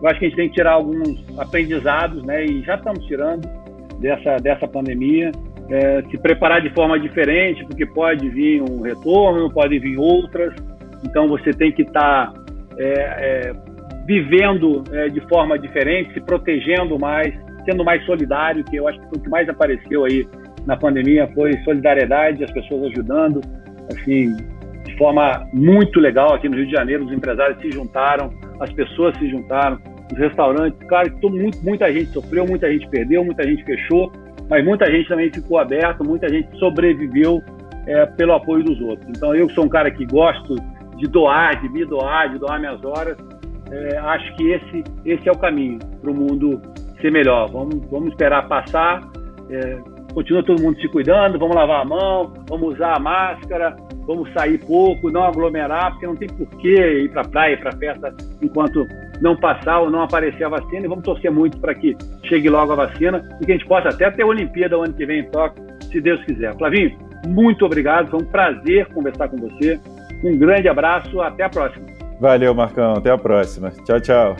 Eu 0.02 0.08
acho 0.08 0.20
que 0.20 0.26
a 0.26 0.30
gente 0.30 0.38
tem 0.38 0.50
que 0.50 0.56
tirar 0.56 0.72
alguns 0.72 1.24
aprendizados, 1.38 2.24
né? 2.24 2.46
E 2.46 2.64
já 2.64 2.76
estamos 2.76 3.06
tirando 3.06 3.48
dessa, 4.00 4.38
dessa 4.38 4.68
pandemia. 4.68 5.32
É, 5.70 6.02
se 6.10 6.18
preparar 6.18 6.62
de 6.62 6.74
forma 6.74 7.00
diferente, 7.00 7.64
porque 7.66 7.86
pode 7.86 8.28
vir 8.30 8.64
um 8.64 8.82
retorno, 8.82 9.54
pode 9.54 9.78
vir 9.78 9.98
outras. 10.00 10.56
Então 11.04 11.28
você 11.28 11.52
tem 11.52 11.72
que 11.72 11.84
estar 11.84 12.32
tá, 12.32 12.34
é, 12.78 12.86
é, 12.88 13.54
vivendo 14.06 14.84
é, 14.92 15.08
de 15.08 15.22
forma 15.28 15.58
diferente, 15.58 16.14
se 16.14 16.22
protegendo 16.22 16.98
mais, 16.98 17.34
sendo 17.66 17.84
mais 17.84 18.04
solidário, 18.06 18.64
que 18.64 18.76
eu 18.76 18.88
acho 18.88 19.00
que 19.00 19.18
o 19.18 19.22
que 19.22 19.30
mais 19.30 19.48
apareceu 19.48 20.06
aí 20.06 20.28
na 20.66 20.76
pandemia 20.76 21.28
foi 21.34 21.54
solidariedade, 21.64 22.44
as 22.44 22.52
pessoas 22.52 22.92
ajudando, 22.92 23.42
assim, 23.92 24.36
de 24.86 24.98
forma 24.98 25.48
muito 25.54 26.00
legal 26.00 26.34
aqui 26.34 26.50
no 26.50 26.56
Rio 26.56 26.66
de 26.66 26.72
Janeiro, 26.72 27.06
os 27.06 27.12
empresários 27.12 27.60
se 27.62 27.72
juntaram, 27.72 28.34
as 28.60 28.72
pessoas 28.74 29.18
se 29.18 29.30
juntaram, 29.30 29.80
os 30.12 30.18
restaurantes, 30.18 30.80
claro 30.88 31.12
que 31.12 31.30
muito, 31.30 31.64
muita 31.64 31.92
gente 31.94 32.08
sofreu, 32.08 32.46
muita 32.46 32.72
gente 32.72 32.88
perdeu, 32.90 33.24
muita 33.24 33.44
gente 33.44 33.64
fechou, 33.64 34.12
mas 34.50 34.66
muita 34.66 34.90
gente 34.92 35.08
também 35.08 35.32
ficou 35.32 35.60
aberto, 35.60 36.04
muita 36.04 36.28
gente 36.28 36.50
sobreviveu 36.58 37.42
é, 37.86 38.06
pelo 38.06 38.34
apoio 38.34 38.64
dos 38.64 38.82
outros. 38.82 39.08
Então 39.10 39.36
eu 39.36 39.50
sou 39.52 39.66
um 39.66 39.70
cara 39.70 39.92
que 39.92 40.06
gosto 40.06 40.56
de 41.00 41.08
doar, 41.08 41.60
de 41.62 41.70
me 41.70 41.86
doar, 41.86 42.30
de 42.30 42.38
doar 42.38 42.60
minhas 42.60 42.84
horas. 42.84 43.18
É, 43.72 43.98
acho 43.98 44.36
que 44.36 44.52
esse, 44.52 44.84
esse 45.06 45.30
é 45.30 45.32
o 45.32 45.38
caminho 45.38 45.80
para 46.02 46.12
o 46.12 46.14
mundo 46.14 46.62
ser 47.02 47.12
melhor. 47.12 47.50
Vamos, 47.50 47.86
vamos 47.90 48.10
esperar 48.10 48.48
passar. 48.48 49.02
É, 49.50 49.80
continua 50.14 50.44
todo 50.44 50.62
mundo 50.62 50.80
se 50.80 50.88
cuidando, 50.90 51.40
vamos 51.40 51.56
lavar 51.56 51.82
a 51.82 51.86
mão, 51.86 52.34
vamos 52.48 52.74
usar 52.74 52.96
a 52.96 53.00
máscara, 53.00 53.76
vamos 54.06 54.32
sair 54.34 54.60
pouco, 54.66 55.12
não 55.12 55.24
aglomerar, 55.24 55.92
porque 55.92 56.08
não 56.08 56.16
tem 56.16 56.28
porquê 56.28 57.04
ir 57.04 57.12
para 57.12 57.24
praia, 57.24 57.58
para 57.58 57.72
festa, 57.78 58.14
enquanto 58.42 58.86
não 59.22 59.36
passar 59.38 59.80
ou 59.80 59.90
não 59.90 60.02
aparecer 60.02 60.44
a 60.44 60.50
vacina. 60.50 60.86
E 60.86 60.90
vamos 60.90 61.04
torcer 61.04 61.32
muito 61.32 61.60
para 61.60 61.74
que 61.74 61.96
chegue 62.26 62.50
logo 62.50 62.74
a 62.74 62.76
vacina 62.76 63.24
e 63.42 63.46
que 63.46 63.52
a 63.52 63.56
gente 63.56 63.68
possa 63.68 63.90
até 63.90 64.10
ter 64.12 64.24
a 64.24 64.28
Olimpíada 64.28 64.78
o 64.78 64.84
ano 64.84 64.94
que 64.94 65.06
vem 65.06 65.22
em 65.22 65.30
Tóquio, 65.30 65.64
se 65.92 66.02
Deus 66.02 66.24
quiser. 66.26 66.56
Flavinho, 66.58 66.98
muito 67.28 67.66
obrigado, 67.66 68.10
foi 68.10 68.22
um 68.22 68.26
prazer 68.26 68.88
conversar 68.88 69.30
com 69.30 69.38
você. 69.38 69.80
Um 70.24 70.38
grande 70.38 70.68
abraço, 70.68 71.22
até 71.22 71.44
a 71.44 71.50
próxima. 71.50 71.86
Valeu, 72.20 72.54
Marcão, 72.54 72.94
até 72.94 73.10
a 73.10 73.18
próxima. 73.18 73.72
Tchau, 73.86 74.00
tchau. 74.02 74.36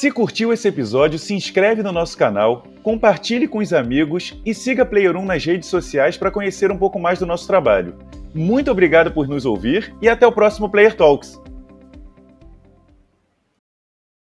Se 0.00 0.10
curtiu 0.10 0.50
esse 0.50 0.66
episódio, 0.66 1.18
se 1.18 1.34
inscreve 1.34 1.82
no 1.82 1.92
nosso 1.92 2.16
canal, 2.16 2.64
compartilhe 2.82 3.46
com 3.46 3.58
os 3.58 3.70
amigos 3.72 4.40
e 4.46 4.54
siga 4.54 4.86
Player 4.86 5.14
1 5.14 5.26
nas 5.26 5.44
redes 5.44 5.68
sociais 5.68 6.16
para 6.16 6.30
conhecer 6.30 6.70
um 6.70 6.78
pouco 6.78 6.98
mais 6.98 7.18
do 7.18 7.26
nosso 7.26 7.46
trabalho. 7.46 7.94
Muito 8.32 8.70
obrigado 8.70 9.12
por 9.12 9.28
nos 9.28 9.44
ouvir 9.44 9.94
e 10.00 10.08
até 10.08 10.26
o 10.26 10.32
próximo 10.32 10.70
Player 10.70 10.96
Talks. 10.96 11.38